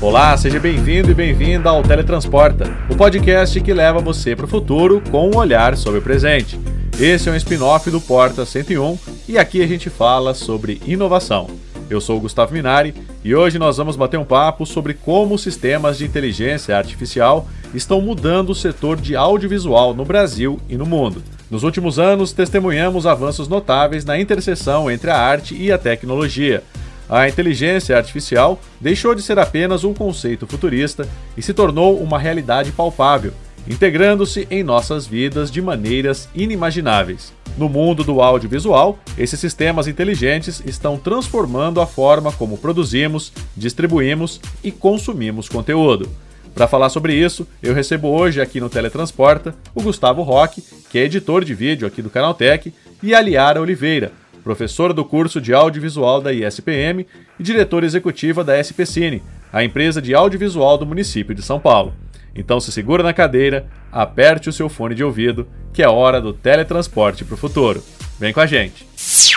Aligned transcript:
Olá, 0.00 0.36
seja 0.36 0.60
bem-vindo 0.60 1.10
e 1.10 1.14
bem-vinda 1.14 1.70
ao 1.70 1.82
Teletransporta, 1.82 2.64
o 2.90 2.96
podcast 2.96 3.58
que 3.60 3.72
leva 3.72 4.00
você 4.00 4.36
para 4.36 4.44
o 4.44 4.48
futuro 4.48 5.02
com 5.10 5.30
um 5.30 5.36
olhar 5.36 5.76
sobre 5.76 6.00
o 6.00 6.02
presente. 6.02 6.60
Esse 7.00 7.28
é 7.28 7.32
um 7.32 7.36
spin-off 7.36 7.90
do 7.90 8.00
Porta 8.00 8.44
101 8.44 8.98
e 9.28 9.38
aqui 9.38 9.62
a 9.62 9.66
gente 9.66 9.88
fala 9.88 10.34
sobre 10.34 10.82
inovação. 10.84 11.48
Eu 11.88 12.00
sou 12.00 12.18
o 12.18 12.20
Gustavo 12.20 12.52
Minari 12.52 12.94
e 13.24 13.34
hoje 13.34 13.58
nós 13.58 13.76
vamos 13.76 13.94
bater 13.94 14.18
um 14.18 14.24
papo 14.24 14.66
sobre 14.66 14.94
como 14.94 15.38
sistemas 15.38 15.96
de 15.96 16.04
inteligência 16.04 16.76
artificial 16.76 17.46
estão 17.72 18.00
mudando 18.00 18.50
o 18.50 18.54
setor 18.54 19.00
de 19.00 19.14
audiovisual 19.14 19.94
no 19.94 20.04
Brasil 20.04 20.58
e 20.68 20.76
no 20.76 20.84
mundo. 20.84 21.22
Nos 21.48 21.62
últimos 21.62 21.98
anos, 21.98 22.32
testemunhamos 22.32 23.06
avanços 23.06 23.46
notáveis 23.46 24.04
na 24.04 24.18
interseção 24.18 24.90
entre 24.90 25.10
a 25.10 25.16
arte 25.16 25.54
e 25.54 25.70
a 25.70 25.78
tecnologia. 25.78 26.64
A 27.08 27.28
inteligência 27.28 27.96
artificial 27.96 28.58
deixou 28.80 29.14
de 29.14 29.22
ser 29.22 29.38
apenas 29.38 29.84
um 29.84 29.94
conceito 29.94 30.46
futurista 30.46 31.06
e 31.36 31.42
se 31.42 31.54
tornou 31.54 31.98
uma 32.00 32.18
realidade 32.18 32.72
palpável, 32.72 33.32
integrando-se 33.68 34.46
em 34.50 34.62
nossas 34.62 35.06
vidas 35.06 35.50
de 35.50 35.62
maneiras 35.62 36.28
inimagináveis. 36.34 37.32
No 37.56 37.68
mundo 37.68 38.02
do 38.02 38.22
audiovisual, 38.22 38.98
esses 39.18 39.38
sistemas 39.38 39.86
inteligentes 39.86 40.62
estão 40.64 40.96
transformando 40.96 41.80
a 41.80 41.86
forma 41.86 42.32
como 42.32 42.56
produzimos, 42.56 43.32
distribuímos 43.56 44.40
e 44.64 44.72
consumimos 44.72 45.48
conteúdo. 45.48 46.08
Para 46.54 46.68
falar 46.68 46.90
sobre 46.90 47.14
isso, 47.14 47.46
eu 47.62 47.74
recebo 47.74 48.08
hoje 48.08 48.40
aqui 48.40 48.60
no 48.60 48.68
Teletransporta 48.68 49.54
o 49.74 49.82
Gustavo 49.82 50.22
Roque, 50.22 50.62
que 50.90 50.98
é 50.98 51.04
editor 51.04 51.44
de 51.44 51.54
vídeo 51.54 51.86
aqui 51.86 52.02
do 52.02 52.10
Canaltech, 52.10 52.72
e 53.02 53.14
a 53.14 53.20
Liara 53.20 53.60
Oliveira, 53.60 54.12
professora 54.44 54.92
do 54.92 55.04
curso 55.04 55.40
de 55.40 55.54
audiovisual 55.54 56.20
da 56.20 56.32
ISPM 56.32 57.06
e 57.38 57.42
diretora 57.42 57.86
executiva 57.86 58.44
da 58.44 58.62
SPCine, 58.62 59.22
a 59.52 59.64
empresa 59.64 60.00
de 60.00 60.14
audiovisual 60.14 60.76
do 60.76 60.86
município 60.86 61.34
de 61.34 61.42
São 61.42 61.58
Paulo. 61.58 61.94
Então 62.34 62.60
se 62.60 62.72
segura 62.72 63.02
na 63.02 63.12
cadeira, 63.12 63.66
aperte 63.90 64.48
o 64.48 64.52
seu 64.52 64.68
fone 64.68 64.94
de 64.94 65.04
ouvido, 65.04 65.46
que 65.72 65.82
é 65.82 65.88
hora 65.88 66.20
do 66.20 66.32
teletransporte 66.32 67.24
para 67.24 67.34
o 67.34 67.38
futuro. 67.38 67.82
Vem 68.18 68.32
com 68.32 68.40
a 68.40 68.46
gente! 68.46 68.86
Se 68.96 69.32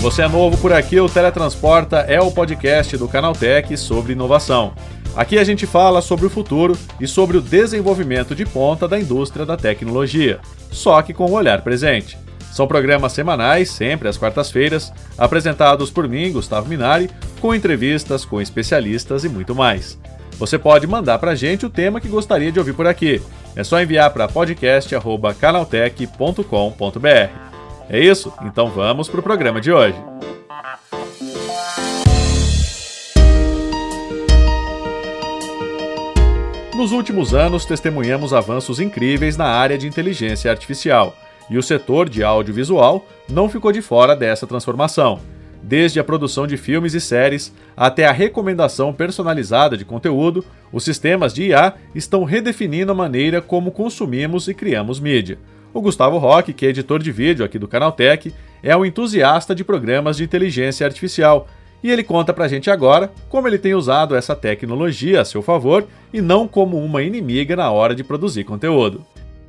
você 0.00 0.22
é 0.22 0.28
novo 0.28 0.58
por 0.58 0.72
aqui, 0.72 1.00
o 1.00 1.08
Teletransporta 1.08 1.98
é 2.00 2.20
o 2.20 2.30
podcast 2.30 2.96
do 2.96 3.08
Canaltech 3.08 3.76
sobre 3.76 4.12
inovação. 4.12 4.74
Aqui 5.16 5.38
a 5.38 5.44
gente 5.44 5.66
fala 5.66 6.02
sobre 6.02 6.26
o 6.26 6.30
futuro 6.30 6.76
e 7.00 7.06
sobre 7.06 7.36
o 7.36 7.40
desenvolvimento 7.40 8.34
de 8.34 8.44
ponta 8.44 8.88
da 8.88 8.98
indústria 8.98 9.46
da 9.46 9.56
tecnologia, 9.56 10.40
só 10.70 11.00
que 11.02 11.14
com 11.14 11.26
o 11.26 11.34
olhar 11.34 11.62
presente. 11.62 12.23
São 12.54 12.66
programas 12.68 13.12
semanais, 13.12 13.68
sempre 13.68 14.06
às 14.06 14.16
quartas-feiras, 14.16 14.92
apresentados 15.18 15.90
por 15.90 16.08
mim, 16.08 16.30
Gustavo 16.30 16.68
Minari, 16.68 17.10
com 17.40 17.52
entrevistas 17.52 18.24
com 18.24 18.40
especialistas 18.40 19.24
e 19.24 19.28
muito 19.28 19.56
mais. 19.56 19.98
Você 20.38 20.56
pode 20.56 20.86
mandar 20.86 21.18
para 21.18 21.32
a 21.32 21.34
gente 21.34 21.66
o 21.66 21.70
tema 21.70 22.00
que 22.00 22.06
gostaria 22.06 22.52
de 22.52 22.60
ouvir 22.60 22.74
por 22.74 22.86
aqui. 22.86 23.20
É 23.56 23.64
só 23.64 23.82
enviar 23.82 24.08
para 24.12 24.28
podcast.canaltech.com.br. 24.28 27.08
É 27.90 27.98
isso? 27.98 28.32
Então 28.44 28.70
vamos 28.70 29.08
para 29.08 29.18
o 29.18 29.22
programa 29.24 29.60
de 29.60 29.72
hoje. 29.72 29.98
Nos 36.76 36.92
últimos 36.92 37.34
anos, 37.34 37.64
testemunhamos 37.64 38.32
avanços 38.32 38.78
incríveis 38.78 39.36
na 39.36 39.46
área 39.46 39.76
de 39.76 39.88
inteligência 39.88 40.52
artificial 40.52 41.16
e 41.50 41.58
o 41.58 41.62
setor 41.62 42.08
de 42.08 42.22
audiovisual 42.22 43.06
não 43.28 43.48
ficou 43.48 43.72
de 43.72 43.82
fora 43.82 44.14
dessa 44.14 44.46
transformação. 44.46 45.20
Desde 45.62 45.98
a 45.98 46.04
produção 46.04 46.46
de 46.46 46.58
filmes 46.58 46.92
e 46.92 47.00
séries 47.00 47.54
até 47.74 48.06
a 48.06 48.12
recomendação 48.12 48.92
personalizada 48.92 49.76
de 49.76 49.84
conteúdo, 49.84 50.44
os 50.70 50.84
sistemas 50.84 51.32
de 51.32 51.44
IA 51.44 51.74
estão 51.94 52.24
redefinindo 52.24 52.92
a 52.92 52.94
maneira 52.94 53.40
como 53.40 53.70
consumimos 53.70 54.46
e 54.46 54.52
criamos 54.52 55.00
mídia. 55.00 55.38
O 55.72 55.80
Gustavo 55.80 56.18
Roque, 56.18 56.52
que 56.52 56.66
é 56.66 56.68
editor 56.68 57.02
de 57.02 57.10
vídeo 57.10 57.44
aqui 57.44 57.58
do 57.58 57.66
Canaltech, 57.66 58.32
é 58.62 58.76
um 58.76 58.84
entusiasta 58.84 59.54
de 59.54 59.64
programas 59.64 60.18
de 60.18 60.24
inteligência 60.24 60.86
artificial 60.86 61.48
e 61.82 61.90
ele 61.90 62.02
conta 62.02 62.32
pra 62.32 62.48
gente 62.48 62.70
agora 62.70 63.10
como 63.28 63.48
ele 63.48 63.58
tem 63.58 63.74
usado 63.74 64.14
essa 64.14 64.36
tecnologia 64.36 65.20
a 65.20 65.24
seu 65.24 65.42
favor 65.42 65.86
e 66.12 66.20
não 66.20 66.46
como 66.46 66.78
uma 66.78 67.02
inimiga 67.02 67.56
na 67.56 67.70
hora 67.70 67.94
de 67.94 68.04
produzir 68.04 68.44
conteúdo. 68.44 69.04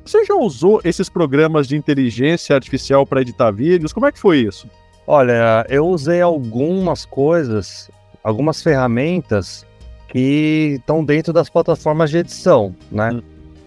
Você 0.06 0.24
já 0.24 0.36
usou 0.36 0.80
esses 0.84 1.08
programas 1.08 1.66
de 1.66 1.76
inteligência 1.76 2.54
artificial 2.54 3.04
para 3.04 3.22
editar 3.22 3.50
vídeos? 3.50 3.92
Como 3.92 4.06
é 4.06 4.12
que 4.12 4.20
foi 4.20 4.38
isso? 4.38 4.70
Olha, 5.04 5.66
eu 5.68 5.84
usei 5.84 6.20
algumas 6.20 7.04
coisas, 7.04 7.90
algumas 8.22 8.62
ferramentas 8.62 9.66
que 10.06 10.76
estão 10.78 11.04
dentro 11.04 11.32
das 11.32 11.50
plataformas 11.50 12.10
de 12.10 12.18
edição, 12.18 12.72
né? 12.90 13.10
Hum. 13.14 13.22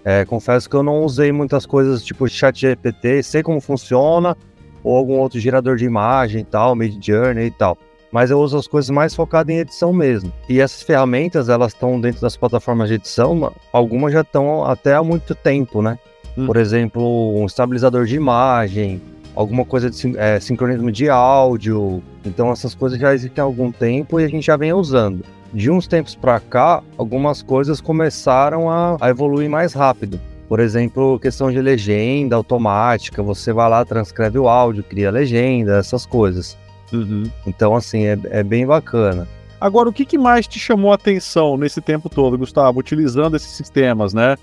É, 0.05 0.23
confesso 0.23 0.69
que 0.69 0.77
eu 0.77 0.81
não 0.81 1.03
usei 1.03 1.29
muitas 1.29 1.65
coisas 1.65 2.05
tipo 2.05 2.25
ChatGPT, 2.25 3.21
sei 3.21 3.43
como 3.43 3.59
funciona, 3.59 4.35
ou 4.81 4.95
algum 4.95 5.17
outro 5.17 5.41
gerador 5.41 5.75
de 5.75 5.83
imagem 5.83 6.39
e 6.39 6.45
tal, 6.45 6.73
Midjourney 6.73 7.47
e 7.47 7.51
tal. 7.51 7.77
Mas 8.13 8.31
eu 8.31 8.39
uso 8.39 8.57
as 8.57 8.65
coisas 8.65 8.89
mais 8.89 9.13
focadas 9.13 9.53
em 9.53 9.59
edição 9.59 9.91
mesmo. 9.91 10.31
E 10.47 10.61
essas 10.61 10.81
ferramentas, 10.83 11.49
elas 11.49 11.73
estão 11.73 11.99
dentro 11.99 12.21
das 12.21 12.37
plataformas 12.37 12.87
de 12.87 12.95
edição, 12.95 13.53
algumas 13.73 14.13
já 14.13 14.21
estão 14.21 14.63
até 14.63 14.95
há 14.95 15.03
muito 15.03 15.35
tempo, 15.35 15.81
né? 15.81 15.99
Hum. 16.37 16.45
Por 16.45 16.57
exemplo, 16.57 17.39
um 17.39 17.45
estabilizador 17.45 18.05
de 18.05 18.15
imagem, 18.15 19.01
alguma 19.35 19.63
coisa 19.63 19.89
de 19.89 20.17
é, 20.17 20.39
sincronismo 20.39 20.91
de 20.91 21.09
áudio. 21.09 22.03
Então 22.25 22.51
essas 22.51 22.75
coisas 22.75 22.99
já 22.99 23.13
existem 23.13 23.41
há 23.41 23.45
algum 23.45 23.71
tempo 23.71 24.19
e 24.19 24.23
a 24.23 24.27
gente 24.27 24.45
já 24.45 24.57
vem 24.57 24.73
usando. 24.73 25.23
De 25.53 25.71
uns 25.71 25.87
tempos 25.87 26.13
para 26.13 26.39
cá, 26.39 26.83
algumas 26.97 27.41
coisas 27.41 27.81
começaram 27.81 28.69
a, 28.69 28.97
a 28.99 29.09
evoluir 29.09 29.49
mais 29.49 29.73
rápido. 29.73 30.19
Por 30.47 30.59
exemplo, 30.59 31.19
questão 31.19 31.51
de 31.51 31.61
legenda 31.61 32.35
automática, 32.35 33.21
você 33.21 33.53
vai 33.53 33.69
lá, 33.69 33.85
transcreve 33.85 34.39
o 34.39 34.47
áudio, 34.47 34.83
cria 34.83 35.11
legenda, 35.11 35.77
essas 35.77 36.05
coisas. 36.07 36.57
Uhum. 36.91 37.23
Então, 37.45 37.75
assim, 37.75 38.05
é, 38.05 38.17
é, 38.31 38.43
bem 38.43 38.65
bacana. 38.65 39.27
Agora, 39.61 39.89
o 39.89 39.93
que, 39.93 40.05
que 40.05 40.17
mais 40.17 40.47
te 40.47 40.57
chamou 40.57 40.91
a 40.91 40.95
atenção 40.95 41.55
nesse 41.55 41.81
tempo 41.81 42.09
todo, 42.09 42.37
Gustavo, 42.37 42.79
utilizando 42.79 43.35
esses 43.35 43.51
sistemas, 43.51 44.13
né? 44.13 44.37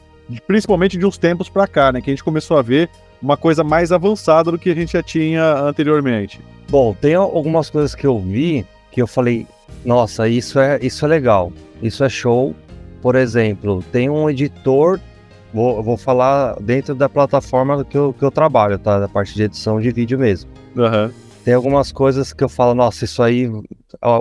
Principalmente 0.47 0.99
de 0.99 1.07
uns 1.07 1.19
tempos 1.19 1.49
para 1.49 1.67
cá, 1.67 1.93
né? 1.93 2.01
Que 2.01 2.11
a 2.11 2.13
gente 2.13 2.25
começou 2.25 2.59
a 2.59 2.63
ver 2.63 2.89
uma 3.21 3.37
coisa 3.37 3.65
mais 3.65 3.93
avançada 3.93 4.51
do 4.51 4.59
que 4.59 4.71
a 4.71 4.75
gente 4.75 4.93
já 4.93 5.03
tinha 5.03 5.55
anteriormente. 5.61 6.41
Bom, 6.69 6.95
tem 6.95 7.15
algumas 7.15 7.71
coisas 7.71 7.95
que 7.95 8.07
eu 8.07 8.19
vi 8.19 8.67
que 8.91 9.01
eu 9.01 9.07
falei, 9.07 9.47
nossa, 9.85 10.29
isso 10.29 10.59
é, 10.59 10.79
isso 10.83 11.05
é 11.05 11.09
legal, 11.09 11.53
isso 11.83 12.03
é 12.03 12.09
show. 12.09 12.55
Por 13.01 13.15
exemplo, 13.15 13.85
tem 13.93 14.11
um 14.11 14.29
editor, 14.29 14.99
vou, 15.53 15.83
vou 15.83 15.97
falar 15.97 16.57
dentro 16.61 16.95
da 16.95 17.09
plataforma 17.09 17.85
que 17.85 17.97
eu, 17.97 18.13
que 18.13 18.25
eu 18.25 18.31
trabalho, 18.31 18.79
tá? 18.79 18.99
Da 18.99 19.09
parte 19.09 19.35
de 19.35 19.45
edição 19.45 19.81
de 19.81 19.91
vídeo 19.91 20.19
mesmo. 20.19 20.51
Uhum. 20.75 21.11
Tem 21.45 21.55
algumas 21.55 21.93
coisas 21.93 22.33
que 22.33 22.43
eu 22.43 22.49
falo, 22.49 22.75
nossa, 22.75 23.05
isso 23.05 23.23
aí 23.23 23.49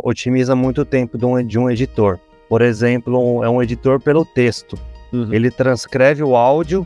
otimiza 0.03 0.55
muito 0.55 0.81
o 0.81 0.85
tempo 0.85 1.17
de 1.17 1.25
um, 1.25 1.43
de 1.43 1.57
um 1.57 1.69
editor. 1.71 2.19
Por 2.47 2.61
exemplo, 2.61 3.43
é 3.43 3.49
um 3.49 3.63
editor 3.63 3.99
pelo 3.99 4.23
texto. 4.23 4.77
Uhum. 5.11 5.33
Ele 5.33 5.51
transcreve 5.51 6.23
o 6.23 6.35
áudio 6.35 6.85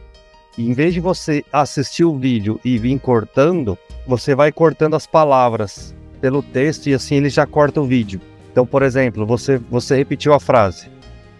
e 0.58 0.70
em 0.70 0.74
vez 0.74 0.94
de 0.94 1.00
você 1.00 1.44
assistir 1.54 2.04
o 2.04 2.18
vídeo 2.18 2.60
e 2.64 2.78
vir 2.78 3.00
cortando, 3.00 3.78
você 4.06 4.36
vai 4.36 4.52
cortando 4.52 4.96
as 4.96 5.08
palavras 5.08 5.96
pelo 6.20 6.44
texto 6.44 6.88
e 6.88 6.94
assim 6.94 7.16
ele 7.16 7.30
já 7.30 7.46
corta 7.46 7.80
o 7.80 7.86
vídeo. 7.86 8.20
Então, 8.52 8.66
por 8.66 8.84
exemplo, 8.84 9.26
você, 9.26 9.58
você 9.70 9.96
repetiu 9.96 10.34
a 10.34 10.40
frase. 10.40 10.90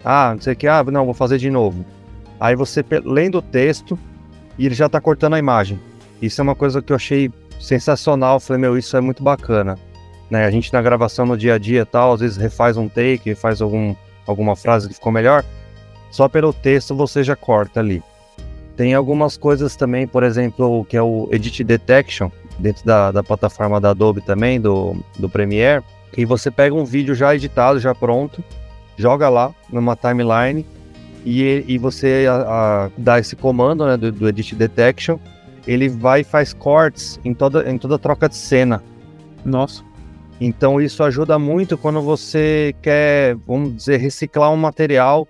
Ah, 0.04 0.32
não 0.34 0.40
sei 0.40 0.54
o 0.54 0.56
que, 0.56 0.66
ah, 0.66 0.82
não, 0.84 1.04
vou 1.04 1.14
fazer 1.14 1.38
de 1.38 1.50
novo. 1.50 1.84
Aí 2.38 2.56
você 2.56 2.82
lendo 3.04 3.38
o 3.38 3.42
texto 3.42 3.98
e 4.56 4.64
ele 4.64 4.74
já 4.74 4.86
está 4.86 5.00
cortando 5.00 5.34
a 5.34 5.38
imagem. 5.38 5.78
Isso 6.22 6.40
é 6.40 6.42
uma 6.42 6.54
coisa 6.54 6.80
que 6.80 6.92
eu 6.92 6.96
achei 6.96 7.30
sensacional. 7.60 8.40
falei, 8.40 8.62
meu, 8.62 8.78
isso 8.78 8.96
é 8.96 9.00
muito 9.00 9.22
bacana. 9.22 9.76
Né? 10.30 10.46
A 10.46 10.50
gente 10.50 10.72
na 10.72 10.80
gravação 10.80 11.26
no 11.26 11.36
dia 11.36 11.54
a 11.54 11.58
dia 11.58 11.84
tal, 11.84 12.14
às 12.14 12.20
vezes 12.20 12.36
refaz 12.38 12.76
um 12.78 12.88
take, 12.88 13.34
faz 13.34 13.60
algum, 13.60 13.94
alguma 14.26 14.56
frase 14.56 14.88
que 14.88 14.94
ficou 14.94 15.12
melhor 15.12 15.44
só 16.10 16.28
pelo 16.28 16.52
texto 16.52 16.94
você 16.94 17.22
já 17.22 17.36
corta 17.36 17.80
ali. 17.80 18.02
Tem 18.76 18.94
algumas 18.94 19.36
coisas 19.36 19.76
também, 19.76 20.06
por 20.06 20.22
exemplo, 20.22 20.84
que 20.86 20.96
é 20.96 21.02
o 21.02 21.28
Edit 21.30 21.62
Detection, 21.62 22.30
dentro 22.58 22.84
da, 22.84 23.10
da 23.10 23.22
plataforma 23.22 23.80
da 23.80 23.90
Adobe 23.90 24.20
também, 24.20 24.60
do, 24.60 24.96
do 25.18 25.28
Premiere, 25.28 25.84
que 26.12 26.24
você 26.26 26.50
pega 26.50 26.74
um 26.74 26.84
vídeo 26.84 27.14
já 27.14 27.34
editado, 27.34 27.78
já 27.78 27.94
pronto, 27.94 28.42
joga 28.96 29.28
lá 29.28 29.54
numa 29.70 29.96
timeline 29.96 30.66
e, 31.24 31.64
e 31.66 31.78
você 31.78 32.26
a, 32.28 32.34
a, 32.86 32.90
dá 32.96 33.18
esse 33.18 33.36
comando 33.36 33.86
né, 33.86 33.96
do, 33.96 34.10
do 34.12 34.28
Edit 34.28 34.54
Detection, 34.54 35.18
ele 35.66 35.88
vai 35.88 36.20
e 36.20 36.24
faz 36.24 36.52
cortes 36.52 37.20
em 37.24 37.34
toda, 37.34 37.70
em 37.70 37.78
toda 37.78 37.98
troca 37.98 38.28
de 38.28 38.36
cena. 38.36 38.82
Nossa. 39.44 39.82
Então 40.40 40.80
isso 40.80 41.02
ajuda 41.02 41.38
muito 41.38 41.76
quando 41.76 42.00
você 42.00 42.74
quer, 42.80 43.36
vamos 43.46 43.76
dizer, 43.76 43.98
reciclar 43.98 44.50
um 44.50 44.56
material 44.56 45.28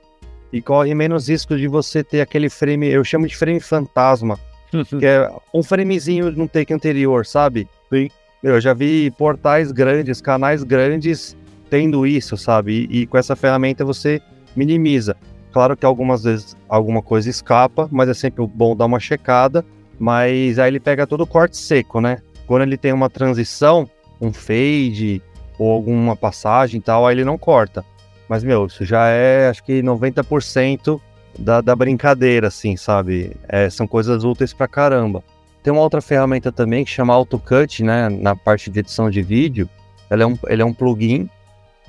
e 0.52 0.61
corre 0.61 0.94
menos 0.94 1.29
risco 1.29 1.56
de 1.56 1.69
você 1.69 2.02
ter 2.02 2.20
aquele 2.20 2.49
frame, 2.49 2.88
eu 2.88 3.05
chamo 3.05 3.26
de 3.26 3.37
frame 3.37 3.61
fantasma, 3.61 4.38
que 4.99 5.06
é 5.06 5.31
um 5.55 5.62
framezinho 5.62 6.31
no 6.32 6.49
take 6.49 6.73
anterior, 6.73 7.25
sabe? 7.25 7.69
Sim. 7.93 8.08
Eu 8.43 8.61
já 8.61 8.73
vi 8.73 9.11
portais 9.11 9.70
grandes, 9.70 10.20
canais 10.20 10.62
grandes 10.62 11.37
tendo 11.69 12.06
isso, 12.06 12.37
sabe? 12.37 12.88
E, 12.91 13.02
e 13.02 13.06
com 13.06 13.19
essa 13.19 13.37
ferramenta 13.37 13.85
você 13.85 14.20
minimiza. 14.56 15.17
Claro 15.52 15.76
que 15.76 15.85
algumas 15.85 16.25
vezes 16.25 16.56
alguma 16.69 17.03
coisa 17.03 17.29
escapa, 17.29 17.88
mas 17.91 18.08
é 18.08 18.14
sempre 18.14 18.46
bom 18.46 18.75
dar 18.75 18.87
uma 18.87 19.00
checada. 19.00 19.64
Mas 19.99 20.58
aí 20.58 20.70
ele 20.70 20.81
pega 20.81 21.06
todo 21.06 21.23
o 21.23 21.26
corte 21.26 21.56
seco, 21.58 22.00
né? 22.00 22.19
Quando 22.46 22.62
ele 22.62 22.79
tem 22.79 22.93
uma 22.93 23.11
transição, 23.11 23.88
um 24.20 24.32
fade 24.32 25.23
ou 25.58 25.70
alguma 25.70 26.17
passagem 26.17 26.81
e 26.81 26.82
tal, 26.82 27.06
aí 27.06 27.14
ele 27.14 27.25
não 27.25 27.37
corta. 27.37 27.85
Mas, 28.31 28.44
meu, 28.44 28.67
isso 28.67 28.85
já 28.85 29.09
é 29.09 29.49
acho 29.49 29.65
que 29.65 29.82
90% 29.82 31.00
da, 31.37 31.61
da 31.61 31.75
brincadeira, 31.75 32.47
assim, 32.47 32.77
sabe? 32.77 33.37
É, 33.49 33.69
são 33.69 33.88
coisas 33.88 34.23
úteis 34.23 34.53
pra 34.53 34.69
caramba. 34.69 35.25
Tem 35.65 35.73
uma 35.73 35.82
outra 35.82 36.00
ferramenta 36.00 36.53
também 36.53 36.85
que 36.85 36.93
chama 36.93 37.12
AutoCut, 37.12 37.82
né? 37.82 38.09
Na 38.09 38.37
parte 38.37 38.71
de 38.71 38.79
edição 38.79 39.11
de 39.11 39.21
vídeo. 39.21 39.69
Ela 40.09 40.23
é 40.23 40.27
um, 40.27 40.38
ele 40.47 40.62
é 40.62 40.65
um 40.65 40.73
plugin 40.73 41.29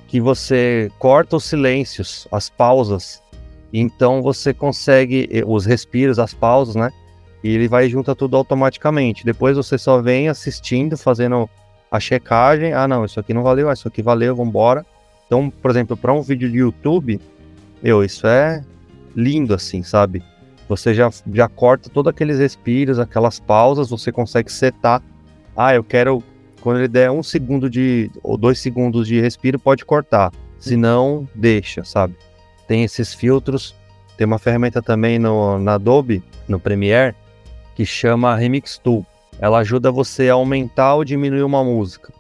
que 0.08 0.20
você 0.20 0.92
corta 0.98 1.36
os 1.36 1.44
silêncios, 1.44 2.28
as 2.32 2.50
pausas. 2.50 3.22
Então 3.72 4.24
você 4.24 4.52
consegue 4.52 5.30
eh, 5.32 5.44
os 5.46 5.68
respiros, 5.68 6.18
as 6.18 6.34
pausas, 6.34 6.74
né? 6.74 6.92
E 7.44 7.54
ele 7.54 7.68
vai 7.68 7.88
junta 7.88 8.16
tudo 8.16 8.36
automaticamente. 8.36 9.24
Depois 9.24 9.56
você 9.56 9.78
só 9.78 10.02
vem 10.02 10.28
assistindo, 10.28 10.98
fazendo 10.98 11.48
a 11.92 12.00
checagem. 12.00 12.74
Ah, 12.74 12.88
não, 12.88 13.06
isso 13.06 13.20
aqui 13.20 13.32
não 13.32 13.44
valeu, 13.44 13.70
ah, 13.70 13.74
isso 13.74 13.88
aqui 13.88 14.02
valeu, 14.02 14.36
vambora. 14.36 14.84
Então, 15.32 15.50
por 15.50 15.72
exemplo, 15.72 15.96
para 15.96 16.12
um 16.12 16.22
vídeo 16.22 16.52
de 16.52 16.58
YouTube, 16.58 17.18
meu, 17.82 18.04
isso 18.04 18.28
é 18.28 18.66
lindo 19.16 19.54
assim, 19.54 19.82
sabe? 19.82 20.22
Você 20.68 20.94
já, 20.94 21.10
já 21.34 21.48
corta 21.48 21.90
todos 21.90 22.10
aqueles 22.10 22.38
respiros, 22.38 23.00
aquelas 23.00 23.40
pausas, 23.40 23.90
você 23.90 24.12
consegue 24.12 24.52
setar. 24.52 25.02
Ah, 25.56 25.74
eu 25.74 25.86
quero. 25.86 26.22
Quando 26.60 26.80
ele 26.80 26.90
der 26.90 27.10
um 27.12 27.24
segundo 27.24 27.70
de. 27.70 28.12
ou 28.22 28.36
dois 28.36 28.60
segundos 28.60 29.08
de 29.08 29.22
respiro, 29.22 29.58
pode 29.58 29.86
cortar. 29.86 30.34
Se 30.60 30.76
não, 30.76 31.26
deixa, 31.34 31.86
sabe? 31.86 32.14
Tem 32.68 32.84
esses 32.84 33.14
filtros. 33.14 33.74
Tem 34.18 34.28
uma 34.28 34.38
ferramenta 34.38 34.82
também 34.82 35.18
no, 35.18 35.58
na 35.60 35.76
Adobe, 35.76 36.22
no 36.46 36.60
Premiere, 36.60 37.16
que 37.74 37.86
chama 37.86 38.36
Remix 38.36 38.78
Tool. 38.78 39.06
Ela 39.40 39.60
ajuda 39.60 39.94
você 39.94 40.28
a 40.28 40.34
aumentar 40.34 40.96
ou 40.96 41.06
diminuir 41.06 41.44
uma 41.44 41.64
música. 41.64 42.12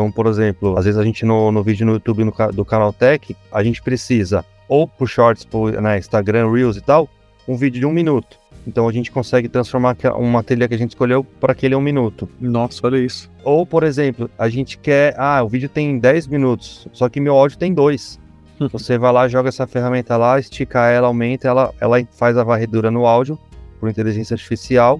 Então, 0.00 0.10
por 0.10 0.26
exemplo, 0.26 0.78
às 0.78 0.86
vezes 0.86 0.98
a 0.98 1.04
gente 1.04 1.26
no, 1.26 1.52
no 1.52 1.62
vídeo 1.62 1.84
no 1.84 1.92
YouTube 1.92 2.24
no, 2.24 2.32
do 2.54 2.64
canal 2.64 2.90
Tech, 2.90 3.36
a 3.52 3.62
gente 3.62 3.82
precisa, 3.82 4.42
ou 4.66 4.88
por 4.88 5.06
shorts, 5.06 5.44
por 5.44 5.72
né, 5.72 5.98
Instagram, 5.98 6.50
Reels 6.50 6.78
e 6.78 6.80
tal, 6.80 7.06
um 7.46 7.54
vídeo 7.54 7.80
de 7.80 7.84
um 7.84 7.92
minuto. 7.92 8.38
Então 8.66 8.88
a 8.88 8.92
gente 8.92 9.10
consegue 9.10 9.46
transformar 9.46 9.94
uma 10.16 10.42
trilha 10.42 10.66
que 10.66 10.72
a 10.72 10.78
gente 10.78 10.92
escolheu 10.92 11.22
para 11.22 11.52
aquele 11.52 11.74
um 11.74 11.82
minuto. 11.82 12.26
Nossa, 12.40 12.80
olha 12.86 12.96
isso. 12.96 13.30
Ou, 13.44 13.66
por 13.66 13.82
exemplo, 13.82 14.30
a 14.38 14.48
gente 14.48 14.78
quer. 14.78 15.14
Ah, 15.18 15.42
o 15.42 15.50
vídeo 15.50 15.68
tem 15.68 15.98
10 15.98 16.28
minutos, 16.28 16.88
só 16.94 17.06
que 17.10 17.20
meu 17.20 17.34
áudio 17.34 17.58
tem 17.58 17.74
dois. 17.74 18.18
Você 18.72 18.96
vai 18.96 19.12
lá, 19.12 19.28
joga 19.28 19.50
essa 19.50 19.66
ferramenta 19.66 20.16
lá, 20.16 20.40
estica 20.40 20.88
ela, 20.88 21.08
aumenta, 21.08 21.46
ela, 21.46 21.74
ela 21.78 22.02
faz 22.10 22.38
a 22.38 22.44
varredura 22.44 22.90
no 22.90 23.04
áudio 23.04 23.38
por 23.78 23.90
inteligência 23.90 24.32
artificial 24.32 24.98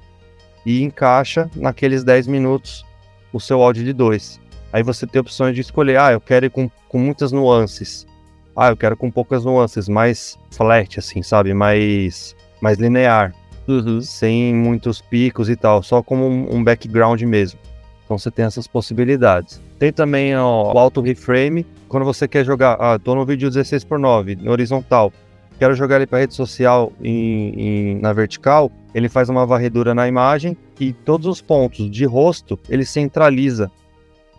e 0.67 0.83
encaixa 0.83 1.51
naqueles 1.57 2.05
10 2.05 2.27
minutos 2.27 2.85
o 3.33 3.41
seu 3.41 3.63
áudio 3.63 3.83
de 3.83 3.95
dois. 3.95 4.39
Aí 4.73 4.83
você 4.83 5.07
tem 5.07 5.21
opções 5.21 5.55
de 5.55 5.61
escolher, 5.61 5.99
ah, 5.99 6.13
eu 6.13 6.21
quero 6.21 6.47
ir 6.47 6.51
com, 6.51 6.71
com 6.89 6.99
muitas 6.99 7.33
nuances. 7.33 8.07
Ah, 8.55 8.69
eu 8.69 8.77
quero 8.77 8.97
com 8.97 9.11
poucas 9.11 9.45
nuances, 9.45 9.89
mais 9.89 10.39
flat, 10.51 10.99
assim, 10.99 11.23
sabe? 11.23 11.53
Mais, 11.55 12.37
mais 12.61 12.79
linear. 12.79 13.35
Uhum. 13.67 14.01
Sem 14.01 14.55
muitos 14.55 15.01
picos 15.01 15.49
e 15.49 15.57
tal, 15.57 15.83
só 15.83 16.03
como 16.03 16.27
um, 16.27 16.63
background 16.63 17.21
mesmo. 17.23 17.59
Então 18.05 18.19
você 18.19 18.31
tem 18.31 18.45
essas 18.45 18.67
possibilidades. 18.67 19.63
Tem 19.79 19.93
também 19.93 20.37
ó, 20.37 20.73
o 20.73 20.79
auto 20.79 21.01
reframe, 21.01 21.65
quando 21.89 22.05
você 22.05 22.27
quer 22.27 22.45
jogar, 22.45 22.75
ah, 22.81 22.99
tô 22.99 23.15
no 23.15 23.25
vídeo 23.25 23.49
16 23.49 23.85
por 23.85 23.99
9 23.99 24.37
no 24.37 24.51
horizontal, 24.51 25.13
quero 25.59 25.75
jogar 25.75 25.97
ele 25.97 26.07
para 26.07 26.19
rede 26.19 26.35
social 26.35 26.93
em, 27.01 27.53
em, 27.61 28.01
na 28.01 28.13
vertical, 28.13 28.71
ele 28.95 29.09
faz 29.09 29.29
uma 29.29 29.47
varredura 29.47 29.95
na 29.95 30.09
imagem 30.09 30.57
e 30.79 30.93
todos 30.93 31.27
os 31.27 31.41
pontos 31.41 31.89
de 31.91 32.05
rosto 32.05 32.59
ele 32.69 32.85
centraliza 32.85 33.71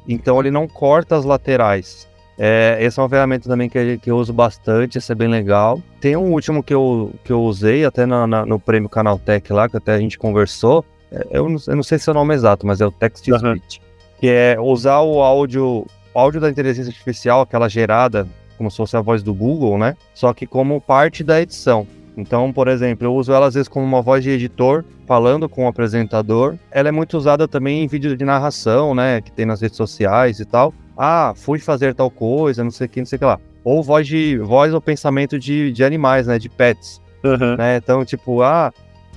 então 0.07 0.39
ele 0.39 0.51
não 0.51 0.67
corta 0.67 1.15
as 1.15 1.25
laterais. 1.25 2.07
É, 2.37 2.77
essa 2.79 2.99
é 2.99 3.03
uma 3.03 3.09
ferramenta 3.09 3.47
também 3.47 3.69
que, 3.69 3.97
que 3.99 4.09
eu 4.09 4.17
uso 4.17 4.33
bastante, 4.33 4.97
essa 4.97 5.13
é 5.13 5.15
bem 5.15 5.27
legal. 5.27 5.81
Tem 5.99 6.15
um 6.15 6.31
último 6.31 6.63
que 6.63 6.73
eu, 6.73 7.11
que 7.23 7.31
eu 7.31 7.41
usei 7.43 7.85
até 7.85 8.05
na, 8.05 8.25
na, 8.25 8.45
no 8.45 8.59
prêmio 8.59 8.89
Canaltech 8.89 9.53
lá, 9.53 9.69
que 9.69 9.77
até 9.77 9.93
a 9.93 9.99
gente 9.99 10.17
conversou. 10.17 10.83
É, 11.11 11.27
eu, 11.31 11.47
não, 11.47 11.59
eu 11.67 11.75
não 11.75 11.83
sei 11.83 11.99
se 11.99 12.09
é 12.09 12.11
o 12.11 12.15
nome 12.15 12.33
exato, 12.33 12.65
mas 12.65 12.81
é 12.81 12.85
o 12.85 12.91
Text 12.91 13.25
to 13.25 13.31
uhum. 13.31 13.57
Speech. 13.57 13.81
Que 14.19 14.29
é 14.29 14.57
usar 14.59 15.01
o 15.01 15.21
áudio, 15.21 15.85
o 16.13 16.19
áudio 16.19 16.41
da 16.41 16.49
inteligência 16.49 16.89
artificial, 16.89 17.41
aquela 17.41 17.69
gerada, 17.69 18.27
como 18.57 18.71
se 18.71 18.77
fosse 18.77 18.97
a 18.97 19.01
voz 19.01 19.21
do 19.21 19.33
Google, 19.33 19.77
né? 19.77 19.95
Só 20.13 20.33
que 20.33 20.47
como 20.47 20.81
parte 20.81 21.23
da 21.23 21.41
edição. 21.41 21.85
Então, 22.21 22.53
por 22.53 22.67
exemplo, 22.67 23.07
eu 23.07 23.15
uso 23.15 23.33
ela 23.33 23.47
às 23.47 23.55
vezes 23.55 23.67
como 23.67 23.83
uma 23.83 24.01
voz 24.01 24.23
de 24.23 24.29
editor, 24.29 24.85
falando 25.07 25.49
com 25.49 25.65
o 25.65 25.67
apresentador. 25.67 26.55
Ela 26.69 26.89
é 26.89 26.91
muito 26.91 27.17
usada 27.17 27.47
também 27.47 27.83
em 27.83 27.87
vídeo 27.87 28.15
de 28.15 28.23
narração, 28.23 28.93
né? 28.93 29.21
Que 29.21 29.31
tem 29.31 29.45
nas 29.45 29.59
redes 29.59 29.75
sociais 29.75 30.39
e 30.39 30.45
tal. 30.45 30.71
Ah, 30.95 31.33
fui 31.35 31.57
fazer 31.57 31.95
tal 31.95 32.11
coisa, 32.11 32.63
não 32.63 32.69
sei 32.69 32.85
o 32.85 32.89
que, 32.89 32.99
não 32.99 33.07
sei 33.07 33.15
o 33.15 33.19
que 33.19 33.25
lá. 33.25 33.39
Ou 33.63 33.81
voz 33.81 34.05
de 34.07 34.37
voz 34.37 34.71
ou 34.71 34.79
pensamento 34.79 35.39
de, 35.39 35.71
de 35.71 35.83
animais, 35.83 36.27
né? 36.27 36.37
De 36.37 36.47
pets. 36.47 37.01
Uhum. 37.23 37.57
Né? 37.57 37.77
Então, 37.77 38.05
tipo, 38.05 38.43
ah, 38.43 38.71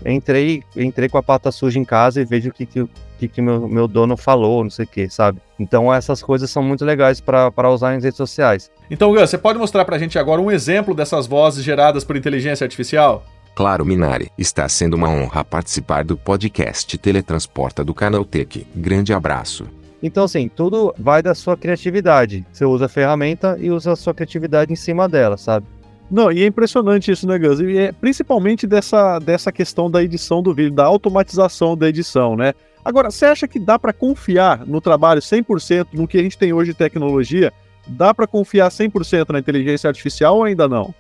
entrei, 0.05 0.63
entrei 0.77 1.09
com 1.09 1.19
a 1.19 1.23
pata 1.23 1.51
suja 1.51 1.79
em 1.79 1.85
casa 1.85 2.21
e 2.21 2.25
vejo 2.25 2.51
o 2.51 2.53
que, 2.53 2.67
que, 2.67 2.89
que, 3.19 3.29
que 3.29 3.43
meu, 3.43 3.69
meu 3.69 3.89
dono 3.89 4.17
falou, 4.17 4.63
não 4.63 4.71
sei 4.71 4.85
o 4.85 4.89
que, 4.89 5.09
sabe? 5.09 5.41
Então 5.59 5.93
essas 5.93 6.23
coisas 6.23 6.51
são 6.51 6.63
muito 6.63 6.85
legais 6.85 7.21
para 7.21 7.71
usar 7.71 7.95
nas 7.95 8.05
redes 8.05 8.17
sociais. 8.17 8.71
Então, 8.91 9.13
Gus, 9.13 9.31
você 9.31 9.39
pode 9.39 9.59
mostrar 9.59 9.85
pra 9.85 9.99
gente 9.99 10.19
agora 10.19 10.41
um 10.41 10.51
exemplo 10.51 10.95
dessas 10.95 11.27
vozes 11.27 11.65
geradas 11.65 12.05
por 12.05 12.17
inteligência 12.17 12.65
artificial? 12.65 13.25
Claro, 13.55 13.85
Minari, 13.85 14.33
está 14.37 14.69
sendo 14.69 14.95
uma 14.95 15.09
honra 15.09 15.45
participar 15.45 16.05
do 16.05 16.17
podcast 16.17 16.99
Teletransporta 16.99 17.85
do 17.85 17.95
Canaltech. 17.95 18.67
Grande 18.75 19.13
abraço. 19.13 19.65
Então, 20.03 20.25
assim, 20.25 20.49
tudo 20.49 20.95
vai 20.99 21.23
da 21.23 21.35
sua 21.35 21.57
criatividade. 21.57 22.45
Você 22.53 22.65
usa 22.65 22.87
a 22.87 22.89
ferramenta 22.89 23.57
e 23.59 23.71
usa 23.71 23.93
a 23.93 23.97
sua 23.97 24.13
criatividade 24.13 24.71
em 24.73 24.77
cima 24.77 25.09
dela, 25.09 25.39
sabe? 25.39 25.67
Não, 26.15 26.31
e 26.31 26.45
é 26.45 26.47
impressionante 26.47 27.11
isso, 27.11 27.27
né, 27.27 27.37
Gus? 27.37 27.59
E 27.59 27.77
é 27.77 27.91
principalmente 27.91 28.69
dessa, 28.69 29.19
dessa 29.19 29.51
questão 29.51 29.91
da 29.91 30.01
edição 30.01 30.41
do 30.41 30.55
vídeo, 30.55 30.71
da 30.71 30.85
automatização 30.85 31.77
da 31.77 31.89
edição, 31.89 32.37
né? 32.37 32.55
Agora, 32.85 33.11
você 33.11 33.25
acha 33.25 33.49
que 33.49 33.59
dá 33.59 33.81
para 33.81 33.93
confiar 33.93 34.65
no 34.65 34.81
trabalho 34.81 35.21
100% 35.21 35.89
no 35.93 36.07
que 36.07 36.17
a 36.17 36.23
gente 36.23 36.39
tem 36.39 36.53
hoje 36.53 36.71
de 36.71 36.79
tecnologia? 36.79 37.53
Dá 37.85 38.15
para 38.15 38.29
confiar 38.29 38.69
100% 38.69 39.31
na 39.31 39.41
inteligência 39.41 39.89
artificial 39.89 40.37
ou 40.37 40.45
ainda 40.45 40.69
não? 40.69 40.95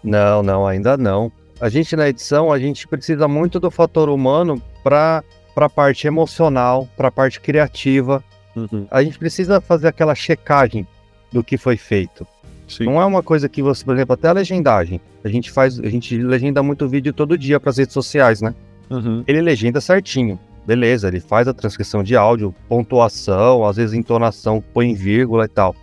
Não, 0.00 0.44
não, 0.44 0.64
ainda 0.64 0.96
não. 0.96 1.32
A 1.60 1.68
gente 1.68 1.96
na 1.96 2.08
edição, 2.08 2.52
a 2.52 2.58
gente 2.60 2.86
precisa 2.86 3.26
muito 3.26 3.58
do 3.58 3.68
fator 3.68 4.08
humano 4.08 4.62
para 4.84 5.24
a 5.56 5.68
parte 5.68 6.06
emocional, 6.06 6.88
para 6.96 7.08
a 7.08 7.12
parte 7.12 7.40
criativa. 7.40 8.22
Uhum. 8.54 8.86
A 8.92 9.02
gente 9.02 9.18
precisa 9.18 9.60
fazer 9.60 9.88
aquela 9.88 10.14
checagem 10.14 10.86
do 11.32 11.42
que 11.42 11.58
foi 11.58 11.76
feito. 11.76 12.24
Sim. 12.72 12.84
Não 12.84 13.00
é 13.00 13.04
uma 13.04 13.22
coisa 13.22 13.48
que 13.48 13.62
você, 13.62 13.84
por 13.84 13.94
exemplo, 13.94 14.14
até 14.14 14.28
a 14.28 14.32
legendagem. 14.32 15.00
A 15.22 15.28
gente 15.28 15.50
faz, 15.50 15.78
a 15.78 15.88
gente 15.88 16.16
legenda 16.16 16.62
muito 16.62 16.88
vídeo 16.88 17.12
todo 17.12 17.36
dia 17.36 17.60
para 17.60 17.70
as 17.70 17.76
redes 17.76 17.92
sociais, 17.92 18.40
né? 18.40 18.54
Uhum. 18.90 19.22
Ele 19.26 19.40
legenda 19.40 19.80
certinho. 19.80 20.38
Beleza, 20.66 21.08
ele 21.08 21.20
faz 21.20 21.48
a 21.48 21.52
transcrição 21.52 22.02
de 22.02 22.16
áudio, 22.16 22.54
pontuação, 22.68 23.66
às 23.66 23.76
vezes 23.76 23.94
entonação, 23.94 24.62
põe 24.72 24.94
vírgula 24.94 25.44
e 25.44 25.48
tal. 25.48 25.74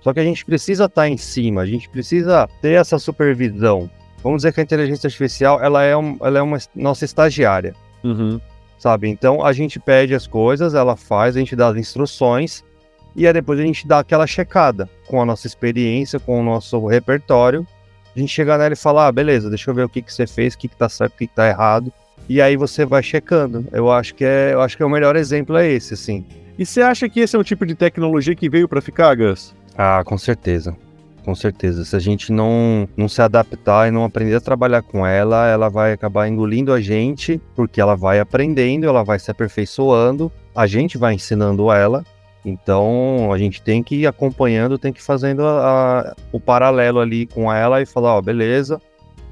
Só 0.00 0.12
que 0.12 0.20
a 0.20 0.24
gente 0.24 0.44
precisa 0.44 0.84
estar 0.84 1.02
tá 1.02 1.08
em 1.08 1.16
cima, 1.16 1.62
a 1.62 1.66
gente 1.66 1.88
precisa 1.88 2.48
ter 2.60 2.72
essa 2.72 2.98
supervisão. 2.98 3.90
Vamos 4.22 4.38
dizer 4.38 4.52
que 4.52 4.60
a 4.60 4.62
inteligência 4.62 5.06
artificial 5.08 5.60
ela 5.62 5.82
é, 5.82 5.96
um, 5.96 6.16
ela 6.20 6.38
é 6.38 6.42
uma 6.42 6.58
nossa 6.74 7.04
estagiária. 7.04 7.74
Uhum. 8.04 8.40
Sabe? 8.78 9.08
Então 9.08 9.44
a 9.44 9.52
gente 9.52 9.80
pede 9.80 10.14
as 10.14 10.26
coisas, 10.26 10.74
ela 10.74 10.96
faz, 10.96 11.34
a 11.34 11.38
gente 11.38 11.56
dá 11.56 11.68
as 11.68 11.76
instruções 11.76 12.62
e 13.16 13.26
aí 13.26 13.32
depois 13.32 13.58
a 13.58 13.62
gente 13.62 13.86
dá 13.88 14.00
aquela 14.00 14.26
checada 14.26 14.88
com 15.06 15.20
a 15.20 15.24
nossa 15.24 15.46
experiência, 15.46 16.20
com 16.20 16.38
o 16.38 16.44
nosso 16.44 16.86
repertório. 16.86 17.66
A 18.14 18.18
gente 18.18 18.30
chega 18.30 18.58
nela 18.58 18.74
e 18.74 18.76
fala: 18.76 19.06
ah, 19.06 19.12
beleza, 19.12 19.48
deixa 19.48 19.70
eu 19.70 19.74
ver 19.74 19.84
o 19.84 19.88
que, 19.88 20.02
que 20.02 20.12
você 20.12 20.26
fez, 20.26 20.54
o 20.54 20.58
que, 20.58 20.68
que 20.68 20.76
tá 20.76 20.88
certo, 20.88 21.14
o 21.14 21.18
que, 21.18 21.26
que 21.26 21.34
tá 21.34 21.48
errado. 21.48 21.90
E 22.28 22.42
aí 22.42 22.56
você 22.56 22.84
vai 22.84 23.02
checando. 23.02 23.66
Eu 23.72 23.90
acho 23.90 24.14
que 24.14 24.24
é, 24.24 24.52
eu 24.52 24.60
acho 24.60 24.76
que 24.76 24.82
é 24.82 24.86
o 24.86 24.90
melhor 24.90 25.16
exemplo 25.16 25.56
é 25.56 25.66
esse, 25.66 25.94
assim. 25.94 26.26
E 26.58 26.66
você 26.66 26.82
acha 26.82 27.08
que 27.08 27.20
esse 27.20 27.36
é 27.36 27.38
um 27.38 27.42
tipo 27.42 27.64
de 27.64 27.74
tecnologia 27.74 28.34
que 28.34 28.48
veio 28.48 28.68
para 28.68 28.80
ficar, 28.80 29.14
Gus? 29.14 29.54
Ah, 29.76 30.02
com 30.04 30.18
certeza. 30.18 30.76
Com 31.24 31.34
certeza. 31.34 31.84
Se 31.84 31.96
a 31.96 31.98
gente 31.98 32.32
não, 32.32 32.88
não 32.96 33.08
se 33.08 33.20
adaptar 33.20 33.88
e 33.88 33.90
não 33.90 34.04
aprender 34.04 34.36
a 34.36 34.40
trabalhar 34.40 34.82
com 34.82 35.06
ela, 35.06 35.48
ela 35.48 35.68
vai 35.68 35.92
acabar 35.92 36.28
engolindo 36.28 36.72
a 36.72 36.80
gente, 36.80 37.40
porque 37.54 37.80
ela 37.80 37.96
vai 37.96 38.20
aprendendo, 38.20 38.86
ela 38.86 39.02
vai 39.02 39.18
se 39.18 39.30
aperfeiçoando, 39.30 40.30
a 40.54 40.66
gente 40.66 40.96
vai 40.96 41.14
ensinando 41.14 41.70
ela, 41.70 42.04
Então 42.46 43.32
a 43.32 43.38
gente 43.38 43.60
tem 43.60 43.82
que 43.82 43.96
ir 43.96 44.06
acompanhando, 44.06 44.78
tem 44.78 44.92
que 44.92 45.00
ir 45.00 45.02
fazendo 45.02 45.42
a, 45.42 46.00
a, 46.00 46.16
o 46.30 46.38
paralelo 46.38 47.00
ali 47.00 47.26
com 47.26 47.52
ela 47.52 47.82
e 47.82 47.86
falar, 47.86 48.14
ó, 48.14 48.22
beleza, 48.22 48.80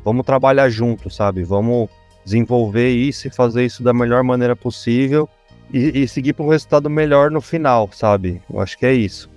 vamos 0.05 0.27
trabalhar 0.27 0.69
junto, 0.69 1.09
sabe? 1.09 1.45
Vamos 1.45 1.89
desenvolver 2.25 2.91
isso 2.91 3.29
e 3.29 3.31
fazer 3.31 3.65
isso 3.65 3.85
da 3.85 3.95
melhor 3.95 4.25
maneira 4.25 4.57
possível 4.57 5.29
e, 5.73 6.03
e 6.03 6.09
seguir 6.09 6.33
para 6.33 6.45
um 6.45 6.49
resultado 6.49 6.91
melhor 6.91 7.31
no 7.31 7.41
final, 7.41 7.89
sabe? 7.93 8.43
Eu 8.53 8.59
acho 8.59 8.77
que 8.77 8.85
é 8.85 8.93
isso. 8.93 9.31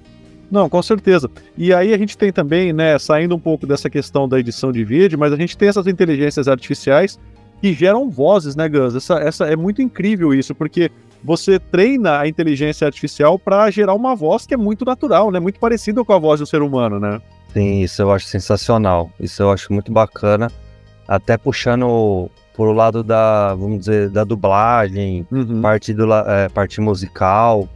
Não, 0.50 0.68
com 0.68 0.82
certeza. 0.82 1.30
E 1.56 1.72
aí 1.72 1.94
a 1.94 1.98
gente 2.00 2.18
tem 2.18 2.32
também, 2.32 2.74
né, 2.74 2.98
saindo 2.98 3.36
um 3.36 3.40
pouco 3.40 3.68
dessa 3.68 3.92
questão 3.92 4.28
da 4.28 4.40
edição 4.40 4.72
de 4.72 4.84
vídeo, 4.84 5.20
mas 5.20 5.32
a 5.32 5.36
gente 5.36 5.56
tem 5.56 5.70
essas 5.70 5.86
inteligências 5.86 6.48
artificiais 6.48 7.20
que 7.62 7.74
geram 7.74 8.10
vozes, 8.10 8.56
né, 8.56 8.68
Gus? 8.68 8.96
Essa, 8.96 9.20
essa 9.20 9.46
é 9.46 9.56
muito 9.56 9.84
incrível 9.84 10.34
isso, 10.34 10.56
porque 10.56 10.90
você 11.24 11.60
treina 11.60 12.20
a 12.20 12.28
inteligência 12.28 12.86
artificial 12.86 13.38
para 13.38 13.70
gerar 13.70 13.94
uma 13.94 14.16
voz 14.16 14.46
que 14.46 14.54
é 14.54 14.58
muito 14.58 14.86
natural, 14.86 15.32
né? 15.32 15.40
Muito 15.40 15.60
parecida 15.60 16.04
com 16.04 16.14
a 16.14 16.20
voz 16.20 16.40
do 16.40 16.46
ser 16.46 16.62
humano, 16.62 17.00
né? 17.00 17.22
Sim, 17.54 17.82
isso 17.82 18.02
eu 18.02 18.12
acho 18.12 18.26
sensacional. 18.26 19.12
Isso 19.20 19.42
eu 19.42 19.52
acho 19.52 19.72
muito 19.74 19.92
bacana. 19.92 20.52
Até 21.08 21.38
puxando 21.38 22.30
por 22.54 22.68
o 22.68 22.74
lado 22.74 23.04
da, 23.04 23.54
vamos 23.54 23.80
dizer, 23.80 24.10
da 24.10 24.24
dublagem, 24.24 25.26
uhum. 25.32 25.62
parte, 25.62 25.94
do, 25.94 26.12
é, 26.12 26.50
parte 26.50 26.82
musical. 26.82 27.70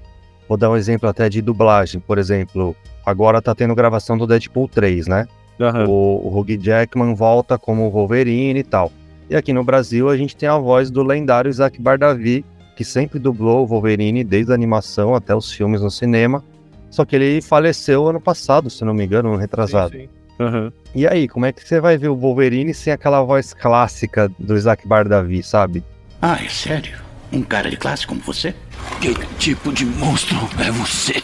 Vou 0.48 0.58
dar 0.58 0.70
um 0.70 0.76
exemplo 0.76 1.08
até 1.08 1.30
de 1.30 1.42
dublagem. 1.42 2.02
Por 2.02 2.18
exemplo, 2.18 2.76
agora 3.06 3.42
tá 3.42 3.54
tendo 3.56 3.76
gravação 3.76 4.18
do 4.18 4.28
Deadpool 4.28 4.68
3, 4.68 5.08
né? 5.08 5.28
Uhum. 5.60 5.86
O, 5.88 6.28
o 6.28 6.40
Hugh 6.40 6.58
Jackman 6.60 7.14
volta 7.14 7.58
como 7.58 7.90
Wolverine 7.92 8.60
e 8.60 8.64
tal. 8.64 8.92
E 9.30 9.36
aqui 9.36 9.54
no 9.54 9.64
Brasil 9.64 10.10
a 10.10 10.18
gente 10.18 10.36
tem 10.36 10.50
a 10.50 10.58
voz 10.58 10.90
do 10.92 11.04
lendário 11.04 11.48
Isaac 11.48 11.80
Bardavi, 11.82 12.44
que 12.82 12.86
sempre 12.86 13.20
dublou 13.20 13.64
o 13.64 13.68
Wolverine 13.68 14.24
desde 14.24 14.52
a 14.52 14.56
animação 14.56 15.14
até 15.14 15.36
os 15.36 15.52
filmes 15.52 15.82
no 15.82 15.92
cinema. 15.92 16.44
Só 16.90 17.06
que 17.06 17.16
ele 17.16 17.40
faleceu 17.40 18.08
ano 18.08 18.20
passado, 18.20 18.72
se 18.72 18.84
não 18.84 18.92
me 18.92 19.06
engano, 19.06 19.30
no 19.30 19.38
retrasado. 19.38 19.92
Sim, 19.92 20.08
sim. 20.08 20.44
Uhum. 20.44 20.72
E 20.96 21.08
aí, 21.08 21.28
como 21.28 21.46
é 21.46 21.52
que 21.52 21.66
você 21.66 21.80
vai 21.80 21.96
ver 21.96 22.08
o 22.08 22.16
Wolverine 22.16 22.74
sem 22.74 22.92
aquela 22.92 23.22
voz 23.22 23.54
clássica 23.54 24.32
do 24.40 24.58
Isaac 24.58 24.88
Bardavi, 24.88 25.44
sabe? 25.44 25.84
Ah, 26.20 26.44
é 26.44 26.50
sério? 26.50 26.98
Um 27.32 27.44
cara 27.44 27.70
de 27.70 27.78
classe 27.78 28.08
como 28.08 28.20
você? 28.22 28.56
Que 29.00 29.14
tipo 29.38 29.72
de 29.72 29.86
monstro 29.86 30.38
é 30.60 30.72
você? 30.72 31.22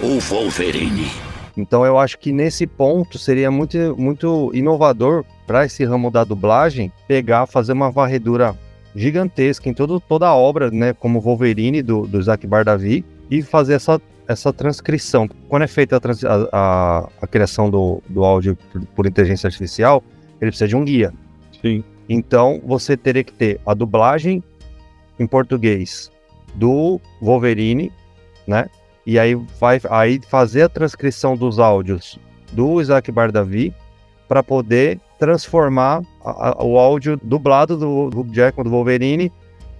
O 0.00 0.18
Wolverine. 0.18 1.10
Então 1.54 1.84
eu 1.84 1.98
acho 1.98 2.18
que 2.18 2.32
nesse 2.32 2.66
ponto 2.66 3.18
seria 3.18 3.50
muito, 3.50 3.94
muito 3.98 4.50
inovador 4.54 5.22
para 5.46 5.66
esse 5.66 5.84
ramo 5.84 6.10
da 6.10 6.24
dublagem 6.24 6.90
pegar, 7.06 7.46
fazer 7.46 7.74
uma 7.74 7.90
varredura 7.90 8.56
gigantesca 8.96 9.68
em 9.68 9.74
todo, 9.74 10.00
toda 10.00 10.26
a 10.26 10.34
obra, 10.34 10.70
né, 10.70 10.94
como 10.94 11.20
Wolverine 11.20 11.82
do, 11.82 12.06
do 12.06 12.18
Isaac 12.18 12.46
Bardavi 12.46 13.04
e 13.30 13.42
fazer 13.42 13.74
essa, 13.74 14.00
essa 14.26 14.52
transcrição. 14.52 15.28
Quando 15.48 15.62
é 15.62 15.66
feita 15.66 15.96
a, 15.96 16.48
a, 16.52 17.08
a 17.20 17.26
criação 17.26 17.70
do, 17.70 18.02
do 18.08 18.24
áudio 18.24 18.56
por, 18.72 18.86
por, 18.86 19.06
inteligência 19.06 19.46
artificial, 19.46 20.02
ele 20.40 20.50
precisa 20.50 20.66
de 20.66 20.74
um 20.74 20.84
guia. 20.84 21.12
Sim. 21.60 21.84
Então 22.08 22.60
você 22.64 22.96
teria 22.96 23.22
que 23.22 23.32
ter 23.32 23.60
a 23.66 23.74
dublagem 23.74 24.42
em 25.18 25.26
português 25.26 26.10
do 26.54 26.98
Wolverine, 27.20 27.92
né? 28.46 28.66
E 29.04 29.18
aí 29.18 29.34
vai 29.60 29.80
aí 29.90 30.20
fazer 30.28 30.62
a 30.62 30.68
transcrição 30.68 31.36
dos 31.36 31.58
áudios 31.58 32.18
do 32.52 32.80
Isaac 32.80 33.12
Bardavi 33.12 33.74
para 34.28 34.42
poder 34.42 35.00
transformar 35.18 36.02
a, 36.24 36.50
a, 36.50 36.64
o 36.64 36.78
áudio 36.78 37.18
dublado 37.22 37.76
do 37.76 38.08
Hugh 38.08 38.32
Jackman, 38.32 38.64
do 38.64 38.70
Wolverine, 38.70 39.32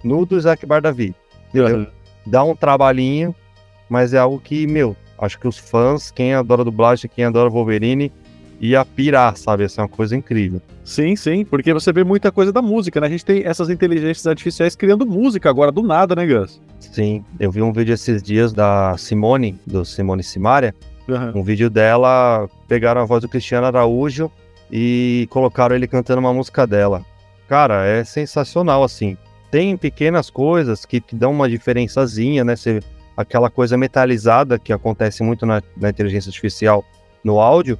no 0.03 0.25
do 0.25 0.37
Isaac 0.37 0.65
Bardavi. 0.65 1.13
Uhum. 1.53 1.87
Dá 2.25 2.43
um 2.43 2.55
trabalhinho, 2.55 3.35
mas 3.89 4.13
é 4.13 4.17
algo 4.17 4.39
que, 4.39 4.67
meu, 4.67 4.95
acho 5.17 5.39
que 5.39 5.47
os 5.47 5.57
fãs, 5.57 6.11
quem 6.11 6.33
adora 6.33 6.63
dublagem, 6.63 7.09
quem 7.13 7.25
adora 7.25 7.49
Wolverine, 7.49 8.11
ia 8.59 8.83
pirar, 8.83 9.35
sabe? 9.37 9.63
Essa 9.63 9.81
é 9.81 9.83
uma 9.83 9.89
coisa 9.89 10.15
incrível. 10.15 10.61
Sim, 10.83 11.15
sim, 11.15 11.45
porque 11.45 11.73
você 11.73 11.91
vê 11.91 12.03
muita 12.03 12.31
coisa 12.31 12.51
da 12.51 12.61
música, 12.61 12.99
né? 12.99 13.07
A 13.07 13.09
gente 13.09 13.25
tem 13.25 13.43
essas 13.43 13.69
inteligências 13.69 14.25
artificiais 14.25 14.75
criando 14.75 15.05
música 15.05 15.49
agora, 15.49 15.71
do 15.71 15.83
nada, 15.83 16.15
né, 16.15 16.25
Gus? 16.25 16.61
Sim, 16.79 17.23
eu 17.39 17.51
vi 17.51 17.61
um 17.61 17.71
vídeo 17.71 17.93
esses 17.93 18.23
dias 18.23 18.53
da 18.53 18.97
Simone, 18.97 19.59
do 19.65 19.85
Simone 19.85 20.23
Simaria. 20.23 20.73
Uhum. 21.07 21.39
Um 21.39 21.43
vídeo 21.43 21.69
dela, 21.69 22.49
pegaram 22.67 23.01
a 23.01 23.05
voz 23.05 23.21
do 23.21 23.29
Cristiano 23.29 23.65
Araújo 23.65 24.31
e 24.71 25.27
colocaram 25.29 25.75
ele 25.75 25.87
cantando 25.87 26.19
uma 26.19 26.33
música 26.33 26.67
dela. 26.67 27.05
Cara, 27.47 27.85
é 27.85 28.03
sensacional, 28.03 28.83
assim. 28.83 29.17
Tem 29.49 29.77
pequenas 29.77 30.29
coisas 30.29 30.85
que, 30.85 30.99
que 30.99 31.15
dão 31.15 31.31
uma 31.31 31.47
diferençazinha, 31.47 32.43
né? 32.43 32.55
Aquela 33.15 33.49
coisa 33.49 33.77
metalizada 33.77 34.59
que 34.59 34.73
acontece 34.73 35.23
muito 35.23 35.45
na, 35.45 35.61
na 35.75 35.89
inteligência 35.89 36.29
artificial 36.29 36.83
no 37.23 37.39
áudio, 37.39 37.79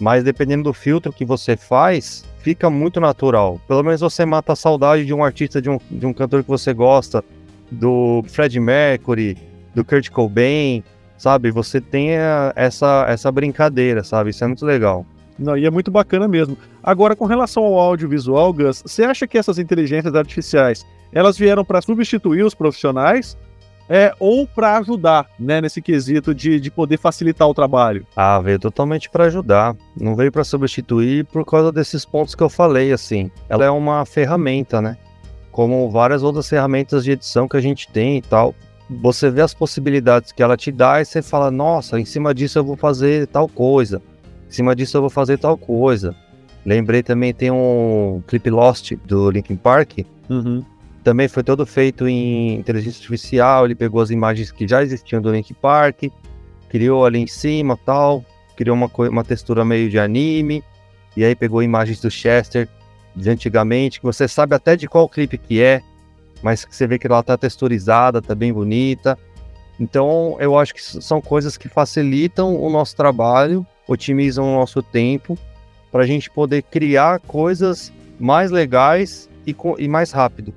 mas 0.00 0.24
dependendo 0.24 0.64
do 0.64 0.72
filtro 0.72 1.12
que 1.12 1.24
você 1.24 1.56
faz, 1.56 2.24
fica 2.38 2.70
muito 2.70 3.00
natural. 3.00 3.60
Pelo 3.66 3.82
menos 3.82 4.00
você 4.00 4.24
mata 4.24 4.52
a 4.52 4.56
saudade 4.56 5.04
de 5.04 5.12
um 5.12 5.22
artista, 5.22 5.60
de 5.60 5.68
um, 5.68 5.78
de 5.90 6.06
um 6.06 6.12
cantor 6.12 6.42
que 6.42 6.48
você 6.48 6.72
gosta, 6.72 7.24
do 7.70 8.22
Fred 8.28 8.58
Mercury, 8.60 9.36
do 9.74 9.84
Kurt 9.84 10.10
Cobain, 10.10 10.82
sabe? 11.22 11.52
Você 11.52 11.80
tem 11.80 12.08
essa, 12.56 13.06
essa 13.08 13.30
brincadeira, 13.30 14.02
sabe? 14.02 14.30
Isso 14.30 14.42
é 14.42 14.46
muito 14.48 14.66
legal. 14.66 15.06
Não, 15.38 15.56
e 15.56 15.64
é 15.64 15.70
muito 15.70 15.88
bacana 15.88 16.26
mesmo. 16.26 16.58
Agora, 16.82 17.14
com 17.14 17.26
relação 17.26 17.62
ao 17.62 17.78
audiovisual, 17.78 18.52
Gus, 18.52 18.82
você 18.84 19.04
acha 19.04 19.24
que 19.24 19.38
essas 19.38 19.56
inteligências 19.56 20.12
artificiais, 20.16 20.84
elas 21.12 21.38
vieram 21.38 21.64
para 21.64 21.80
substituir 21.80 22.42
os 22.42 22.54
profissionais 22.54 23.38
é, 23.88 24.12
ou 24.18 24.48
para 24.48 24.76
ajudar, 24.78 25.28
né, 25.38 25.60
nesse 25.60 25.80
quesito 25.80 26.34
de, 26.34 26.58
de 26.58 26.70
poder 26.72 26.98
facilitar 26.98 27.48
o 27.48 27.54
trabalho? 27.54 28.04
Ah, 28.16 28.40
veio 28.40 28.58
totalmente 28.58 29.08
para 29.08 29.26
ajudar. 29.26 29.76
Não 29.96 30.16
veio 30.16 30.32
para 30.32 30.42
substituir 30.42 31.24
por 31.26 31.44
causa 31.44 31.70
desses 31.70 32.04
pontos 32.04 32.34
que 32.34 32.42
eu 32.42 32.48
falei, 32.48 32.92
assim. 32.92 33.30
Ela 33.48 33.64
é 33.64 33.70
uma 33.70 34.04
ferramenta, 34.04 34.82
né? 34.82 34.96
Como 35.52 35.88
várias 35.88 36.24
outras 36.24 36.48
ferramentas 36.48 37.04
de 37.04 37.12
edição 37.12 37.46
que 37.46 37.56
a 37.56 37.60
gente 37.60 37.86
tem 37.92 38.18
e 38.18 38.22
tal. 38.22 38.56
Você 39.00 39.30
vê 39.30 39.40
as 39.40 39.54
possibilidades 39.54 40.32
que 40.32 40.42
ela 40.42 40.56
te 40.56 40.70
dá 40.70 41.00
e 41.00 41.04
você 41.04 41.22
fala, 41.22 41.50
nossa, 41.50 41.98
em 41.98 42.04
cima 42.04 42.34
disso 42.34 42.58
eu 42.58 42.64
vou 42.64 42.76
fazer 42.76 43.26
tal 43.28 43.48
coisa 43.48 44.02
em 44.52 44.54
cima 44.54 44.76
disso 44.76 44.98
eu 44.98 45.00
vou 45.00 45.08
fazer 45.08 45.38
tal 45.38 45.56
coisa. 45.56 46.14
Lembrei 46.64 47.02
também 47.02 47.32
tem 47.32 47.50
um 47.50 48.22
clip 48.26 48.50
Lost 48.50 48.92
do 49.06 49.30
Linkin 49.30 49.56
Park. 49.56 50.00
Uhum. 50.28 50.62
Também 51.02 51.26
foi 51.26 51.42
todo 51.42 51.64
feito 51.64 52.06
em 52.06 52.56
inteligência 52.56 52.98
artificial. 52.98 53.64
Ele 53.64 53.74
pegou 53.74 54.02
as 54.02 54.10
imagens 54.10 54.52
que 54.52 54.68
já 54.68 54.82
existiam 54.82 55.22
do 55.22 55.32
Linkin 55.32 55.54
Park, 55.54 56.02
criou 56.68 57.06
ali 57.06 57.18
em 57.18 57.26
cima 57.26 57.78
tal, 57.78 58.22
criou 58.54 58.76
uma, 58.76 58.90
uma 59.08 59.24
textura 59.24 59.64
meio 59.64 59.88
de 59.88 59.98
anime. 59.98 60.62
E 61.16 61.24
aí 61.24 61.34
pegou 61.34 61.62
imagens 61.62 61.98
do 61.98 62.10
Chester 62.10 62.68
de 63.16 63.30
antigamente, 63.30 64.00
que 64.00 64.06
você 64.06 64.28
sabe 64.28 64.54
até 64.54 64.76
de 64.76 64.86
qual 64.86 65.08
clipe 65.08 65.38
que 65.38 65.62
é, 65.62 65.82
mas 66.42 66.66
você 66.68 66.86
vê 66.86 66.98
que 66.98 67.06
ela 67.06 67.22
tá 67.22 67.36
texturizada, 67.36 68.20
tá 68.20 68.34
bem 68.34 68.52
bonita. 68.52 69.18
Então 69.78 70.36
eu 70.38 70.58
acho 70.58 70.74
que 70.74 70.82
são 70.82 71.20
coisas 71.20 71.56
que 71.56 71.68
facilitam 71.68 72.54
o 72.54 72.68
nosso 72.68 72.94
trabalho 72.96 73.66
otimizam 73.86 74.44
o 74.44 74.58
nosso 74.58 74.82
tempo 74.82 75.38
para 75.90 76.02
a 76.02 76.06
gente 76.06 76.30
poder 76.30 76.62
criar 76.62 77.20
coisas 77.20 77.92
mais 78.18 78.50
legais 78.50 79.28
e, 79.46 79.54
e 79.78 79.88
mais 79.88 80.10
rápido 80.10 80.54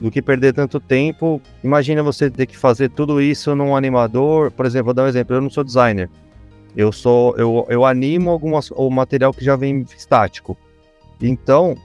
do 0.00 0.10
que 0.10 0.22
perder 0.22 0.54
tanto 0.54 0.80
tempo. 0.80 1.42
Imagina 1.62 2.02
você 2.02 2.30
ter 2.30 2.46
que 2.46 2.56
fazer 2.56 2.90
tudo 2.90 3.20
isso 3.20 3.54
num 3.54 3.76
animador. 3.76 4.50
Por 4.50 4.64
exemplo, 4.64 4.86
vou 4.86 4.94
dar 4.94 5.04
um 5.04 5.08
exemplo. 5.08 5.36
Eu 5.36 5.40
não 5.40 5.50
sou 5.50 5.64
designer. 5.64 6.08
Eu 6.76 6.92
sou, 6.92 7.36
eu, 7.36 7.66
eu 7.68 7.84
animo 7.84 8.30
algumas, 8.30 8.70
o 8.70 8.88
material 8.88 9.32
que 9.32 9.44
já 9.44 9.56
vem 9.56 9.84
estático. 9.96 10.56
Então, 11.20 11.76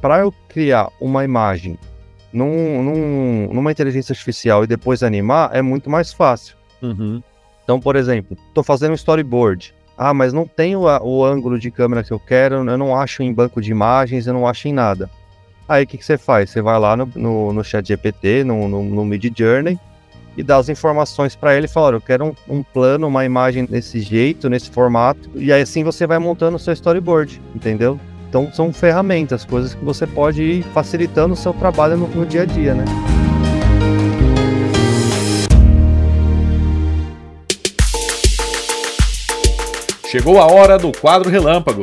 para 0.00 0.20
eu 0.20 0.32
criar 0.48 0.88
uma 1.00 1.24
imagem 1.24 1.78
num, 2.32 2.82
num, 2.82 3.52
numa 3.52 3.72
inteligência 3.72 4.12
artificial 4.12 4.64
e 4.64 4.66
depois 4.66 5.02
animar, 5.02 5.50
é 5.52 5.62
muito 5.62 5.90
mais 5.90 6.12
fácil. 6.12 6.56
Uhum. 6.82 7.22
Então, 7.64 7.80
por 7.80 7.96
exemplo, 7.96 8.36
estou 8.48 8.64
fazendo 8.64 8.92
um 8.92 8.94
storyboard. 8.94 9.74
Ah, 9.96 10.14
mas 10.14 10.32
não 10.32 10.46
tem 10.46 10.74
o, 10.76 10.82
o, 10.82 11.24
ângulo 11.24 11.58
de 11.58 11.70
câmera 11.70 12.02
que 12.02 12.10
eu 12.10 12.18
quero, 12.18 12.56
eu 12.56 12.78
não 12.78 12.96
acho 12.96 13.22
em 13.22 13.32
banco 13.32 13.60
de 13.60 13.70
imagens, 13.70 14.26
eu 14.26 14.32
não 14.32 14.46
acho 14.46 14.66
em 14.66 14.72
nada. 14.72 15.10
Aí 15.68 15.84
o 15.84 15.86
que, 15.86 15.98
que 15.98 16.04
você 16.04 16.16
faz? 16.16 16.50
Você 16.50 16.62
vai 16.62 16.78
lá 16.80 16.96
no, 16.96 17.08
no, 17.14 17.52
no 17.52 17.62
chat 17.62 17.86
GPT, 17.86 18.42
no, 18.42 18.66
no, 18.66 18.82
no 18.82 19.04
Mid 19.04 19.24
Journey, 19.36 19.78
e 20.36 20.42
dá 20.42 20.56
as 20.56 20.68
informações 20.68 21.36
para 21.36 21.54
ele 21.54 21.66
e 21.66 21.68
fala: 21.68 21.96
eu 21.96 22.00
quero 22.00 22.26
um, 22.26 22.56
um, 22.56 22.62
plano, 22.62 23.06
uma 23.06 23.24
imagem 23.24 23.66
desse 23.66 24.00
jeito, 24.00 24.48
nesse 24.48 24.70
formato, 24.70 25.30
e 25.34 25.52
aí 25.52 25.62
assim 25.62 25.84
você 25.84 26.06
vai 26.06 26.18
montando 26.18 26.56
o 26.56 26.58
seu 26.58 26.72
storyboard, 26.72 27.40
entendeu? 27.54 28.00
Então 28.30 28.48
são 28.52 28.72
ferramentas, 28.72 29.44
coisas 29.44 29.74
que 29.74 29.84
você 29.84 30.06
pode 30.06 30.40
ir 30.40 30.62
facilitando 30.62 31.34
o 31.34 31.36
seu 31.36 31.52
trabalho 31.52 31.96
no, 31.96 32.06
no 32.06 32.24
dia 32.24 32.42
a 32.42 32.44
dia, 32.44 32.74
né? 32.74 32.84
Chegou 40.08 40.40
a 40.40 40.46
hora 40.46 40.78
do 40.78 40.92
quadro 40.92 41.28
relâmpago. 41.28 41.82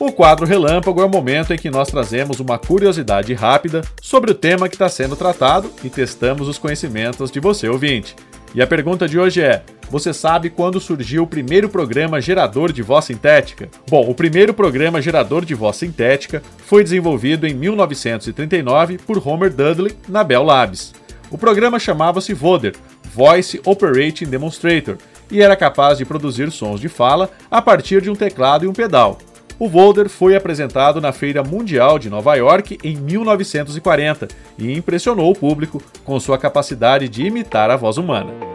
O 0.00 0.10
quadro 0.10 0.44
relâmpago 0.44 1.00
é 1.00 1.04
o 1.04 1.08
momento 1.08 1.54
em 1.54 1.56
que 1.56 1.70
nós 1.70 1.88
trazemos 1.88 2.40
uma 2.40 2.58
curiosidade 2.58 3.32
rápida 3.32 3.82
sobre 4.02 4.32
o 4.32 4.34
tema 4.34 4.68
que 4.68 4.74
está 4.74 4.88
sendo 4.88 5.14
tratado 5.14 5.70
e 5.84 5.88
testamos 5.88 6.48
os 6.48 6.58
conhecimentos 6.58 7.30
de 7.30 7.38
você 7.38 7.68
ouvinte. 7.68 8.16
E 8.52 8.60
a 8.60 8.66
pergunta 8.66 9.08
de 9.08 9.16
hoje 9.16 9.40
é: 9.40 9.62
você 9.90 10.12
sabe 10.12 10.50
quando 10.50 10.80
surgiu 10.80 11.22
o 11.22 11.26
primeiro 11.26 11.68
programa 11.68 12.20
gerador 12.20 12.72
de 12.72 12.82
voz 12.82 13.04
sintética? 13.04 13.68
Bom, 13.88 14.08
o 14.08 14.14
primeiro 14.14 14.52
programa 14.52 15.00
gerador 15.00 15.44
de 15.44 15.54
voz 15.54 15.76
sintética 15.76 16.42
foi 16.58 16.82
desenvolvido 16.82 17.46
em 17.46 17.54
1939 17.54 18.98
por 18.98 19.26
Homer 19.26 19.52
Dudley 19.52 19.96
na 20.08 20.24
Bell 20.24 20.42
Labs. 20.42 20.94
O 21.30 21.38
programa 21.38 21.78
chamava-se 21.78 22.34
Voder, 22.34 22.74
Voice 23.14 23.60
Operating 23.64 24.26
Demonstrator, 24.26 24.96
e 25.30 25.42
era 25.42 25.56
capaz 25.56 25.98
de 25.98 26.04
produzir 26.04 26.50
sons 26.50 26.80
de 26.80 26.88
fala 26.88 27.30
a 27.50 27.62
partir 27.62 28.02
de 28.02 28.10
um 28.10 28.14
teclado 28.14 28.64
e 28.64 28.68
um 28.68 28.72
pedal. 28.72 29.18
O 29.58 29.68
Volder 29.68 30.08
foi 30.08 30.34
apresentado 30.34 31.00
na 31.00 31.12
Feira 31.12 31.42
Mundial 31.42 31.98
de 31.98 32.10
Nova 32.10 32.34
York 32.34 32.78
em 32.82 32.96
1940 32.96 34.28
e 34.58 34.76
impressionou 34.76 35.30
o 35.30 35.34
público 35.34 35.82
com 36.04 36.18
sua 36.18 36.36
capacidade 36.36 37.08
de 37.08 37.24
imitar 37.24 37.70
a 37.70 37.76
voz 37.76 37.96
humana. 37.96 38.53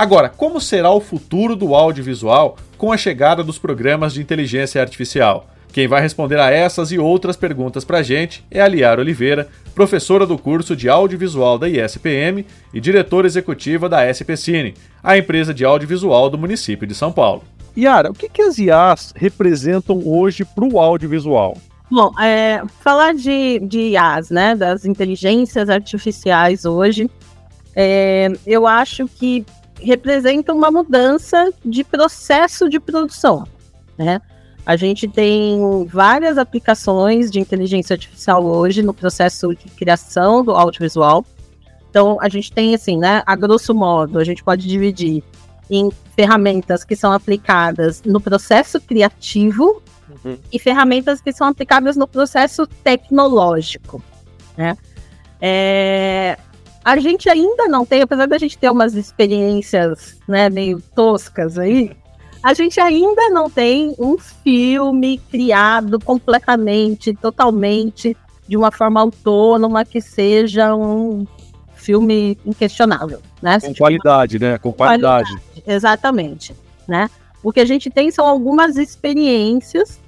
Agora, 0.00 0.30
como 0.30 0.62
será 0.62 0.90
o 0.90 0.98
futuro 0.98 1.54
do 1.54 1.74
audiovisual 1.74 2.56
com 2.78 2.90
a 2.90 2.96
chegada 2.96 3.44
dos 3.44 3.58
programas 3.58 4.14
de 4.14 4.22
inteligência 4.22 4.80
artificial? 4.80 5.46
Quem 5.74 5.86
vai 5.86 6.00
responder 6.00 6.40
a 6.40 6.50
essas 6.50 6.90
e 6.90 6.98
outras 6.98 7.36
perguntas 7.36 7.84
para 7.84 7.98
a 7.98 8.02
gente 8.02 8.42
é 8.50 8.62
a 8.62 8.66
Liara 8.66 9.02
Oliveira, 9.02 9.48
professora 9.74 10.26
do 10.26 10.38
curso 10.38 10.74
de 10.74 10.88
audiovisual 10.88 11.58
da 11.58 11.68
ISPM 11.68 12.46
e 12.72 12.80
diretora 12.80 13.26
executiva 13.26 13.90
da 13.90 14.10
SPCine, 14.10 14.72
a 15.02 15.18
empresa 15.18 15.52
de 15.52 15.66
audiovisual 15.66 16.30
do 16.30 16.38
município 16.38 16.86
de 16.86 16.94
São 16.94 17.12
Paulo. 17.12 17.42
Yara, 17.76 18.10
o 18.10 18.14
que, 18.14 18.30
que 18.30 18.40
as 18.40 18.56
IAs 18.56 19.12
representam 19.14 20.00
hoje 20.02 20.46
para 20.46 20.64
o 20.64 20.80
audiovisual? 20.80 21.58
Bom, 21.90 22.10
é, 22.18 22.62
falar 22.80 23.12
de, 23.12 23.58
de 23.58 23.90
IAs, 23.90 24.30
né, 24.30 24.56
das 24.56 24.86
inteligências 24.86 25.68
artificiais 25.68 26.64
hoje, 26.64 27.10
é, 27.76 28.32
eu 28.46 28.66
acho 28.66 29.06
que 29.06 29.44
representa 29.82 30.52
uma 30.52 30.70
mudança 30.70 31.50
de 31.64 31.82
processo 31.84 32.68
de 32.68 32.78
produção, 32.78 33.46
né? 33.96 34.20
A 34.64 34.76
gente 34.76 35.08
tem 35.08 35.86
várias 35.86 36.38
aplicações 36.38 37.30
de 37.30 37.40
inteligência 37.40 37.94
artificial 37.94 38.44
hoje 38.44 38.82
no 38.82 38.92
processo 38.92 39.48
de 39.54 39.70
criação 39.70 40.44
do 40.44 40.52
audiovisual. 40.52 41.24
Então, 41.88 42.18
a 42.20 42.28
gente 42.28 42.52
tem, 42.52 42.74
assim, 42.74 42.96
né, 42.96 43.22
a 43.26 43.34
grosso 43.34 43.74
modo, 43.74 44.18
a 44.18 44.24
gente 44.24 44.44
pode 44.44 44.68
dividir 44.68 45.24
em 45.68 45.90
ferramentas 46.14 46.84
que 46.84 46.94
são 46.94 47.12
aplicadas 47.12 48.02
no 48.04 48.20
processo 48.20 48.80
criativo 48.80 49.82
uhum. 50.24 50.36
e 50.52 50.58
ferramentas 50.58 51.20
que 51.20 51.32
são 51.32 51.46
aplicadas 51.46 51.96
no 51.96 52.06
processo 52.06 52.66
tecnológico, 52.66 54.02
né? 54.56 54.76
É, 55.40 56.38
a 56.84 56.98
gente 56.98 57.28
ainda 57.28 57.68
não 57.68 57.84
tem, 57.84 58.02
apesar 58.02 58.26
da 58.26 58.38
gente 58.38 58.56
ter 58.56 58.70
umas 58.70 58.94
experiências, 58.94 60.18
né, 60.26 60.48
meio 60.48 60.80
toscas 60.94 61.58
aí, 61.58 61.96
a 62.42 62.54
gente 62.54 62.80
ainda 62.80 63.28
não 63.28 63.50
tem 63.50 63.94
um 63.98 64.16
filme 64.18 65.18
criado 65.30 66.00
completamente, 66.00 67.12
totalmente, 67.14 68.16
de 68.48 68.56
uma 68.56 68.70
forma 68.70 69.00
autônoma 69.00 69.84
que 69.84 70.00
seja 70.00 70.74
um 70.74 71.26
filme 71.74 72.38
inquestionável, 72.44 73.20
né? 73.42 73.60
Com 73.60 73.74
qualidade, 73.74 74.38
né? 74.38 74.58
Com 74.58 74.72
qualidade. 74.72 75.28
qualidade. 75.30 75.62
Exatamente, 75.66 76.54
né? 76.88 77.10
O 77.42 77.52
que 77.52 77.60
a 77.60 77.64
gente 77.64 77.90
tem 77.90 78.10
são 78.10 78.26
algumas 78.26 78.76
experiências, 78.76 80.00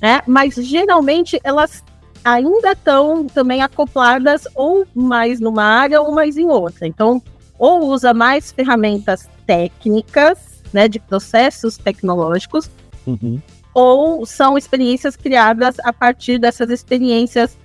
né? 0.00 0.22
Mas 0.26 0.54
geralmente 0.54 1.38
elas 1.44 1.84
ainda 2.24 2.72
estão 2.72 3.26
também 3.26 3.62
acopladas 3.62 4.48
ou 4.54 4.86
mais 4.94 5.40
numa 5.40 5.64
área 5.64 6.00
ou 6.00 6.12
mais 6.12 6.36
em 6.36 6.46
outra. 6.46 6.86
Então, 6.86 7.22
ou 7.58 7.86
usa 7.88 8.14
mais 8.14 8.50
ferramentas 8.50 9.28
técnicas 9.46 10.62
né, 10.72 10.88
de 10.88 10.98
processos 10.98 11.76
tecnológicos, 11.76 12.70
uhum. 13.06 13.40
ou 13.72 14.26
são 14.26 14.58
experiências 14.58 15.14
criadas 15.16 15.76
a 15.84 15.92
partir 15.92 16.38
dessas 16.38 16.70
experiências 16.70 17.56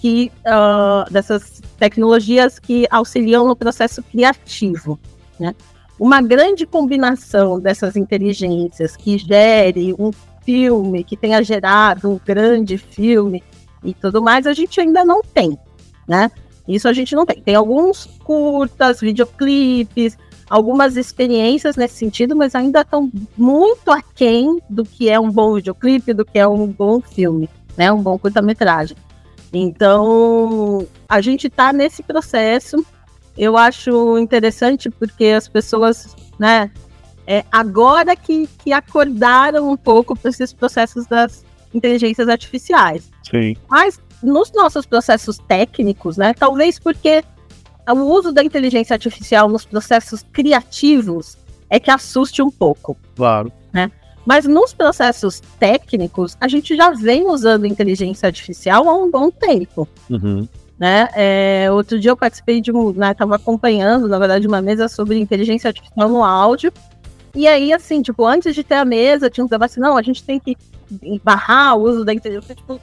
que 0.00 0.32
uh, 0.40 1.10
dessas 1.12 1.62
tecnologias 1.78 2.58
que 2.58 2.86
auxiliam 2.90 3.46
no 3.46 3.56
processo 3.56 4.02
criativo, 4.02 4.98
né? 5.38 5.54
Uma 5.98 6.20
grande 6.20 6.66
combinação 6.66 7.58
dessas 7.58 7.96
inteligências 7.96 8.96
que 8.96 9.16
gere 9.16 9.94
um 9.98 10.10
filme, 10.44 11.02
que 11.02 11.16
tenha 11.16 11.42
gerado 11.42 12.10
um 12.10 12.20
grande 12.22 12.76
filme 12.76 13.42
e 13.86 13.94
tudo 13.94 14.20
mais, 14.20 14.46
a 14.46 14.52
gente 14.52 14.80
ainda 14.80 15.04
não 15.04 15.22
tem, 15.22 15.56
né? 16.06 16.30
Isso 16.68 16.88
a 16.88 16.92
gente 16.92 17.14
não 17.14 17.24
tem. 17.24 17.40
Tem 17.40 17.54
alguns 17.54 18.06
curtas, 18.24 19.00
videoclipes, 19.00 20.18
algumas 20.50 20.96
experiências 20.96 21.76
nesse 21.76 21.94
sentido, 21.94 22.34
mas 22.34 22.54
ainda 22.54 22.80
estão 22.80 23.10
muito 23.36 23.90
aquém 23.90 24.60
do 24.68 24.84
que 24.84 25.08
é 25.08 25.18
um 25.18 25.30
bom 25.30 25.54
videoclipe, 25.54 26.12
do 26.12 26.24
que 26.24 26.38
é 26.38 26.46
um 26.46 26.66
bom 26.66 27.00
filme, 27.00 27.48
né? 27.76 27.92
Um 27.92 28.02
bom 28.02 28.18
curta-metragem. 28.18 28.96
Então, 29.52 30.86
a 31.08 31.20
gente 31.20 31.46
está 31.46 31.72
nesse 31.72 32.02
processo. 32.02 32.84
Eu 33.38 33.56
acho 33.56 34.18
interessante 34.18 34.90
porque 34.90 35.26
as 35.26 35.46
pessoas, 35.46 36.16
né, 36.38 36.70
é, 37.26 37.44
agora 37.52 38.16
que, 38.16 38.48
que 38.58 38.72
acordaram 38.72 39.70
um 39.70 39.76
pouco 39.76 40.16
para 40.16 40.30
esses 40.30 40.52
processos 40.52 41.06
das 41.06 41.45
inteligências 41.76 42.28
artificiais. 42.28 43.10
Sim. 43.30 43.54
Mas 43.68 44.00
nos 44.22 44.52
nossos 44.52 44.86
processos 44.86 45.38
técnicos, 45.38 46.16
né, 46.16 46.34
talvez 46.34 46.78
porque 46.78 47.22
o 47.88 47.98
uso 47.98 48.32
da 48.32 48.42
inteligência 48.42 48.94
artificial 48.94 49.48
nos 49.48 49.64
processos 49.64 50.24
criativos 50.32 51.36
é 51.70 51.78
que 51.78 51.90
assuste 51.90 52.42
um 52.42 52.50
pouco. 52.50 52.96
Claro. 53.14 53.52
Né? 53.72 53.90
Mas 54.24 54.44
nos 54.44 54.74
processos 54.74 55.40
técnicos, 55.58 56.36
a 56.40 56.48
gente 56.48 56.76
já 56.76 56.90
vem 56.90 57.28
usando 57.28 57.64
inteligência 57.64 58.26
artificial 58.26 58.88
há 58.88 58.96
um 58.96 59.10
bom 59.10 59.30
tempo. 59.30 59.88
Uhum. 60.10 60.48
Né? 60.78 61.08
É, 61.14 61.68
outro 61.70 61.98
dia 61.98 62.10
eu 62.10 62.16
participei 62.16 62.60
de 62.60 62.72
um. 62.72 62.90
Estava 62.90 63.30
né, 63.30 63.36
acompanhando, 63.36 64.08
na 64.08 64.18
verdade, 64.18 64.46
uma 64.46 64.60
mesa 64.60 64.88
sobre 64.88 65.18
inteligência 65.18 65.68
artificial 65.68 66.08
no 66.08 66.24
áudio. 66.24 66.72
E 67.34 67.46
aí, 67.46 67.72
assim, 67.72 68.02
tipo, 68.02 68.24
antes 68.24 68.54
de 68.54 68.64
ter 68.64 68.74
a 68.74 68.84
mesa, 68.84 69.30
tinha 69.30 69.44
um 69.44 69.48
debate 69.48 69.72
assim, 69.72 69.80
não, 69.80 69.96
a 69.96 70.02
gente 70.02 70.24
tem 70.24 70.40
que 70.40 70.56
barrar 71.22 71.76
o 71.76 71.82
uso 71.82 72.04
da 72.04 72.12
inteligência. 72.14 72.54
Tipo, 72.54 72.80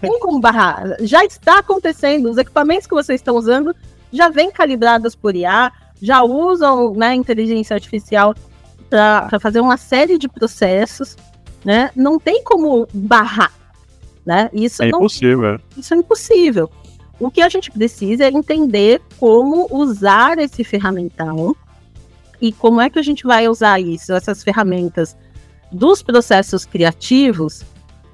tem 0.00 0.18
como 0.20 0.40
barrar. 0.40 0.96
Já 1.00 1.24
está 1.24 1.58
acontecendo. 1.58 2.30
Os 2.30 2.38
equipamentos 2.38 2.86
que 2.86 2.94
vocês 2.94 3.20
estão 3.20 3.36
usando 3.36 3.74
já 4.12 4.28
vêm 4.28 4.50
calibradas 4.50 5.14
por 5.14 5.34
IA, 5.34 5.72
já 6.00 6.22
usam 6.22 6.94
né, 6.94 7.14
inteligência 7.14 7.74
artificial 7.74 8.34
para 8.88 9.40
fazer 9.40 9.60
uma 9.60 9.76
série 9.76 10.16
de 10.18 10.28
processos, 10.28 11.16
né? 11.64 11.90
Não 11.96 12.18
tem 12.18 12.42
como 12.44 12.86
barrar, 12.92 13.52
né? 14.24 14.48
Isso 14.52 14.82
é 14.82 14.90
não, 14.90 15.00
impossível. 15.00 15.54
É. 15.54 15.60
Isso 15.76 15.92
é 15.92 15.96
impossível. 15.96 16.70
O 17.18 17.30
que 17.30 17.40
a 17.40 17.48
gente 17.48 17.70
precisa 17.70 18.24
é 18.24 18.28
entender 18.28 19.00
como 19.18 19.66
usar 19.70 20.38
esse 20.38 20.62
ferramental 20.62 21.56
e 22.40 22.52
como 22.52 22.80
é 22.80 22.90
que 22.90 22.98
a 22.98 23.02
gente 23.02 23.24
vai 23.24 23.48
usar 23.48 23.80
isso, 23.80 24.12
essas 24.12 24.44
ferramentas 24.44 25.16
dos 25.70 26.02
processos 26.02 26.64
criativos, 26.64 27.64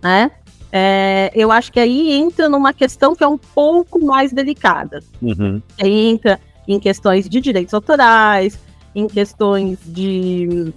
né? 0.02 0.30
É, 0.74 1.30
eu 1.34 1.52
acho 1.52 1.70
que 1.70 1.78
aí 1.78 2.12
entra 2.12 2.48
numa 2.48 2.72
questão 2.72 3.14
que 3.14 3.22
é 3.22 3.28
um 3.28 3.36
pouco 3.36 4.02
mais 4.04 4.32
delicada. 4.32 5.02
Uhum. 5.20 5.60
Aí 5.78 6.06
entra 6.06 6.40
em 6.66 6.80
questões 6.80 7.28
de 7.28 7.40
direitos 7.40 7.74
autorais, 7.74 8.58
em 8.94 9.06
questões 9.06 9.78
de. 9.84 10.72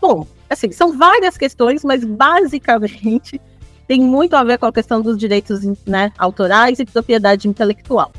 Bom, 0.00 0.26
assim, 0.48 0.70
são 0.70 0.96
várias 0.96 1.38
questões, 1.38 1.82
mas 1.82 2.04
basicamente 2.04 3.40
tem 3.88 4.00
muito 4.00 4.34
a 4.34 4.44
ver 4.44 4.58
com 4.58 4.66
a 4.66 4.72
questão 4.72 5.00
dos 5.00 5.16
direitos 5.16 5.60
né, 5.86 6.12
autorais 6.18 6.78
e 6.78 6.84
propriedade 6.84 7.48
intelectual. 7.48 8.12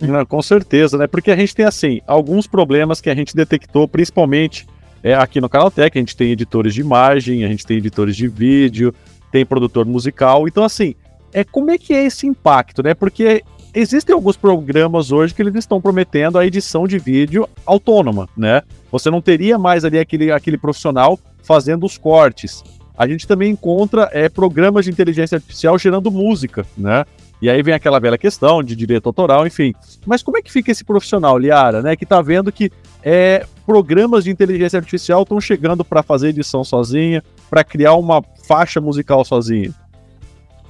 Não, 0.00 0.24
com 0.24 0.40
certeza, 0.40 0.96
né? 0.96 1.06
Porque 1.06 1.30
a 1.30 1.36
gente 1.36 1.54
tem, 1.54 1.66
assim, 1.66 2.00
alguns 2.06 2.46
problemas 2.46 3.00
que 3.00 3.10
a 3.10 3.14
gente 3.14 3.36
detectou, 3.36 3.86
principalmente 3.86 4.66
é, 5.02 5.14
aqui 5.14 5.40
no 5.40 5.48
Canaltech, 5.48 5.96
a 5.96 6.00
gente 6.00 6.16
tem 6.16 6.32
editores 6.32 6.74
de 6.74 6.80
imagem, 6.80 7.44
a 7.44 7.48
gente 7.48 7.66
tem 7.66 7.78
editores 7.78 8.16
de 8.16 8.28
vídeo, 8.28 8.94
tem 9.30 9.46
produtor 9.46 9.86
musical. 9.86 10.46
Então, 10.46 10.64
assim, 10.64 10.94
é 11.32 11.44
como 11.44 11.70
é 11.70 11.78
que 11.78 11.94
é 11.94 12.04
esse 12.04 12.26
impacto, 12.26 12.82
né? 12.82 12.94
Porque 12.94 13.42
existem 13.72 14.14
alguns 14.14 14.36
programas 14.36 15.12
hoje 15.12 15.34
que 15.34 15.40
eles 15.40 15.54
estão 15.54 15.80
prometendo 15.80 16.38
a 16.38 16.46
edição 16.46 16.86
de 16.86 16.98
vídeo 16.98 17.48
autônoma, 17.64 18.28
né? 18.36 18.62
Você 18.90 19.10
não 19.10 19.22
teria 19.22 19.58
mais 19.58 19.84
ali 19.84 19.98
aquele, 19.98 20.30
aquele 20.30 20.58
profissional 20.58 21.18
fazendo 21.42 21.86
os 21.86 21.96
cortes. 21.96 22.62
A 22.96 23.06
gente 23.06 23.26
também 23.26 23.52
encontra 23.52 24.10
é, 24.12 24.28
programas 24.28 24.84
de 24.84 24.90
inteligência 24.90 25.36
artificial 25.36 25.78
gerando 25.78 26.10
música, 26.10 26.66
né? 26.76 27.04
E 27.40 27.48
aí 27.48 27.62
vem 27.62 27.72
aquela 27.72 27.98
velha 27.98 28.18
questão 28.18 28.62
de 28.62 28.76
direito 28.76 29.06
autoral, 29.06 29.46
enfim. 29.46 29.72
Mas 30.04 30.22
como 30.22 30.36
é 30.36 30.42
que 30.42 30.52
fica 30.52 30.70
esse 30.70 30.84
profissional, 30.84 31.38
Liara, 31.38 31.80
né? 31.80 31.96
Que 31.96 32.04
tá 32.04 32.20
vendo 32.20 32.52
que 32.52 32.70
é, 33.02 33.46
programas 33.66 34.24
de 34.24 34.30
inteligência 34.30 34.78
artificial 34.78 35.22
estão 35.22 35.40
chegando 35.40 35.84
para 35.84 36.02
fazer 36.02 36.28
edição 36.28 36.64
sozinha, 36.64 37.22
para 37.48 37.64
criar 37.64 37.94
uma 37.94 38.22
faixa 38.46 38.80
musical 38.80 39.24
sozinha? 39.24 39.72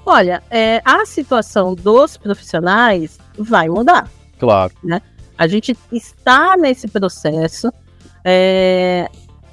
Olha, 0.04 0.42
é, 0.50 0.80
a 0.84 1.04
situação 1.06 1.74
dos 1.74 2.16
profissionais 2.16 3.18
vai 3.38 3.68
mudar. 3.68 4.08
Claro. 4.38 4.72
Né? 4.82 5.00
A 5.36 5.46
gente 5.46 5.76
está 5.92 6.56
nesse 6.56 6.88
processo. 6.88 7.72
É, 8.24 9.08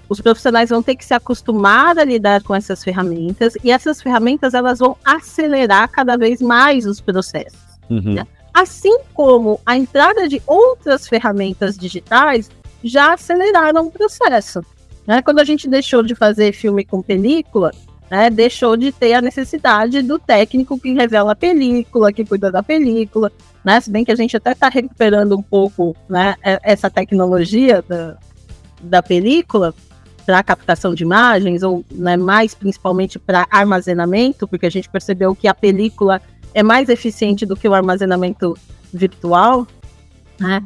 os 0.10 0.22
profissionais 0.22 0.70
vão 0.70 0.82
ter 0.82 0.96
que 0.96 1.06
se 1.06 1.14
acostumar 1.14 1.98
a 1.98 2.04
lidar 2.04 2.42
com 2.44 2.56
essas 2.56 2.84
ferramentas 2.84 3.54
e 3.64 3.72
essas 3.72 4.02
ferramentas 4.02 4.54
elas 4.54 4.80
vão 4.80 4.98
acelerar 5.04 5.90
cada 5.90 6.18
vez 6.18 6.42
mais 6.42 6.86
os 6.86 7.02
processos. 7.02 7.60
Uhum. 7.90 8.14
Né? 8.16 8.28
Assim 8.54 9.00
como 9.14 9.60
a 9.66 9.78
entrada 9.78 10.28
de 10.28 10.42
outras 10.48 11.08
ferramentas 11.08 11.78
digitais 11.78 12.50
já 12.88 13.14
aceleraram 13.14 13.88
o 13.88 13.92
processo. 13.92 14.62
Né? 15.06 15.22
Quando 15.22 15.40
a 15.40 15.44
gente 15.44 15.68
deixou 15.68 16.04
de 16.04 16.16
fazer 16.16 16.52
filme 16.54 16.84
com 16.84 17.02
película, 17.02 17.72
né, 18.10 18.30
deixou 18.30 18.78
de 18.78 18.92
ter 18.92 19.14
a 19.14 19.22
necessidade 19.22 20.02
do 20.02 20.18
técnico 20.18 20.80
que 20.80 20.94
revela 20.94 21.34
a 21.34 21.36
película, 21.36 22.12
que 22.12 22.26
cuida 22.26 22.52
da 22.52 22.64
película, 22.64 23.32
né? 23.64 23.82
Se 23.82 23.92
bem 23.92 24.06
que 24.06 24.12
a 24.12 24.16
gente 24.16 24.36
até 24.36 24.54
está 24.54 24.70
recuperando 24.70 25.38
um 25.38 25.42
pouco 25.42 25.96
né, 26.08 26.36
essa 26.64 26.90
tecnologia 26.90 27.84
da, 27.88 28.18
da 28.82 29.04
película 29.04 29.74
para 30.26 30.44
captação 30.44 30.94
de 30.94 31.04
imagens, 31.04 31.64
ou 31.64 31.86
né, 31.92 32.18
mais 32.18 32.54
principalmente 32.54 33.18
para 33.20 33.48
armazenamento, 33.50 34.48
porque 34.48 34.66
a 34.66 34.72
gente 34.72 34.90
percebeu 34.90 35.36
que 35.36 35.48
a 35.48 35.54
película 35.54 36.22
é 36.54 36.64
mais 36.64 36.90
eficiente 36.90 37.46
do 37.46 37.56
que 37.56 37.68
o 37.68 37.74
armazenamento 37.74 38.58
virtual, 38.94 39.68
né? 40.40 40.64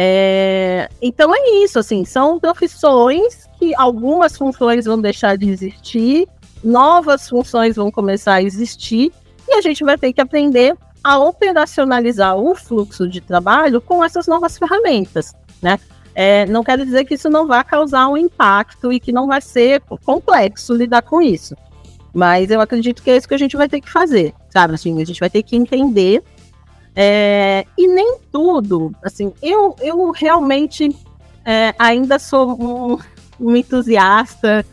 É, 0.00 0.88
então 1.02 1.34
é 1.34 1.64
isso, 1.64 1.76
assim, 1.76 2.04
são 2.04 2.38
profissões 2.38 3.48
que 3.58 3.74
algumas 3.74 4.36
funções 4.36 4.84
vão 4.84 5.00
deixar 5.00 5.36
de 5.36 5.50
existir, 5.50 6.28
novas 6.62 7.28
funções 7.28 7.74
vão 7.74 7.90
começar 7.90 8.34
a 8.34 8.42
existir, 8.42 9.12
e 9.48 9.54
a 9.54 9.60
gente 9.60 9.82
vai 9.82 9.98
ter 9.98 10.12
que 10.12 10.20
aprender 10.20 10.76
a 11.02 11.18
operacionalizar 11.18 12.36
o 12.36 12.54
fluxo 12.54 13.08
de 13.08 13.20
trabalho 13.20 13.80
com 13.80 14.04
essas 14.04 14.28
novas 14.28 14.56
ferramentas, 14.56 15.34
né? 15.60 15.80
É, 16.14 16.46
não 16.46 16.62
quero 16.62 16.84
dizer 16.84 17.04
que 17.04 17.14
isso 17.14 17.28
não 17.28 17.48
vai 17.48 17.64
causar 17.64 18.06
um 18.06 18.16
impacto 18.16 18.92
e 18.92 19.00
que 19.00 19.10
não 19.10 19.26
vai 19.26 19.40
ser 19.40 19.80
complexo 20.04 20.74
lidar 20.74 21.02
com 21.02 21.20
isso. 21.20 21.56
Mas 22.14 22.52
eu 22.52 22.60
acredito 22.60 23.02
que 23.02 23.10
é 23.10 23.16
isso 23.16 23.26
que 23.26 23.34
a 23.34 23.38
gente 23.38 23.56
vai 23.56 23.68
ter 23.68 23.80
que 23.80 23.90
fazer, 23.90 24.32
sabe? 24.48 24.74
Assim, 24.74 25.02
a 25.02 25.04
gente 25.04 25.18
vai 25.18 25.30
ter 25.30 25.42
que 25.42 25.56
entender. 25.56 26.22
É, 27.00 27.64
e 27.78 27.86
nem 27.86 28.18
tudo, 28.32 28.92
assim, 29.04 29.32
eu, 29.40 29.76
eu 29.80 30.10
realmente 30.10 30.88
é, 31.44 31.72
ainda 31.78 32.18
sou 32.18 32.60
um, 32.60 32.98
um 33.38 33.54
entusiasta, 33.54 34.66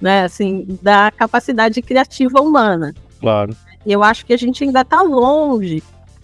né, 0.00 0.22
assim, 0.22 0.78
da 0.80 1.10
capacidade 1.10 1.82
criativa 1.82 2.40
humana. 2.40 2.94
Claro. 3.18 3.56
Eu 3.84 4.04
acho 4.04 4.24
que 4.24 4.32
a 4.32 4.36
gente 4.36 4.62
ainda 4.62 4.82
está 4.82 5.02
longe 5.02 5.82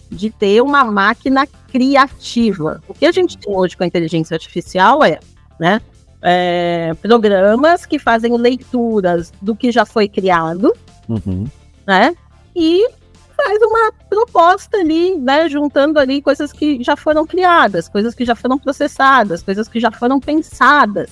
de 0.09 0.29
ter 0.29 0.61
uma 0.61 0.85
máquina 0.85 1.45
criativa. 1.45 2.81
O 2.87 2.93
que 2.93 3.05
a 3.05 3.11
gente 3.11 3.37
tem 3.37 3.53
hoje 3.53 3.75
com 3.75 3.83
a 3.83 3.87
inteligência 3.87 4.35
artificial 4.35 5.03
é, 5.03 5.19
né, 5.59 5.81
é, 6.21 6.93
programas 7.01 7.85
que 7.85 7.99
fazem 7.99 8.37
leituras 8.37 9.33
do 9.41 9.53
que 9.53 9.73
já 9.73 9.85
foi 9.85 10.07
criado, 10.07 10.71
uhum. 11.09 11.45
né? 11.85 12.15
E 12.55 12.87
faz 13.35 13.61
uma 13.61 13.91
proposta 14.09 14.77
ali, 14.77 15.17
né? 15.17 15.49
Juntando 15.49 15.99
ali 15.99 16.21
coisas 16.21 16.51
que 16.51 16.83
já 16.83 16.95
foram 16.95 17.25
criadas, 17.25 17.87
coisas 17.87 18.13
que 18.13 18.25
já 18.25 18.35
foram 18.35 18.57
processadas, 18.57 19.43
coisas 19.43 19.67
que 19.67 19.79
já 19.79 19.91
foram 19.91 20.19
pensadas, 20.19 21.09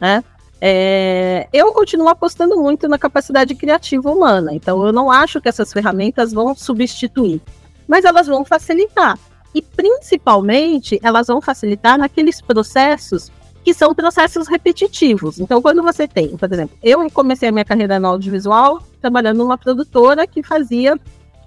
né? 0.00 0.22
É, 0.64 1.48
eu 1.52 1.72
continuo 1.72 2.08
apostando 2.08 2.56
muito 2.56 2.86
na 2.86 2.96
capacidade 2.96 3.52
criativa 3.56 4.08
humana, 4.08 4.54
então 4.54 4.86
eu 4.86 4.92
não 4.92 5.10
acho 5.10 5.40
que 5.40 5.48
essas 5.48 5.72
ferramentas 5.72 6.32
vão 6.32 6.54
substituir, 6.54 7.42
mas 7.88 8.04
elas 8.04 8.28
vão 8.28 8.44
facilitar. 8.44 9.18
E 9.54 9.60
principalmente 9.60 11.00
elas 11.02 11.26
vão 11.26 11.40
facilitar 11.40 11.98
naqueles 11.98 12.40
processos 12.40 13.30
que 13.64 13.72
são 13.72 13.94
processos 13.94 14.48
repetitivos. 14.48 15.38
Então, 15.38 15.62
quando 15.62 15.82
você 15.82 16.08
tem, 16.08 16.36
por 16.36 16.52
exemplo, 16.52 16.76
eu 16.82 17.08
comecei 17.10 17.48
a 17.48 17.52
minha 17.52 17.64
carreira 17.64 17.98
no 18.00 18.08
audiovisual 18.08 18.82
trabalhando 19.00 19.38
numa 19.38 19.56
produtora 19.56 20.26
que 20.26 20.42
fazia 20.42 20.98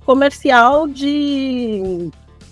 comercial 0.05 0.87
de 0.87 2.09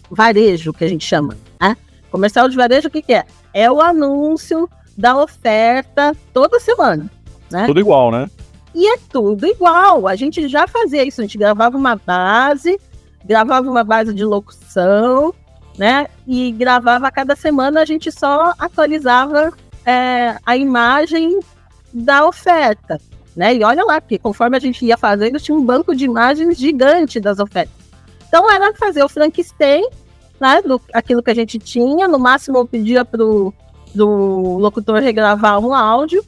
varejo, 0.09 0.73
que 0.73 0.83
a 0.83 0.87
gente 0.87 1.05
chama. 1.05 1.37
Né? 1.61 1.77
Comercial 2.11 2.49
de 2.49 2.55
varejo, 2.55 2.87
o 2.87 2.91
que, 2.91 3.01
que 3.01 3.13
é? 3.13 3.25
É 3.53 3.71
o 3.71 3.81
anúncio 3.81 4.69
da 4.97 5.15
oferta 5.17 6.15
toda 6.33 6.59
semana. 6.59 7.09
Né? 7.51 7.65
Tudo 7.65 7.79
igual, 7.79 8.11
né? 8.11 8.29
E 8.75 8.87
é 8.87 8.97
tudo 8.97 9.45
igual. 9.45 10.07
A 10.07 10.15
gente 10.15 10.47
já 10.47 10.67
fazia 10.67 11.03
isso, 11.03 11.21
a 11.21 11.23
gente 11.23 11.37
gravava 11.37 11.77
uma 11.77 11.95
base, 11.95 12.79
gravava 13.23 13.69
uma 13.69 13.83
base 13.83 14.13
de 14.13 14.25
locução, 14.25 15.33
né? 15.77 16.07
E 16.27 16.51
gravava 16.51 17.11
cada 17.11 17.35
semana, 17.35 17.81
a 17.81 17.85
gente 17.85 18.11
só 18.11 18.53
atualizava 18.57 19.51
é, 19.85 20.37
a 20.45 20.55
imagem 20.55 21.39
da 21.93 22.25
oferta, 22.25 22.99
né? 23.35 23.55
E 23.55 23.63
olha 23.63 23.83
lá, 23.83 23.99
porque 23.99 24.17
conforme 24.17 24.57
a 24.57 24.59
gente 24.59 24.85
ia 24.85 24.97
fazendo, 24.97 25.39
tinha 25.39 25.57
um 25.57 25.65
banco 25.65 25.95
de 25.95 26.05
imagens 26.05 26.57
gigante 26.57 27.19
das 27.19 27.39
ofertas. 27.39 27.73
Então 28.27 28.49
era 28.49 28.73
fazer 28.75 29.03
o 29.03 29.09
Frankenstein, 29.09 29.87
né? 30.39 30.61
Do, 30.61 30.81
aquilo 30.93 31.23
que 31.23 31.31
a 31.31 31.35
gente 31.35 31.59
tinha, 31.59 32.07
no 32.07 32.19
máximo 32.19 32.57
eu 32.57 32.67
pedia 32.67 33.03
pro, 33.03 33.53
pro 33.93 34.57
locutor 34.57 34.99
regravar 35.01 35.59
um 35.59 35.73
áudio 35.73 36.23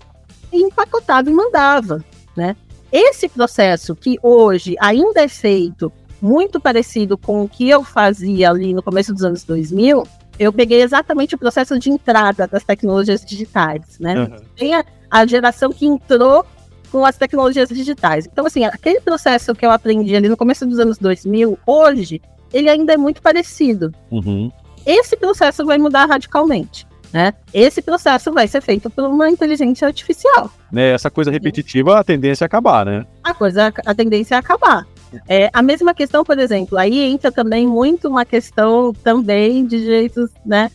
e 0.51 0.61
empacotava 0.61 1.29
e 1.29 1.33
mandava, 1.33 2.03
né? 2.35 2.55
Esse 2.91 3.27
processo 3.27 3.95
que 3.95 4.17
hoje 4.21 4.75
ainda 4.79 5.21
é 5.21 5.27
feito 5.27 5.91
muito 6.21 6.59
parecido 6.59 7.17
com 7.17 7.43
o 7.43 7.49
que 7.49 7.69
eu 7.69 7.83
fazia 7.83 8.49
ali 8.49 8.73
no 8.73 8.81
começo 8.81 9.13
dos 9.13 9.23
anos 9.23 9.43
2000, 9.43 10.03
eu 10.37 10.51
peguei 10.51 10.81
exatamente 10.81 11.35
o 11.35 11.37
processo 11.37 11.77
de 11.79 11.89
entrada 11.89 12.47
das 12.47 12.63
tecnologias 12.63 13.23
digitais, 13.23 13.99
né? 13.99 14.19
Uhum. 14.19 14.37
Tem 14.55 14.73
a, 14.73 14.83
a, 15.09 15.25
geração 15.25 15.71
que 15.71 15.85
entrou 15.85 16.45
com 16.91 17.05
as 17.05 17.17
tecnologias 17.17 17.69
digitais. 17.69 18.25
Então, 18.25 18.45
assim, 18.45 18.63
aquele 18.65 18.99
processo 18.99 19.55
que 19.55 19.65
eu 19.65 19.71
aprendi 19.71 20.15
ali 20.15 20.27
no 20.27 20.37
começo 20.37 20.65
dos 20.65 20.79
anos 20.79 20.97
2000, 20.97 21.57
hoje, 21.65 22.21
ele 22.53 22.69
ainda 22.69 22.93
é 22.93 22.97
muito 22.97 23.21
parecido. 23.21 23.91
Uhum. 24.11 24.51
Esse 24.85 25.17
processo 25.17 25.65
vai 25.65 25.77
mudar 25.77 26.05
radicalmente. 26.05 26.85
Né? 27.11 27.33
Esse 27.53 27.81
processo 27.81 28.31
vai 28.33 28.45
ser 28.45 28.61
feito 28.61 28.89
por 28.89 29.05
uma 29.05 29.29
inteligência 29.29 29.87
artificial. 29.87 30.51
Né, 30.69 30.91
essa 30.91 31.09
coisa 31.09 31.31
repetitiva, 31.31 31.97
a 31.97 32.03
tendência 32.03 32.43
é 32.43 32.47
acabar, 32.47 32.85
né? 32.85 33.05
A 33.23 33.33
coisa, 33.33 33.73
a 33.85 33.95
tendência 33.95 34.35
é 34.35 34.37
acabar. 34.37 34.85
É, 35.27 35.49
a 35.53 35.61
mesma 35.61 35.93
questão, 35.93 36.23
por 36.23 36.37
exemplo, 36.37 36.77
aí 36.77 36.99
entra 36.99 37.31
também 37.31 37.65
muito 37.67 38.07
uma 38.07 38.25
questão 38.25 38.93
também 38.93 39.65
de 39.65 39.79
direitos 39.79 40.29
né, 40.45 40.71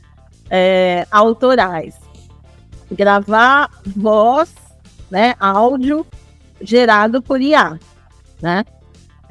é, 0.48 1.06
autorais. 1.10 1.96
Gravar 2.90 3.70
voz, 3.84 4.52
né, 5.10 5.34
áudio 5.38 6.06
gerado 6.60 7.22
por 7.22 7.40
IA, 7.40 7.78
né? 8.40 8.64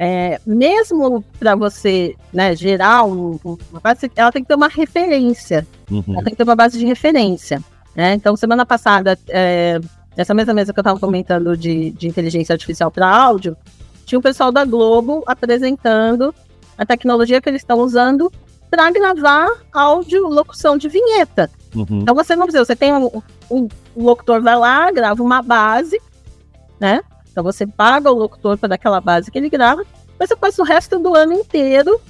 É, 0.02 0.40
mesmo 0.46 1.22
para 1.38 1.56
você 1.56 2.16
né, 2.32 2.56
gerar 2.56 3.04
um, 3.04 3.38
uma 3.70 3.82
base, 3.82 4.10
ela 4.16 4.32
tem 4.32 4.42
que 4.42 4.48
ter 4.48 4.56
uma 4.56 4.70
referência. 4.70 5.68
Uhum. 5.92 6.04
Ela 6.08 6.24
tem 6.24 6.32
que 6.32 6.38
ter 6.38 6.44
uma 6.44 6.56
base 6.56 6.80
de 6.80 6.86
referência. 6.86 7.62
Né? 7.94 8.14
Então, 8.14 8.38
semana 8.38 8.66
passada, 8.66 9.20
é, 9.28 9.78
essa 10.16 10.34
mesma 10.34 10.54
mesa 10.54 10.72
que 10.72 10.80
eu 10.80 10.82
estava 10.82 10.98
comentando 10.98 11.58
de, 11.58 11.92
de 11.92 12.08
inteligência 12.08 12.54
artificial 12.54 12.90
para 12.90 13.10
áudio, 13.10 13.58
tinha 14.10 14.20
o 14.20 14.24
pessoal 14.24 14.52
da 14.52 14.66
Globo 14.66 15.24
apresentando 15.28 16.34
a 16.76 16.84
tecnologia 16.86 17.40
que 17.40 17.48
eles 17.48 17.62
estão 17.62 17.78
usando 17.80 18.32
para 18.70 18.90
gravar 18.90 19.48
áudio, 19.72 20.28
locução 20.28 20.78
de 20.78 20.90
vinheta. 20.90 21.50
Uhum. 21.76 22.00
Então 22.02 22.16
você 22.16 22.36
não 22.36 22.48
precisa, 22.48 22.66
você 22.66 22.76
tem 22.76 22.92
um, 22.92 23.22
um, 23.52 23.68
o 23.96 24.04
locutor 24.04 24.42
vai 24.42 24.58
lá, 24.58 24.92
grava 24.92 25.22
uma 25.22 25.44
base, 25.44 26.02
né? 26.80 27.02
Então 27.32 27.44
você 27.44 27.68
paga 27.68 28.12
o 28.12 28.16
locutor 28.16 28.58
para 28.58 28.74
aquela 28.74 29.00
base 29.00 29.30
que 29.30 29.38
ele 29.38 29.50
grava, 29.50 29.86
mas 30.18 30.30
você 30.30 30.36
passa 30.36 30.62
o 30.62 30.66
resto 30.66 30.98
do 30.98 31.16
ano 31.16 31.34
inteiro 31.34 32.02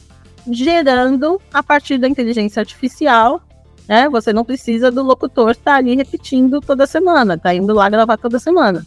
gerando 0.50 1.42
a 1.54 1.62
partir 1.62 1.98
da 1.98 2.08
inteligência 2.08 2.62
artificial, 2.62 3.42
né? 3.90 4.08
Você 4.08 4.32
não 4.32 4.46
precisa 4.46 4.90
do 4.90 5.04
locutor 5.04 5.52
estar 5.52 5.72
tá 5.72 5.78
ali 5.78 5.98
repetindo 5.98 6.62
toda 6.62 6.88
semana, 6.88 7.38
tá 7.38 7.54
indo 7.54 7.74
lá 7.74 7.90
gravar 7.90 8.16
toda 8.16 8.40
semana. 8.40 8.86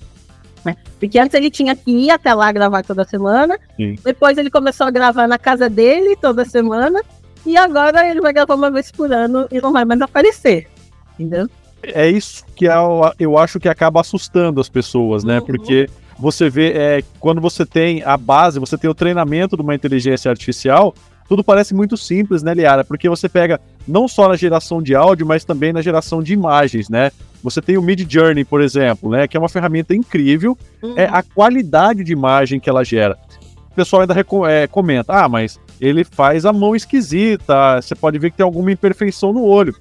Né? 0.65 0.77
Porque 0.99 1.19
antes 1.19 1.35
ele 1.35 1.51
tinha 1.51 1.75
que 1.75 1.91
ir 1.91 2.11
até 2.11 2.33
lá 2.33 2.53
gravar 2.53 2.83
toda 2.83 3.05
semana, 3.05 3.59
Sim. 3.77 3.97
depois 4.05 4.39
ele 4.39 4.51
começou 4.51 4.87
a 4.87 4.91
gravar 4.91 5.27
na 5.27 5.39
casa 5.39 5.69
dele 5.69 6.17
toda 6.17 6.45
semana, 6.45 7.03
e 7.45 7.57
agora 7.57 8.09
ele 8.09 8.21
vai 8.21 8.33
gravar 8.33 8.55
uma 8.55 8.71
vez 8.71 8.91
por 8.93 9.13
ano 9.13 9.49
e 9.51 9.61
não 9.61 9.73
vai 9.73 9.85
mais 9.85 10.01
aparecer. 10.01 10.69
Entendeu? 11.19 11.49
É 11.83 12.09
isso 12.09 12.45
que 12.55 12.67
eu, 12.67 13.07
é 13.07 13.13
eu 13.19 13.37
acho 13.37 13.59
que 13.59 13.69
acaba 13.69 14.01
assustando 14.01 14.61
as 14.61 14.69
pessoas, 14.69 15.25
né? 15.25 15.41
Uhum. 15.41 15.47
Porque 15.47 15.91
você 16.19 16.49
vê, 16.49 16.73
é, 16.73 17.03
quando 17.19 17.41
você 17.41 17.67
tem 17.67 18.03
a 18.05 18.17
base, 18.17 18.61
você 18.61 18.79
tem 18.79 18.89
o 18.89 18.95
treinamento 18.95 19.57
de 19.57 19.63
uma 19.63 19.75
inteligência 19.75 20.31
artificial, 20.31 20.95
tudo 21.29 21.43
parece 21.43 21.75
muito 21.75 21.97
simples, 21.97 22.43
né, 22.43 22.55
Liara? 22.55 22.85
Porque 22.85 23.09
você 23.09 23.29
pega 23.29 23.61
não 23.89 24.07
só 24.07 24.29
na 24.29 24.37
geração 24.37 24.81
de 24.81 24.95
áudio, 24.95 25.27
mas 25.27 25.45
também 25.45 25.73
na 25.73 25.83
geração 25.83 26.23
de 26.23 26.33
imagens, 26.33 26.89
né? 26.89 27.11
Você 27.43 27.61
tem 27.61 27.77
o 27.77 27.83
Mid 27.83 28.11
Journey, 28.11 28.45
por 28.45 28.61
exemplo, 28.61 29.11
né, 29.11 29.27
que 29.27 29.37
é 29.37 29.41
uma 29.41 29.49
ferramenta 29.49 29.95
incrível, 29.95 30.57
uhum. 30.83 30.95
é 30.97 31.05
a 31.05 31.23
qualidade 31.23 32.05
de 32.05 32.13
imagem 32.13 32.61
que 32.61 32.71
ela 32.71 32.85
gera. 32.85 33.19
o 33.71 33.75
pessoal 33.75 34.03
ainda 34.03 34.15
é, 34.49 34.67
comenta: 34.67 35.13
ah, 35.13 35.29
mas 35.29 35.59
ele 35.81 36.05
faz 36.05 36.47
a 36.47 36.53
mão 36.53 36.77
esquisita, 36.77 37.81
você 37.81 37.95
pode 37.95 38.19
ver 38.19 38.31
que 38.31 38.37
tem 38.37 38.45
alguma 38.45 38.71
imperfeição 38.71 39.33
no 39.33 39.45
olho. 39.45 39.75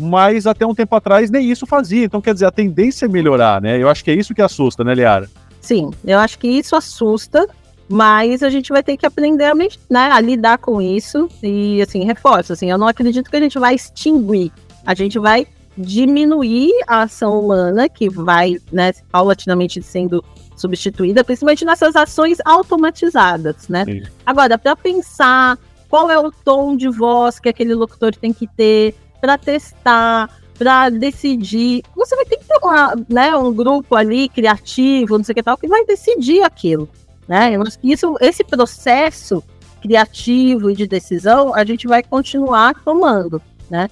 Mas 0.00 0.46
até 0.46 0.64
um 0.64 0.74
tempo 0.74 0.94
atrás 0.94 1.28
nem 1.28 1.50
isso 1.50 1.66
fazia. 1.66 2.04
Então, 2.04 2.20
quer 2.20 2.32
dizer, 2.32 2.46
a 2.46 2.52
tendência 2.52 3.06
é 3.06 3.08
melhorar, 3.08 3.60
né? 3.60 3.82
Eu 3.82 3.88
acho 3.88 4.04
que 4.04 4.12
é 4.12 4.14
isso 4.14 4.32
que 4.32 4.40
assusta, 4.40 4.84
né, 4.84 4.94
Liara? 4.94 5.28
Sim, 5.60 5.90
eu 6.04 6.20
acho 6.20 6.38
que 6.38 6.46
isso 6.46 6.76
assusta, 6.76 7.48
mas 7.88 8.44
a 8.44 8.50
gente 8.50 8.68
vai 8.68 8.82
ter 8.84 8.96
que 8.96 9.04
aprender 9.04 9.46
a, 9.46 9.54
né, 9.54 9.68
a 9.90 10.20
lidar 10.20 10.58
com 10.58 10.80
isso. 10.80 11.28
E, 11.42 11.82
assim, 11.82 12.04
reforço, 12.04 12.52
assim, 12.52 12.70
eu 12.70 12.78
não 12.78 12.86
acredito 12.86 13.28
que 13.28 13.36
a 13.36 13.40
gente 13.40 13.58
vai 13.58 13.74
extinguir. 13.74 14.52
A 14.86 14.94
gente 14.94 15.18
vai 15.18 15.48
diminuir 15.78 16.72
a 16.86 17.02
ação 17.02 17.38
humana, 17.38 17.88
que 17.88 18.08
vai, 18.08 18.56
né, 18.72 18.92
paulatinamente 19.10 19.80
sendo 19.80 20.24
substituída, 20.56 21.22
principalmente 21.22 21.64
nessas 21.64 21.94
ações 21.94 22.38
automatizadas, 22.44 23.68
né? 23.68 23.84
Sim. 23.84 24.02
Agora, 24.26 24.58
para 24.58 24.74
pensar 24.74 25.56
qual 25.88 26.10
é 26.10 26.18
o 26.18 26.30
tom 26.30 26.76
de 26.76 26.88
voz 26.88 27.38
que 27.38 27.48
aquele 27.48 27.74
locutor 27.74 28.14
tem 28.14 28.32
que 28.32 28.46
ter, 28.46 28.94
para 29.20 29.38
testar, 29.38 30.28
para 30.58 30.90
decidir, 30.90 31.82
você 31.94 32.16
vai 32.16 32.24
ter 32.24 32.36
que 32.38 32.44
ter 32.44 32.58
uma, 32.62 32.94
né, 33.08 33.34
um 33.36 33.52
grupo 33.52 33.94
ali 33.94 34.28
criativo, 34.28 35.16
não 35.16 35.24
sei 35.24 35.32
o 35.32 35.36
que 35.36 35.42
tal, 35.42 35.56
que 35.56 35.68
vai 35.68 35.84
decidir 35.84 36.42
aquilo, 36.42 36.88
né? 37.28 37.52
Isso, 37.82 38.16
esse 38.20 38.42
processo 38.42 39.42
criativo 39.80 40.70
e 40.70 40.74
de 40.74 40.86
decisão, 40.86 41.54
a 41.54 41.64
gente 41.64 41.86
vai 41.86 42.02
continuar 42.02 42.74
tomando, 42.84 43.40
né? 43.70 43.88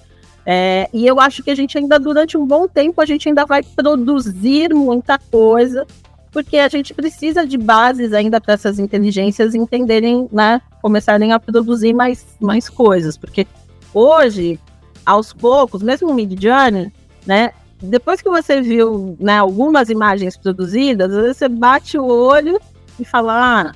É, 0.48 0.88
e 0.92 1.04
eu 1.04 1.18
acho 1.18 1.42
que 1.42 1.50
a 1.50 1.54
gente 1.56 1.76
ainda, 1.76 1.98
durante 1.98 2.38
um 2.38 2.46
bom 2.46 2.68
tempo, 2.68 3.00
a 3.00 3.04
gente 3.04 3.28
ainda 3.28 3.44
vai 3.44 3.64
produzir 3.64 4.72
muita 4.72 5.18
coisa, 5.18 5.85
porque 6.30 6.56
a 6.59 6.68
gente 6.68 6.94
precisa 6.94 7.44
de 7.44 7.59
bases 7.59 8.12
ainda 8.12 8.40
para 8.40 8.54
essas 8.54 8.78
inteligências 8.78 9.56
entenderem, 9.56 10.28
né, 10.30 10.62
começarem 10.80 11.32
a 11.32 11.40
produzir 11.40 11.92
mais, 11.92 12.24
mais 12.40 12.68
coisas, 12.68 13.18
porque 13.18 13.44
hoje, 13.92 14.61
aos 15.04 15.32
poucos, 15.32 15.82
mesmo 15.82 16.11
o 16.11 16.14
Mid 16.14 16.40
Journey, 16.40 16.92
né, 17.26 17.50
depois 17.82 18.22
que 18.22 18.30
você 18.30 18.62
viu, 18.62 19.16
né, 19.18 19.38
algumas 19.38 19.90
imagens 19.90 20.37
produzidas, 20.37 21.12
você 21.12 21.48
bate 21.48 21.98
o 21.98 22.06
olho 22.06 22.61
e 23.00 23.04
fala, 23.04 23.62
ah, 23.62 23.72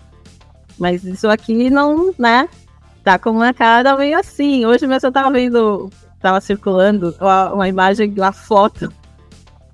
mas 0.78 1.02
isso 1.02 1.28
aqui 1.28 1.68
não, 1.68 2.14
né, 2.16 2.48
tá 3.02 3.18
com 3.18 3.30
uma 3.30 3.52
cara 3.52 3.96
meio 3.96 4.18
assim. 4.18 4.64
Hoje 4.64 4.86
mesmo 4.86 5.08
eu 5.08 5.12
tava 5.12 5.30
vendo 5.30 5.90
estava 6.20 6.40
circulando 6.40 7.14
uma, 7.18 7.54
uma, 7.54 7.68
imagem, 7.68 8.12
uma 8.14 8.30
foto, 8.30 8.92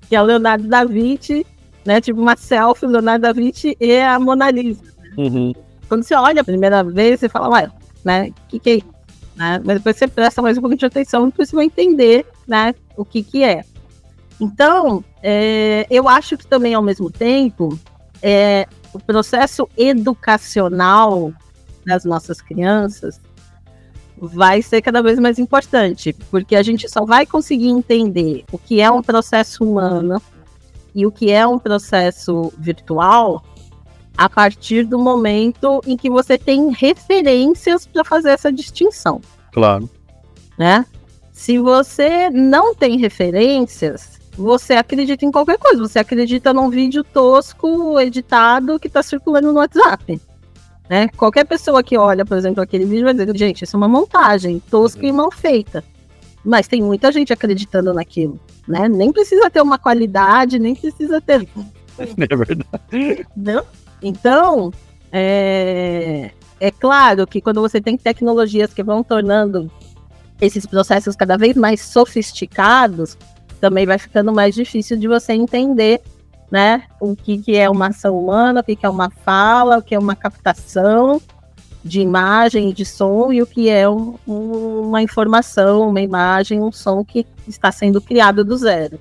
que 0.07 0.15
é 0.15 0.21
o 0.21 0.25
Leonardo 0.25 0.65
da 0.65 0.85
Vinci, 0.85 1.45
né? 1.85 1.99
Tipo 1.99 2.21
uma 2.21 2.37
selfie, 2.37 2.87
Leonardo 2.87 3.23
da 3.23 3.33
Vinci 3.33 3.75
e 3.79 3.99
a 3.99 4.17
Mona 4.17 4.49
Lisa. 4.49 4.81
Uhum. 5.17 5.53
Quando 5.89 6.03
você 6.03 6.15
olha 6.15 6.41
a 6.41 6.45
primeira 6.45 6.83
vez, 6.83 7.19
você 7.19 7.27
fala, 7.27 7.49
ué, 7.49 7.69
né? 8.03 8.29
O 8.29 8.47
que, 8.47 8.59
que 8.59 8.69
é 8.69 8.75
isso? 8.75 8.93
Né? 9.35 9.61
Mas 9.63 9.77
depois 9.77 9.97
você 9.97 10.07
presta 10.07 10.41
mais 10.41 10.57
um 10.57 10.61
pouco 10.61 10.77
de 10.77 10.85
atenção 10.85 11.27
e 11.27 11.45
você 11.45 11.53
vai 11.55 11.65
entender, 11.65 12.25
né? 12.47 12.73
O 12.95 13.03
que 13.03 13.21
que 13.21 13.43
é. 13.43 13.63
Então, 14.39 15.03
é, 15.21 15.85
eu 15.89 16.07
acho 16.07 16.37
que 16.37 16.47
também, 16.47 16.73
ao 16.73 16.81
mesmo 16.81 17.11
tempo, 17.11 17.77
é, 18.21 18.67
o 18.93 18.99
processo 18.99 19.67
educacional 19.77 21.33
das 21.85 22.05
nossas 22.05 22.41
crianças 22.41 23.19
vai 24.19 24.61
ser 24.61 24.81
cada 24.81 25.01
vez 25.01 25.19
mais 25.19 25.37
importante, 25.37 26.13
porque 26.31 26.55
a 26.55 26.63
gente 26.63 26.89
só 26.89 27.05
vai 27.05 27.25
conseguir 27.25 27.69
entender 27.69 28.43
o 28.51 28.57
que 28.57 28.81
é 28.81 28.89
um 28.89 29.01
processo 29.01 29.63
humano 29.63 30.21
e 30.93 31.05
o 31.05 31.11
que 31.11 31.31
é 31.31 31.45
um 31.45 31.59
processo 31.59 32.51
virtual 32.57 33.43
a 34.17 34.27
partir 34.27 34.83
do 34.83 34.97
momento 34.97 35.79
em 35.85 35.95
que 35.95 36.09
você 36.09 36.37
tem 36.37 36.71
referências 36.71 37.85
para 37.85 38.03
fazer 38.03 38.31
essa 38.31 38.51
distinção. 38.51 39.21
Claro. 39.51 39.87
Né? 40.57 40.85
Se 41.31 41.59
você 41.59 42.31
não 42.31 42.73
tem 42.73 42.97
referências, 42.97 44.19
você 44.35 44.73
acredita 44.73 45.23
em 45.23 45.31
qualquer 45.31 45.59
coisa. 45.59 45.81
Você 45.81 45.99
acredita 45.99 46.51
num 46.51 46.69
vídeo 46.69 47.03
tosco, 47.03 47.99
editado, 47.99 48.79
que 48.79 48.87
está 48.87 49.03
circulando 49.03 49.53
no 49.53 49.59
WhatsApp. 49.59 50.19
Né? 50.89 51.09
Qualquer 51.09 51.45
pessoa 51.45 51.83
que 51.83 51.97
olha, 51.97 52.25
por 52.25 52.37
exemplo, 52.37 52.63
aquele 52.63 52.85
vídeo 52.85 53.03
vai 53.03 53.13
dizer, 53.13 53.35
gente, 53.37 53.63
isso 53.63 53.75
é 53.75 53.77
uma 53.77 53.87
montagem 53.87 54.61
tosca 54.69 55.05
e 55.05 55.11
mal 55.11 55.31
feita. 55.31 55.83
Mas 56.43 56.67
tem 56.67 56.81
muita 56.81 57.11
gente 57.11 57.33
acreditando 57.33 57.93
naquilo, 57.93 58.39
né? 58.65 58.87
Nem 58.87 59.11
precisa 59.11 59.49
ter 59.49 59.61
uma 59.61 59.77
qualidade, 59.77 60.59
nem 60.59 60.75
precisa 60.75 61.19
ter. 61.21 61.47
É 61.99 62.35
verdade. 62.35 63.25
Não? 63.35 63.65
Então, 64.03 64.71
é... 65.11 66.29
é 66.59 66.69
claro 66.69 67.25
que 67.25 67.41
quando 67.41 67.59
você 67.59 67.81
tem 67.81 67.97
tecnologias 67.97 68.71
que 68.71 68.83
vão 68.83 69.03
tornando 69.03 69.71
esses 70.39 70.67
processos 70.67 71.15
cada 71.15 71.37
vez 71.37 71.57
mais 71.57 71.81
sofisticados, 71.81 73.17
também 73.59 73.87
vai 73.87 73.97
ficando 73.97 74.31
mais 74.31 74.53
difícil 74.53 74.95
de 74.95 75.07
você 75.07 75.33
entender 75.33 76.01
né? 76.49 76.83
O 76.99 77.15
que, 77.15 77.37
que 77.37 77.55
é 77.55 77.69
uma 77.69 77.87
ação 77.87 78.17
humana, 78.17 78.61
o 78.61 78.63
que, 78.63 78.75
que 78.75 78.85
é 78.85 78.89
uma 78.89 79.09
fala, 79.09 79.77
o 79.77 79.81
que 79.81 79.95
é 79.95 79.99
uma 79.99 80.15
captação 80.15 81.21
de 81.83 82.01
imagem 82.01 82.69
e 82.69 82.73
de 82.73 82.85
som 82.85 83.31
e 83.31 83.41
o 83.41 83.47
que 83.47 83.69
é 83.69 83.87
um, 83.89 84.15
um, 84.27 84.81
uma 84.87 85.01
informação, 85.01 85.89
uma 85.89 86.01
imagem, 86.01 86.61
um 86.61 86.71
som 86.71 87.03
que 87.03 87.25
está 87.47 87.71
sendo 87.71 88.01
criado 88.01 88.43
do 88.43 88.57
zero. 88.57 88.99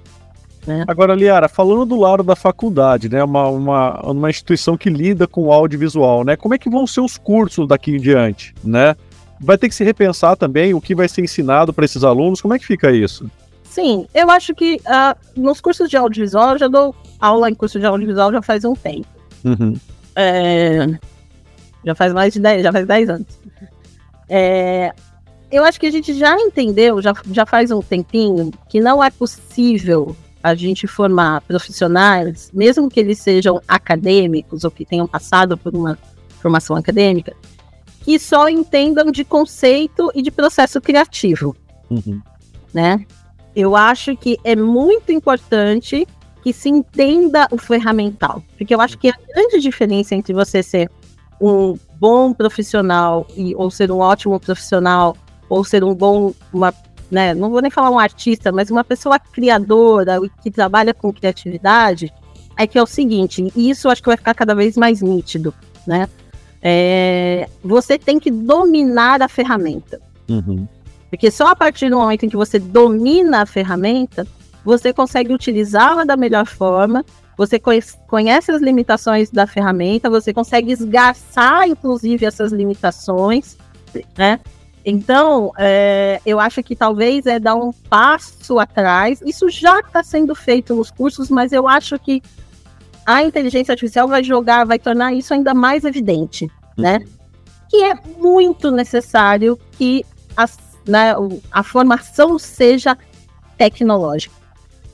Né? 0.66 0.85
Agora, 0.88 1.14
Liara, 1.14 1.48
falando 1.48 1.85
do 1.85 1.96
lado 1.96 2.22
da 2.22 2.35
faculdade, 2.35 3.09
né, 3.09 3.22
uma, 3.22 3.48
uma, 3.48 4.00
uma 4.11 4.30
instituição 4.30 4.76
que 4.76 4.90
lida 4.90 5.26
com 5.26 5.52
audiovisual, 5.52 6.24
né, 6.24 6.37
como 6.37 6.54
é 6.54 6.59
que 6.59 6.68
vão 6.68 6.87
ser 6.87 7.00
os 7.00 7.16
cursos 7.16 7.68
daqui 7.68 7.92
em 7.92 8.00
diante, 8.00 8.54
né? 8.64 8.96
Vai 9.38 9.59
ter 9.59 9.68
que 9.68 9.74
se 9.74 9.85
repensar 9.85 10.35
também 10.35 10.72
o 10.72 10.80
que 10.80 10.94
vai 10.94 11.06
ser 11.09 11.22
ensinado 11.22 11.72
para 11.72 11.85
esses 11.85 12.02
alunos, 12.02 12.40
como 12.40 12.54
é 12.54 12.59
que 12.59 12.64
fica 12.64 12.90
isso? 12.90 13.30
Sim, 13.64 14.06
eu 14.14 14.30
acho 14.30 14.54
que 14.54 14.76
uh, 14.76 15.40
nos 15.40 15.61
cursos 15.61 15.90
de 15.90 15.96
audiovisual, 15.96 16.52
eu 16.52 16.59
já 16.59 16.68
dou 16.68 16.94
aula 17.20 17.50
em 17.50 17.55
curso 17.55 17.79
de 17.79 17.87
audiovisual 17.87 18.33
já 18.33 18.42
faz 18.42 18.64
um 18.64 18.74
tempo. 18.74 19.07
Uhum. 19.44 19.74
É, 20.14 20.87
já 21.85 21.94
faz 21.94 22.12
mais 22.12 22.33
de 22.33 22.40
10, 22.40 22.62
já 22.62 22.72
faz 22.72 22.87
10 22.87 23.11
anos. 23.11 23.26
É, 24.29 24.92
eu 25.50 25.64
acho 25.64 25.79
que 25.79 25.87
a 25.87 25.90
gente 25.90 26.14
já 26.14 26.37
entendeu, 26.38 27.00
já, 27.00 27.14
já 27.31 27.46
faz 27.46 27.70
um 27.70 27.81
tempinho, 27.81 28.50
que 28.68 28.81
não 28.81 29.02
é 29.02 29.11
possível 29.11 30.16
a 30.42 30.55
gente 30.55 30.87
formar 30.87 31.40
profissionais, 31.42 32.50
mesmo 32.52 32.88
que 32.88 33.00
eles 33.00 33.18
sejam 33.18 33.61
acadêmicos 33.66 34.64
ou 34.64 34.70
que 34.70 34.85
tenham 34.85 35.07
passado 35.07 35.57
por 35.57 35.74
uma 35.74 35.98
formação 36.40 36.76
acadêmica, 36.76 37.35
que 38.02 38.18
só 38.18 38.48
entendam 38.48 39.11
de 39.11 39.24
conceito 39.24 40.11
e 40.14 40.22
de 40.22 40.31
processo 40.31 40.81
criativo. 40.81 41.57
Uhum. 41.90 42.20
Né? 42.72 43.07
eu 43.57 43.74
acho 43.74 44.14
que 44.14 44.38
é 44.44 44.55
muito 44.55 45.11
importante 45.11 46.07
que 46.46 46.52
se 46.52 46.68
entenda 46.68 47.48
o 47.50 47.59
ferramental, 47.59 48.40
porque 48.56 48.72
eu 48.72 48.80
acho 48.80 48.96
que 48.98 49.09
a 49.09 49.14
grande 49.35 49.59
diferença 49.59 50.14
entre 50.14 50.32
você 50.32 50.62
ser 50.62 50.88
um 51.40 51.76
bom 51.98 52.32
profissional 52.32 53.26
e, 53.37 53.52
ou 53.56 53.68
ser 53.68 53.90
um 53.90 53.98
ótimo 53.98 54.38
profissional 54.38 55.16
ou 55.48 55.64
ser 55.64 55.82
um 55.82 55.92
bom, 55.92 56.32
uma, 56.52 56.72
né, 57.11 57.35
não 57.35 57.50
vou 57.50 57.61
nem 57.61 57.68
falar 57.68 57.90
um 57.90 57.98
artista, 57.98 58.52
mas 58.52 58.70
uma 58.70 58.85
pessoa 58.85 59.18
criadora 59.18 60.20
que 60.40 60.48
trabalha 60.48 60.94
com 60.94 61.12
criatividade, 61.12 62.14
é 62.56 62.64
que 62.64 62.78
é 62.78 62.82
o 62.82 62.87
seguinte, 62.87 63.52
e 63.56 63.68
isso 63.68 63.88
acho 63.88 64.00
que 64.00 64.09
vai 64.09 64.16
ficar 64.16 64.35
cada 64.35 64.54
vez 64.54 64.76
mais 64.76 65.02
nítido, 65.02 65.52
né? 65.85 66.09
É, 66.62 67.48
você 67.61 67.98
tem 67.98 68.20
que 68.20 68.30
dominar 68.30 69.20
a 69.20 69.26
ferramenta. 69.26 70.00
Uhum. 70.28 70.68
Porque 71.11 71.28
só 71.28 71.48
a 71.48 71.56
partir 71.56 71.90
do 71.90 71.98
momento 71.98 72.24
em 72.24 72.28
que 72.28 72.37
você 72.37 72.61
domina 72.61 73.42
a 73.42 73.46
ferramenta, 73.46 74.24
você 74.66 74.92
consegue 74.92 75.33
utilizá-la 75.33 76.02
da 76.02 76.16
melhor 76.16 76.44
forma, 76.44 77.05
você 77.38 77.57
conhece 78.09 78.50
as 78.50 78.61
limitações 78.61 79.31
da 79.31 79.46
ferramenta, 79.46 80.11
você 80.11 80.35
consegue 80.35 80.72
esgarçar, 80.72 81.68
inclusive, 81.68 82.26
essas 82.26 82.50
limitações, 82.50 83.57
né? 84.18 84.40
Então, 84.85 85.52
é, 85.57 86.20
eu 86.26 86.40
acho 86.40 86.62
que 86.64 86.74
talvez 86.74 87.26
é 87.26 87.38
dar 87.38 87.55
um 87.55 87.72
passo 87.72 88.59
atrás. 88.59 89.20
Isso 89.24 89.48
já 89.48 89.79
está 89.79 90.02
sendo 90.02 90.35
feito 90.35 90.74
nos 90.74 90.90
cursos, 90.90 91.31
mas 91.31 91.52
eu 91.52 91.68
acho 91.68 91.96
que 91.98 92.20
a 93.05 93.22
inteligência 93.22 93.72
artificial 93.72 94.09
vai 94.09 94.24
jogar, 94.24 94.64
vai 94.64 94.79
tornar 94.79 95.12
isso 95.12 95.33
ainda 95.33 95.55
mais 95.55 95.85
evidente, 95.85 96.50
né? 96.76 96.98
Uhum. 96.98 97.07
Que 97.68 97.85
é 97.85 97.94
muito 98.18 98.70
necessário 98.70 99.59
que 99.72 100.05
as 100.37 100.57
né, 100.87 101.14
a 101.50 101.62
formação 101.62 102.38
seja 102.38 102.96
tecnológica. 103.59 104.36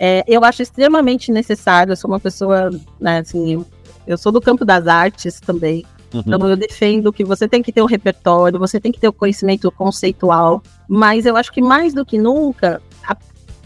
É, 0.04 0.24
eu 0.26 0.44
acho 0.44 0.62
extremamente 0.62 1.30
necessário, 1.30 1.92
eu 1.92 1.96
sou 1.96 2.10
uma 2.10 2.18
pessoa, 2.18 2.70
né, 3.00 3.18
assim, 3.20 3.52
eu, 3.52 3.66
eu 4.04 4.18
sou 4.18 4.32
do 4.32 4.40
campo 4.40 4.64
das 4.64 4.88
artes 4.88 5.38
também, 5.38 5.86
uhum. 6.12 6.24
então 6.26 6.48
eu 6.48 6.56
defendo 6.56 7.12
que 7.12 7.24
você 7.24 7.46
tem 7.46 7.62
que 7.62 7.70
ter 7.70 7.82
o 7.82 7.84
um 7.84 7.86
repertório, 7.86 8.58
você 8.58 8.80
tem 8.80 8.90
que 8.90 8.98
ter 8.98 9.06
o 9.06 9.10
um 9.10 9.14
conhecimento 9.14 9.70
conceitual, 9.70 10.60
mas 10.88 11.24
eu 11.24 11.36
acho 11.36 11.52
que 11.52 11.62
mais 11.62 11.94
do 11.94 12.04
que 12.04 12.18
nunca, 12.18 12.82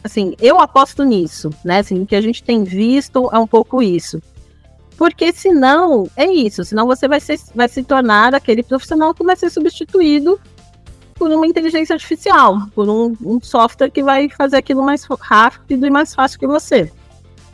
assim, 0.05 0.35
eu 0.38 0.61
aposto 0.61 1.05
nisso, 1.05 1.49
né, 1.64 1.79
assim, 1.79 2.03
o 2.03 2.07
que 2.07 2.14
a 2.14 2.20
gente 2.20 2.42
tem 2.42 2.64
visto 2.64 3.31
é 3.33 3.38
um 3.38 3.46
pouco 3.46 3.83
isso. 3.83 4.20
Porque 4.99 5.33
senão, 5.33 6.07
é 6.14 6.27
isso, 6.27 6.62
senão 6.66 6.87
você 6.87 7.09
vai, 7.09 7.18
ser, 7.18 7.40
vai 7.55 7.66
se 7.66 7.83
tornar 7.83 8.35
aquele 8.35 8.62
profissional 8.62 9.14
que 9.14 9.25
vai 9.25 9.37
ser 9.37 9.49
substituído 9.49 10.38
por 11.19 11.31
uma 11.31 11.47
inteligência 11.47 11.95
artificial, 11.95 12.69
por 12.75 12.89
um, 12.89 13.15
um 13.21 13.41
software 13.41 13.91
que 13.91 14.03
vai 14.03 14.29
fazer 14.29 14.57
aquilo 14.57 14.83
mais 14.83 15.05
rápido 15.21 15.87
e 15.87 15.91
mais 15.91 16.15
fácil 16.15 16.39
que 16.39 16.47
você. 16.47 16.93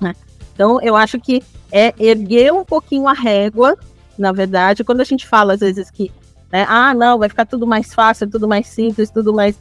Né? 0.01 0.15
Então, 0.55 0.81
eu 0.83 0.97
acho 0.97 1.19
que 1.19 1.43
é 1.71 1.95
erguer 1.99 2.53
um 2.53 2.65
pouquinho 2.65 3.09
a 3.09 3.13
régua, 3.13 3.79
na 4.19 4.33
verdade, 4.33 4.85
quando 4.85 5.01
a 5.01 5.05
gente 5.05 5.27
fala 5.27 5.55
às 5.55 5.61
vezes 5.61 5.91
que, 5.91 6.13
né, 6.53 6.67
ah, 6.69 6.93
não, 6.93 7.19
vai 7.19 7.29
ficar 7.29 7.47
tudo 7.47 7.67
mais 7.67 7.95
fácil, 7.95 8.29
tudo 8.29 8.47
mais 8.47 8.67
simples, 8.67 9.11
tudo 9.11 9.33
mais, 9.33 9.59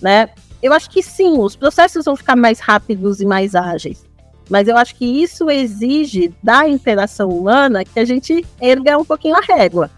né? 0.00 0.30
Eu 0.60 0.72
acho 0.72 0.90
que 0.90 1.02
sim, 1.02 1.38
os 1.38 1.56
processos 1.56 2.04
vão 2.04 2.16
ficar 2.16 2.36
mais 2.36 2.60
rápidos 2.60 3.20
e 3.20 3.26
mais 3.26 3.54
ágeis. 3.54 4.04
Mas 4.48 4.68
eu 4.68 4.76
acho 4.76 4.94
que 4.96 5.04
isso 5.04 5.50
exige 5.50 6.34
da 6.42 6.68
interação 6.68 7.28
humana 7.28 7.84
que 7.84 7.98
a 7.98 8.04
gente 8.04 8.44
erga 8.60 8.98
um 8.98 9.04
pouquinho 9.04 9.36
a 9.36 9.40
régua, 9.40 9.90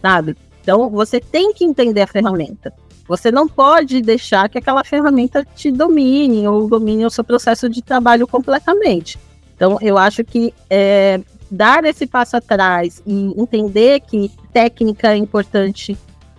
sabe? 0.00 0.36
Então 0.62 0.88
você 0.90 1.20
tem 1.20 1.52
que 1.52 1.64
entender 1.64 2.02
a 2.02 2.06
ferramenta. 2.06 2.72
Você 3.10 3.32
não 3.32 3.48
pode 3.48 4.00
deixar 4.00 4.48
que 4.48 4.56
aquela 4.56 4.84
ferramenta 4.84 5.44
te 5.44 5.68
domine 5.72 6.46
ou 6.46 6.68
domine 6.68 7.04
o 7.04 7.10
seu 7.10 7.24
processo 7.24 7.68
de 7.68 7.82
trabalho 7.82 8.24
completamente. 8.24 9.18
Então 9.56 9.78
eu 9.82 9.98
acho 9.98 10.22
que 10.22 10.54
é, 10.70 11.20
dar 11.50 11.84
esse 11.84 12.06
passo 12.06 12.36
atrás 12.36 13.02
e 13.04 13.34
entender 13.36 13.98
que 14.02 14.30
técnica 14.52 15.12
é 15.12 15.16
importante, 15.16 15.98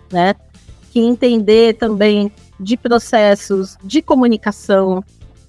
né? 0.10 0.34
Que 0.92 1.02
entender 1.02 1.74
também 1.74 2.32
de 2.58 2.78
processos 2.78 3.78
de 3.84 4.02
comunicação, 4.02 5.04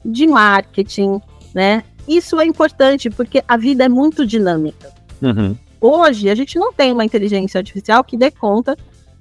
de 0.04 0.26
marketing, 0.26 1.20
né? 1.54 1.84
Isso 2.08 2.40
é 2.40 2.44
importante 2.44 3.08
porque 3.10 3.44
a 3.46 3.56
vida 3.56 3.84
é 3.84 3.88
muito 3.88 4.26
dinâmica. 4.26 4.92
Uhum. 5.22 5.56
Hoje, 5.80 6.28
a 6.28 6.34
gente 6.34 6.58
não 6.58 6.72
tem 6.72 6.92
uma 6.92 7.04
inteligência 7.04 7.58
artificial 7.58 8.02
que 8.02 8.16
dê 8.16 8.32
conta 8.32 8.76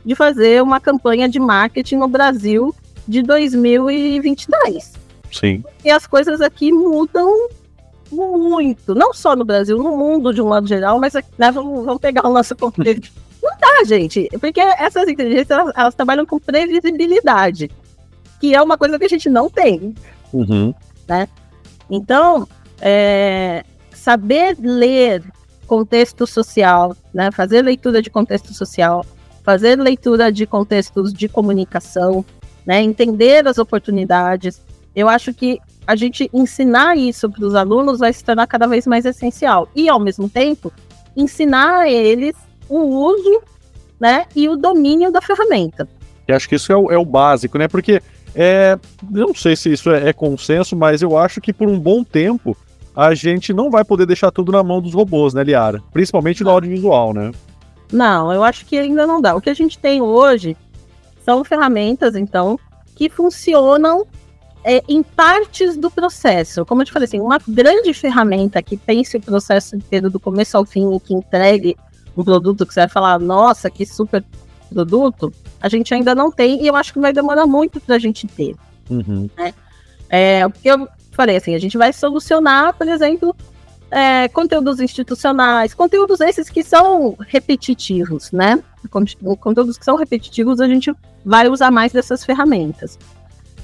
de 0.05 0.15
fazer 0.15 0.61
uma 0.61 0.79
campanha 0.79 1.27
de 1.29 1.39
marketing 1.39 1.97
no 1.97 2.07
Brasil 2.07 2.73
de 3.07 3.21
2022. 3.21 4.93
Sim. 5.31 5.63
E 5.83 5.89
as 5.89 6.05
coisas 6.05 6.41
aqui 6.41 6.71
mudam 6.71 7.49
muito, 8.11 8.93
não 8.93 9.13
só 9.13 9.35
no 9.35 9.45
Brasil, 9.45 9.77
no 9.77 9.97
mundo 9.97 10.33
de 10.33 10.41
um 10.41 10.47
modo 10.49 10.67
geral, 10.67 10.99
mas 10.99 11.13
né, 11.13 11.51
vamos, 11.51 11.85
vamos 11.85 12.01
pegar 12.01 12.27
o 12.27 12.33
nosso 12.33 12.55
contexto. 12.55 13.11
não 13.41 13.51
dá, 13.59 13.83
gente, 13.85 14.29
porque 14.39 14.59
essas 14.59 15.07
inteligências 15.07 15.51
elas, 15.51 15.73
elas, 15.75 15.95
trabalham 15.95 16.25
com 16.25 16.39
previsibilidade, 16.39 17.71
que 18.39 18.53
é 18.53 18.61
uma 18.61 18.77
coisa 18.77 18.99
que 18.99 19.05
a 19.05 19.09
gente 19.09 19.29
não 19.29 19.49
tem. 19.49 19.95
Uhum. 20.33 20.73
Né? 21.07 21.27
Então, 21.89 22.47
é, 22.79 23.63
saber 23.93 24.57
ler 24.59 25.23
contexto 25.65 26.27
social, 26.27 26.95
né, 27.13 27.31
fazer 27.31 27.61
leitura 27.61 28.01
de 28.01 28.09
contexto 28.09 28.53
social, 28.53 29.05
fazer 29.43 29.77
leitura 29.77 30.31
de 30.31 30.45
contextos 30.45 31.13
de 31.13 31.27
comunicação, 31.27 32.23
né, 32.65 32.81
entender 32.81 33.47
as 33.47 33.57
oportunidades. 33.57 34.61
Eu 34.95 35.09
acho 35.09 35.33
que 35.33 35.59
a 35.85 35.95
gente 35.95 36.29
ensinar 36.33 36.97
isso 36.97 37.29
para 37.29 37.45
os 37.45 37.55
alunos 37.55 37.99
vai 37.99 38.13
se 38.13 38.23
tornar 38.23 38.47
cada 38.47 38.67
vez 38.67 38.85
mais 38.85 39.05
essencial. 39.05 39.67
E, 39.75 39.89
ao 39.89 39.99
mesmo 39.99 40.29
tempo, 40.29 40.71
ensinar 41.15 41.81
a 41.81 41.89
eles 41.89 42.35
o 42.69 42.79
uso 42.79 43.41
né, 43.99 44.25
e 44.35 44.47
o 44.47 44.55
domínio 44.55 45.11
da 45.11 45.21
ferramenta. 45.21 45.87
Eu 46.27 46.35
acho 46.35 46.47
que 46.47 46.55
isso 46.55 46.71
é 46.71 46.77
o, 46.77 46.91
é 46.91 46.97
o 46.97 47.05
básico, 47.05 47.57
né? 47.57 47.67
Porque 47.67 48.01
é, 48.33 48.77
eu 49.13 49.27
não 49.27 49.35
sei 49.35 49.55
se 49.55 49.71
isso 49.71 49.91
é, 49.91 50.09
é, 50.09 50.13
consenso, 50.13 50.75
mas 50.75 51.01
eu 51.01 51.17
acho 51.17 51.41
que 51.41 51.51
por 51.51 51.67
um 51.67 51.79
bom 51.79 52.03
tempo 52.03 52.55
a 52.95 53.13
gente 53.13 53.53
não 53.53 53.69
vai 53.69 53.83
poder 53.83 54.05
deixar 54.05 54.31
tudo 54.31 54.51
na 54.51 54.63
mão 54.63 54.81
dos 54.81 54.93
robôs, 54.93 55.33
né, 55.33 55.43
Liara? 55.43 55.81
Principalmente 55.91 56.43
no 56.43 56.49
audiovisual, 56.49 57.13
né? 57.13 57.31
Não, 57.91 58.31
eu 58.31 58.43
acho 58.43 58.65
que 58.65 58.77
ainda 58.77 59.05
não 59.05 59.21
dá. 59.21 59.35
O 59.35 59.41
que 59.41 59.49
a 59.49 59.53
gente 59.53 59.77
tem 59.77 60.01
hoje 60.01 60.55
são 61.23 61.43
ferramentas, 61.43 62.15
então, 62.15 62.59
que 62.95 63.09
funcionam 63.09 64.05
é, 64.63 64.81
em 64.87 65.03
partes 65.03 65.75
do 65.75 65.89
processo. 65.89 66.65
Como 66.65 66.81
eu 66.81 66.85
te 66.85 66.91
falei, 66.91 67.05
assim, 67.05 67.19
uma 67.19 67.39
grande 67.47 67.93
ferramenta 67.93 68.61
que 68.61 68.77
pense 68.77 69.17
o 69.17 69.21
processo 69.21 69.75
inteiro 69.75 70.09
do 70.09 70.19
começo 70.19 70.57
ao 70.57 70.65
fim 70.65 70.95
e 70.95 70.99
que 70.99 71.13
entregue 71.13 71.75
um 72.15 72.23
produto 72.23 72.65
que 72.65 72.73
você 72.73 72.81
vai 72.81 72.89
falar, 72.89 73.19
nossa, 73.19 73.69
que 73.69 73.85
super 73.85 74.23
produto, 74.71 75.33
a 75.59 75.67
gente 75.67 75.93
ainda 75.93 76.15
não 76.15 76.31
tem 76.31 76.63
e 76.63 76.67
eu 76.67 76.75
acho 76.75 76.93
que 76.93 76.99
vai 76.99 77.11
demorar 77.11 77.45
muito 77.45 77.79
para 77.79 77.95
a 77.95 77.99
gente 77.99 78.25
ter. 78.27 78.55
Uhum. 78.89 79.29
Né? 79.37 79.53
É, 80.09 80.47
porque 80.47 80.69
eu 80.69 80.87
falei 81.11 81.37
assim, 81.37 81.55
a 81.55 81.59
gente 81.59 81.77
vai 81.77 81.91
solucionar, 81.91 82.73
por 82.73 82.87
exemplo, 82.87 83.35
é, 83.91 84.29
conteúdos 84.29 84.79
institucionais, 84.79 85.73
conteúdos 85.73 86.21
esses 86.21 86.49
que 86.49 86.63
são 86.63 87.15
repetitivos, 87.19 88.31
né? 88.31 88.63
Conteúdos 89.39 89.77
que 89.77 89.83
são 89.83 89.97
repetitivos, 89.97 90.61
a 90.61 90.67
gente 90.67 90.93
vai 91.25 91.49
usar 91.49 91.69
mais 91.69 91.91
dessas 91.91 92.23
ferramentas. 92.23 92.97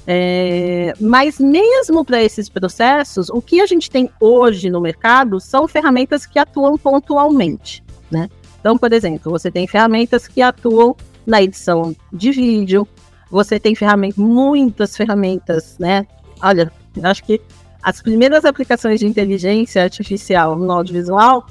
É, 0.06 0.94
mas 1.00 1.38
mesmo 1.38 2.04
para 2.04 2.22
esses 2.22 2.48
processos, 2.48 3.28
o 3.30 3.42
que 3.42 3.60
a 3.60 3.66
gente 3.66 3.90
tem 3.90 4.10
hoje 4.20 4.70
no 4.70 4.80
mercado 4.80 5.40
são 5.40 5.66
ferramentas 5.66 6.24
que 6.24 6.38
atuam 6.38 6.76
pontualmente, 6.78 7.82
né? 8.10 8.28
Então, 8.60 8.76
por 8.76 8.92
exemplo, 8.92 9.30
você 9.30 9.50
tem 9.50 9.66
ferramentas 9.66 10.28
que 10.28 10.42
atuam 10.42 10.94
na 11.26 11.42
edição 11.42 11.94
de 12.12 12.30
vídeo, 12.32 12.86
você 13.30 13.58
tem 13.58 13.74
ferramentas, 13.74 14.16
muitas 14.16 14.96
ferramentas, 14.96 15.76
né? 15.78 16.06
Olha, 16.42 16.72
acho 17.02 17.24
que 17.24 17.40
as 17.88 18.02
primeiras 18.02 18.44
aplicações 18.44 19.00
de 19.00 19.06
inteligência 19.06 19.82
artificial 19.82 20.54
no 20.56 20.70
audiovisual 20.70 21.46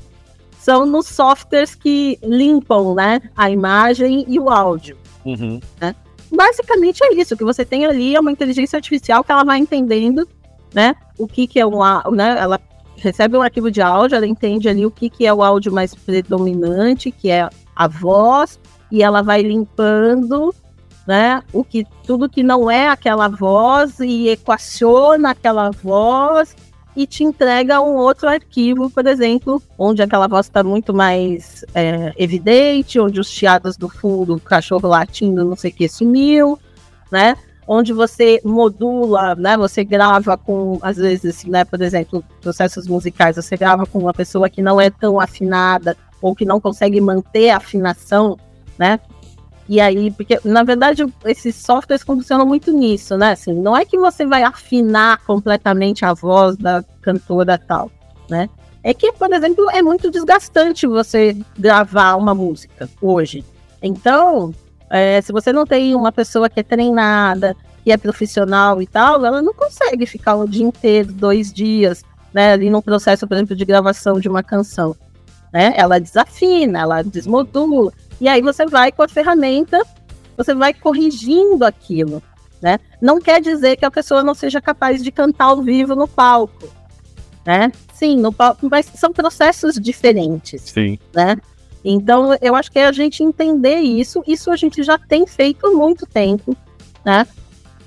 são 0.59 0.85
nos 0.85 1.07
softwares 1.07 1.73
que 1.73 2.19
limpam 2.21 2.93
né, 2.93 3.19
a 3.35 3.49
imagem 3.49 4.23
e 4.27 4.39
o 4.39 4.47
áudio. 4.47 4.95
Uhum. 5.25 5.59
Né? 5.81 5.95
Basicamente 6.31 7.03
é 7.03 7.15
isso, 7.15 7.33
o 7.33 7.37
que 7.37 7.43
você 7.43 7.65
tem 7.65 7.87
ali 7.87 8.15
é 8.15 8.19
uma 8.19 8.31
inteligência 8.31 8.77
artificial 8.77 9.23
que 9.23 9.31
ela 9.31 9.43
vai 9.43 9.57
entendendo 9.57 10.27
né, 10.75 10.93
o 11.17 11.27
que, 11.27 11.47
que 11.47 11.59
é 11.59 11.65
um 11.65 11.79
né, 12.11 12.37
ela 12.37 12.61
recebe 12.97 13.35
um 13.35 13.41
arquivo 13.41 13.71
de 13.71 13.81
áudio, 13.81 14.15
ela 14.15 14.27
entende 14.27 14.69
ali 14.69 14.85
o 14.85 14.91
que, 14.91 15.09
que 15.09 15.25
é 15.25 15.33
o 15.33 15.41
áudio 15.41 15.73
mais 15.73 15.95
predominante, 15.95 17.09
que 17.09 17.31
é 17.31 17.49
a 17.75 17.87
voz, 17.87 18.59
e 18.91 19.01
ela 19.01 19.23
vai 19.23 19.41
limpando 19.41 20.53
né? 21.07 21.41
O 21.53 21.63
que 21.63 21.87
tudo 22.05 22.29
que 22.29 22.43
não 22.43 22.69
é 22.69 22.89
aquela 22.89 23.29
voz 23.29 23.99
e 24.01 24.27
equaciona 24.27 25.31
aquela 25.31 25.71
voz 25.71 26.53
e 26.97 27.07
te 27.07 27.23
entrega 27.23 27.79
um 27.79 27.95
outro 27.95 28.27
arquivo, 28.27 28.89
por 28.89 29.05
exemplo, 29.07 29.61
onde 29.77 30.01
aquela 30.01 30.27
voz 30.27 30.47
está 30.47 30.63
muito 30.63 30.93
mais 30.93 31.63
é, 31.73 32.11
evidente, 32.17 32.99
onde 32.99 33.19
os 33.19 33.29
chiados 33.29 33.77
do 33.77 33.87
fundo, 33.87 34.35
o 34.35 34.39
cachorro 34.39 34.89
latindo, 34.89 35.45
não 35.45 35.55
sei 35.55 35.71
o 35.71 35.73
que, 35.73 35.87
sumiu, 35.87 36.59
né? 37.11 37.37
Onde 37.67 37.93
você 37.93 38.41
modula, 38.43 39.35
né? 39.35 39.55
Você 39.57 39.83
grava 39.83 40.35
com, 40.37 40.79
às 40.81 40.97
vezes, 40.97 41.45
né? 41.45 41.63
Por 41.63 41.81
exemplo, 41.81 42.23
processos 42.41 42.87
musicais, 42.87 43.35
você 43.35 43.55
grava 43.55 43.85
com 43.85 43.99
uma 43.99 44.13
pessoa 44.13 44.49
que 44.49 44.61
não 44.61 44.81
é 44.81 44.89
tão 44.89 45.19
afinada 45.19 45.95
ou 46.21 46.35
que 46.35 46.45
não 46.45 46.59
consegue 46.59 46.99
manter 46.99 47.51
a 47.51 47.57
afinação, 47.57 48.37
né? 48.77 48.99
E 49.69 49.81
aí, 49.81 50.11
porque 50.11 50.39
na 50.45 50.63
verdade 50.63 51.05
esses 51.25 51.55
softwares 51.55 52.03
funcionam 52.03 52.45
muito 52.45 52.71
nisso, 52.71 53.17
né? 53.17 53.31
Assim, 53.31 53.53
não 53.53 53.75
é 53.75 53.83
que 53.83 53.97
você 53.97 54.25
vai 54.25 54.43
afinar 54.43 55.19
completamente 55.25 56.05
a 56.05 56.13
voz 56.13 56.55
da 56.55 56.83
cantora 57.01 57.57
tal, 57.57 57.91
né? 58.29 58.49
É 58.83 58.93
que, 58.93 59.11
por 59.11 59.31
exemplo, 59.33 59.69
é 59.71 59.81
muito 59.81 60.09
desgastante 60.09 60.87
você 60.87 61.35
gravar 61.59 62.15
uma 62.15 62.33
música 62.33 62.89
hoje. 63.01 63.43
Então, 63.81 64.53
é, 64.89 65.19
se 65.19 65.33
você 65.33 65.51
não 65.51 65.65
tem 65.65 65.93
uma 65.93 66.11
pessoa 66.11 66.49
que 66.49 66.61
é 66.61 66.63
treinada, 66.63 67.55
que 67.83 67.91
é 67.91 67.97
profissional 67.97 68.81
e 68.81 68.87
tal, 68.87 69.25
ela 69.25 69.41
não 69.41 69.53
consegue 69.53 70.05
ficar 70.05 70.35
o 70.35 70.47
dia 70.47 70.65
inteiro, 70.65 71.11
dois 71.11 71.51
dias, 71.51 72.03
né, 72.33 72.53
ali 72.53 72.69
no 72.69 72.81
processo, 72.81 73.27
por 73.27 73.35
exemplo, 73.35 73.55
de 73.55 73.65
gravação 73.65 74.19
de 74.19 74.29
uma 74.29 74.43
canção. 74.43 74.95
Né? 75.51 75.73
Ela 75.75 75.99
desafina, 75.99 76.79
ela 76.79 77.01
desmodula. 77.01 77.91
E 78.19 78.27
aí 78.27 78.41
você 78.41 78.65
vai 78.65 78.91
com 78.91 79.03
a 79.03 79.07
ferramenta, 79.07 79.81
você 80.35 80.53
vai 80.53 80.73
corrigindo 80.73 81.63
aquilo, 81.63 82.21
né? 82.61 82.79
Não 83.01 83.19
quer 83.19 83.41
dizer 83.41 83.77
que 83.77 83.85
a 83.85 83.91
pessoa 83.91 84.23
não 84.23 84.33
seja 84.33 84.61
capaz 84.61 85.03
de 85.03 85.11
cantar 85.11 85.45
ao 85.45 85.61
vivo 85.61 85.95
no 85.95 86.07
palco, 86.07 86.67
né? 87.45 87.71
Sim, 87.93 88.17
no 88.17 88.31
palco, 88.33 88.67
mas 88.69 88.85
são 88.95 89.11
processos 89.11 89.75
diferentes, 89.75 90.61
Sim. 90.61 90.97
né? 91.13 91.37
Então, 91.83 92.37
eu 92.41 92.55
acho 92.55 92.71
que 92.71 92.79
é 92.79 92.87
a 92.87 92.91
gente 92.91 93.23
entender 93.23 93.77
isso, 93.77 94.23
isso 94.27 94.51
a 94.51 94.55
gente 94.55 94.83
já 94.83 94.97
tem 94.97 95.25
feito 95.25 95.67
há 95.67 95.71
muito 95.71 96.05
tempo, 96.05 96.55
né? 97.05 97.25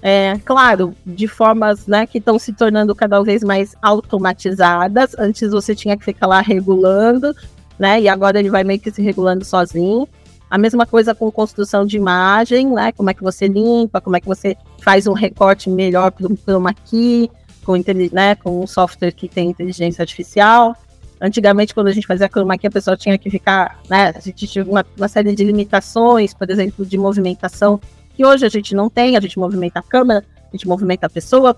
É, 0.02 0.38
claro, 0.44 0.94
de 1.04 1.28
formas 1.28 1.86
né, 1.86 2.06
que 2.06 2.18
estão 2.18 2.38
se 2.38 2.52
tornando 2.54 2.94
cada 2.94 3.22
vez 3.22 3.44
mais 3.44 3.74
automatizadas. 3.82 5.14
Antes 5.18 5.50
você 5.50 5.74
tinha 5.74 5.96
que 5.96 6.04
ficar 6.04 6.26
lá 6.26 6.40
regulando, 6.40 7.34
né? 7.78 8.00
E 8.00 8.08
agora 8.08 8.38
ele 8.38 8.48
vai 8.48 8.64
meio 8.64 8.80
que 8.80 8.90
se 8.90 9.02
regulando 9.02 9.44
sozinho. 9.44 10.08
A 10.50 10.58
mesma 10.58 10.84
coisa 10.84 11.14
com 11.14 11.30
construção 11.30 11.86
de 11.86 11.96
imagem, 11.96 12.68
né? 12.68 12.90
Como 12.90 13.08
é 13.08 13.14
que 13.14 13.22
você 13.22 13.46
limpa, 13.46 14.00
como 14.00 14.16
é 14.16 14.20
que 14.20 14.26
você 14.26 14.56
faz 14.82 15.06
um 15.06 15.12
recorte 15.12 15.70
melhor 15.70 16.10
para 16.10 16.26
o 16.26 16.36
chroma 16.36 16.74
key, 16.74 17.30
com, 17.64 17.74
né, 18.12 18.34
com 18.34 18.62
um 18.62 18.66
software 18.66 19.12
que 19.12 19.28
tem 19.28 19.50
inteligência 19.50 20.02
artificial. 20.02 20.74
Antigamente, 21.20 21.74
quando 21.74 21.88
a 21.88 21.92
gente 21.92 22.06
fazia 22.06 22.28
chroma 22.28 22.56
key, 22.56 22.66
a 22.66 22.70
pessoa 22.70 22.96
tinha 22.96 23.16
que 23.18 23.30
ficar, 23.30 23.78
né? 23.88 24.12
A 24.16 24.20
gente 24.20 24.46
tinha 24.46 24.64
uma, 24.64 24.84
uma, 24.96 25.06
série 25.06 25.34
de 25.34 25.44
limitações, 25.44 26.32
por 26.32 26.50
exemplo, 26.50 26.84
de 26.84 26.96
movimentação, 26.96 27.78
que 28.16 28.24
hoje 28.24 28.46
a 28.46 28.48
gente 28.48 28.74
não 28.74 28.88
tem, 28.88 29.16
a 29.16 29.20
gente 29.20 29.38
movimenta 29.38 29.80
a 29.80 29.82
câmera, 29.82 30.24
a 30.48 30.56
gente 30.56 30.66
movimenta 30.66 31.06
a 31.06 31.10
pessoa. 31.10 31.56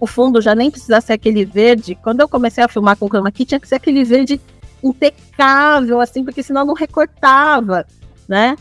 O 0.00 0.06
fundo 0.06 0.40
já 0.40 0.54
nem 0.54 0.70
precisa 0.70 1.00
ser 1.00 1.14
aquele 1.14 1.44
verde. 1.44 1.96
Quando 1.96 2.20
eu 2.20 2.28
comecei 2.28 2.62
a 2.62 2.68
filmar 2.68 2.96
com 2.96 3.08
chroma 3.08 3.32
key, 3.32 3.44
tinha 3.44 3.60
que 3.60 3.68
ser 3.68 3.76
aquele 3.76 4.04
verde 4.04 4.40
impecável, 4.82 6.00
assim, 6.00 6.22
porque 6.24 6.42
senão 6.42 6.64
não 6.64 6.74
recortava, 6.74 7.84
né? 8.28 8.56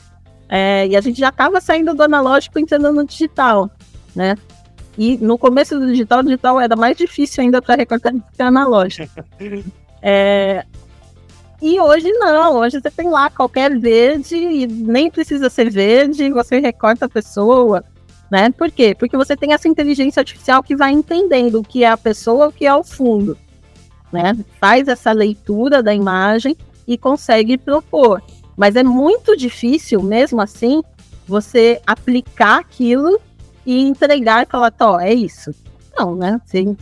É, 0.49 0.87
e 0.87 0.95
a 0.95 1.01
gente 1.01 1.19
já 1.19 1.29
estava 1.29 1.59
saindo 1.59 1.93
do 1.93 2.03
analógico 2.03 2.59
entrando 2.59 2.91
no 2.91 3.05
digital, 3.05 3.71
né? 4.15 4.35
E 4.97 5.17
no 5.17 5.37
começo 5.37 5.79
do 5.79 5.87
digital, 5.87 6.19
o 6.19 6.23
digital 6.23 6.59
era 6.61 6.75
mais 6.75 6.95
difícil 6.95 7.43
ainda 7.43 7.61
para 7.61 7.75
recortar 7.75 8.13
do 8.13 8.23
que 8.35 8.41
analógico. 8.41 9.23
É, 10.05 10.65
e 11.65 11.79
hoje 11.79 12.11
não, 12.11 12.57
hoje 12.57 12.81
você 12.81 12.91
tem 12.91 13.09
lá 13.09 13.29
qualquer 13.29 13.79
verde 13.79 14.35
e 14.35 14.67
nem 14.67 15.09
precisa 15.09 15.49
ser 15.49 15.69
verde, 15.69 16.29
você 16.29 16.59
recorta 16.59 17.05
a 17.05 17.09
pessoa, 17.09 17.85
né? 18.29 18.51
Por 18.51 18.69
quê? 18.69 18.93
Porque 18.93 19.15
você 19.15 19.33
tem 19.33 19.53
essa 19.53 19.69
inteligência 19.69 20.19
artificial 20.19 20.61
que 20.61 20.75
vai 20.75 20.91
entendendo 20.91 21.61
o 21.61 21.63
que 21.63 21.85
é 21.85 21.87
a 21.87 21.95
pessoa, 21.95 22.49
o 22.49 22.51
que 22.51 22.65
é 22.65 22.75
o 22.75 22.83
fundo, 22.83 23.37
né? 24.11 24.35
Faz 24.59 24.89
essa 24.89 25.13
leitura 25.13 25.81
da 25.81 25.93
imagem 25.93 26.57
e 26.85 26.97
consegue 26.97 27.57
propor. 27.57 28.21
Mas 28.55 28.75
é 28.75 28.83
muito 28.83 29.35
difícil, 29.35 30.01
mesmo 30.01 30.41
assim, 30.41 30.81
você 31.27 31.81
aplicar 31.85 32.59
aquilo 32.59 33.19
e 33.65 33.81
entregar 33.81 34.43
e 34.43 34.49
falar, 34.49 34.73
ó, 34.79 34.99
é 34.99 35.13
isso. 35.13 35.53
Não, 35.97 36.15
né? 36.15 36.39
Assim, 36.45 36.77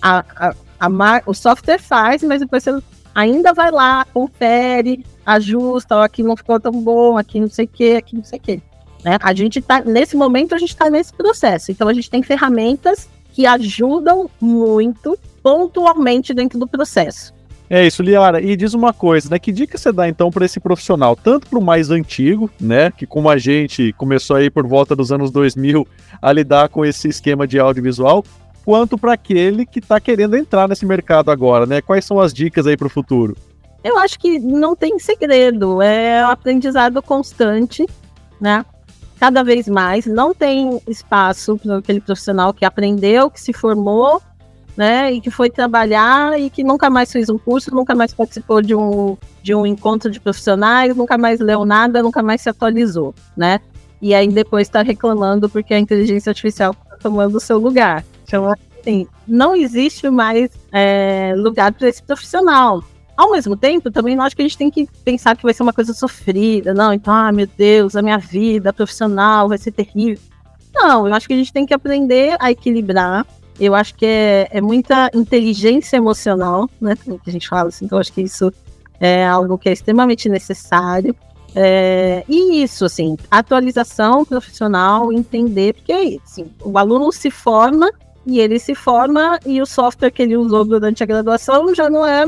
a, 0.00 0.24
a, 0.36 0.54
a 0.80 1.22
o 1.26 1.34
software 1.34 1.78
faz, 1.78 2.22
mas 2.22 2.40
depois 2.40 2.62
você 2.62 2.82
ainda 3.14 3.52
vai 3.52 3.70
lá, 3.70 4.04
confere, 4.12 5.04
ajusta, 5.24 5.96
ó, 5.96 6.02
aqui 6.02 6.22
não 6.22 6.36
ficou 6.36 6.58
tão 6.58 6.72
bom, 6.72 7.16
aqui 7.16 7.40
não 7.40 7.48
sei 7.48 7.66
o 7.66 7.68
que, 7.68 7.96
aqui 7.96 8.16
não 8.16 8.24
sei 8.24 8.38
o 8.38 8.42
que. 8.42 8.62
Né? 9.04 9.18
A 9.20 9.34
gente 9.34 9.60
tá, 9.60 9.80
nesse 9.80 10.16
momento, 10.16 10.54
a 10.54 10.58
gente 10.58 10.70
está 10.70 10.88
nesse 10.88 11.12
processo. 11.12 11.72
Então, 11.72 11.88
a 11.88 11.92
gente 11.92 12.08
tem 12.08 12.22
ferramentas 12.22 13.08
que 13.32 13.46
ajudam 13.46 14.30
muito 14.40 15.18
pontualmente 15.42 16.32
dentro 16.32 16.58
do 16.58 16.68
processo. 16.68 17.34
É 17.74 17.86
isso, 17.86 18.02
Liara. 18.02 18.38
E 18.38 18.54
diz 18.54 18.74
uma 18.74 18.92
coisa, 18.92 19.30
né? 19.30 19.38
Que 19.38 19.50
dica 19.50 19.78
você 19.78 19.90
dá 19.90 20.06
então 20.06 20.30
para 20.30 20.44
esse 20.44 20.60
profissional, 20.60 21.16
tanto 21.16 21.48
para 21.48 21.58
o 21.58 21.64
mais 21.64 21.90
antigo, 21.90 22.50
né? 22.60 22.90
Que 22.90 23.06
como 23.06 23.30
a 23.30 23.38
gente 23.38 23.94
começou 23.94 24.36
aí 24.36 24.50
por 24.50 24.66
volta 24.66 24.94
dos 24.94 25.10
anos 25.10 25.30
2000 25.30 25.88
a 26.20 26.32
lidar 26.34 26.68
com 26.68 26.84
esse 26.84 27.08
esquema 27.08 27.46
de 27.46 27.58
audiovisual, 27.58 28.22
quanto 28.62 28.98
para 28.98 29.14
aquele 29.14 29.64
que 29.64 29.78
está 29.78 29.98
querendo 29.98 30.36
entrar 30.36 30.68
nesse 30.68 30.84
mercado 30.84 31.30
agora, 31.30 31.64
né? 31.64 31.80
Quais 31.80 32.04
são 32.04 32.20
as 32.20 32.34
dicas 32.34 32.66
aí 32.66 32.76
para 32.76 32.88
o 32.88 32.90
futuro? 32.90 33.34
Eu 33.82 33.96
acho 33.96 34.18
que 34.18 34.38
não 34.38 34.76
tem 34.76 34.98
segredo, 34.98 35.80
é 35.80 36.26
um 36.26 36.28
aprendizado 36.28 37.00
constante, 37.00 37.86
né? 38.38 38.66
Cada 39.18 39.42
vez 39.42 39.66
mais, 39.66 40.04
não 40.04 40.34
tem 40.34 40.78
espaço 40.86 41.56
para 41.56 41.78
aquele 41.78 42.02
profissional 42.02 42.52
que 42.52 42.66
aprendeu, 42.66 43.30
que 43.30 43.40
se 43.40 43.54
formou 43.54 44.20
né? 44.76 45.12
E 45.12 45.20
que 45.20 45.30
foi 45.30 45.50
trabalhar 45.50 46.38
e 46.40 46.48
que 46.48 46.64
nunca 46.64 46.88
mais 46.88 47.12
fez 47.12 47.28
um 47.28 47.38
curso, 47.38 47.74
nunca 47.74 47.94
mais 47.94 48.14
participou 48.14 48.62
de 48.62 48.74
um, 48.74 49.16
de 49.42 49.54
um 49.54 49.66
encontro 49.66 50.10
de 50.10 50.20
profissionais, 50.20 50.96
nunca 50.96 51.18
mais 51.18 51.40
leu 51.40 51.64
nada, 51.64 52.02
nunca 52.02 52.22
mais 52.22 52.40
se 52.40 52.48
atualizou, 52.48 53.14
né? 53.36 53.60
E 54.00 54.14
aí 54.14 54.26
depois 54.28 54.66
está 54.66 54.82
reclamando 54.82 55.48
porque 55.48 55.72
a 55.72 55.78
inteligência 55.78 56.30
artificial 56.30 56.74
está 56.84 56.96
tomando 56.96 57.36
o 57.36 57.40
seu 57.40 57.58
lugar. 57.58 58.04
Então, 58.24 58.52
assim, 58.80 59.06
não 59.28 59.54
existe 59.54 60.10
mais 60.10 60.50
é, 60.72 61.34
lugar 61.36 61.72
para 61.72 61.88
esse 61.88 62.02
profissional. 62.02 62.82
Ao 63.16 63.30
mesmo 63.30 63.56
tempo, 63.56 63.90
também 63.90 64.18
acho 64.18 64.34
que 64.34 64.42
a 64.42 64.44
gente 64.44 64.58
tem 64.58 64.70
que 64.70 64.88
pensar 65.04 65.36
que 65.36 65.42
vai 65.42 65.54
ser 65.54 65.62
uma 65.62 65.72
coisa 65.72 65.92
sofrida. 65.92 66.74
Não, 66.74 66.92
então, 66.92 67.14
ah, 67.14 67.30
meu 67.30 67.46
Deus, 67.46 67.94
a 67.94 68.02
minha 68.02 68.18
vida 68.18 68.72
profissional 68.72 69.48
vai 69.48 69.58
ser 69.58 69.70
terrível. 69.70 70.18
Não, 70.74 71.06
eu 71.06 71.14
acho 71.14 71.28
que 71.28 71.34
a 71.34 71.36
gente 71.36 71.52
tem 71.52 71.66
que 71.66 71.74
aprender 71.74 72.34
a 72.40 72.50
equilibrar 72.50 73.26
eu 73.58 73.74
acho 73.74 73.94
que 73.94 74.06
é, 74.06 74.48
é 74.50 74.60
muita 74.60 75.10
inteligência 75.14 75.96
emocional, 75.96 76.68
né? 76.80 76.94
Que 76.96 77.28
a 77.28 77.32
gente 77.32 77.48
fala 77.48 77.68
assim, 77.68 77.84
então 77.84 77.98
acho 77.98 78.12
que 78.12 78.22
isso 78.22 78.52
é 78.98 79.26
algo 79.26 79.58
que 79.58 79.68
é 79.68 79.72
extremamente 79.72 80.28
necessário. 80.28 81.14
É, 81.54 82.24
e 82.28 82.62
isso, 82.62 82.84
assim, 82.84 83.16
atualização 83.30 84.24
profissional, 84.24 85.12
entender, 85.12 85.74
porque 85.74 86.18
assim, 86.24 86.50
o 86.64 86.78
aluno 86.78 87.12
se 87.12 87.30
forma 87.30 87.90
e 88.26 88.40
ele 88.40 88.58
se 88.58 88.74
forma 88.74 89.38
e 89.44 89.60
o 89.60 89.66
software 89.66 90.10
que 90.10 90.22
ele 90.22 90.36
usou 90.36 90.64
durante 90.64 91.02
a 91.02 91.06
graduação 91.06 91.74
já 91.74 91.90
não 91.90 92.06
é. 92.06 92.24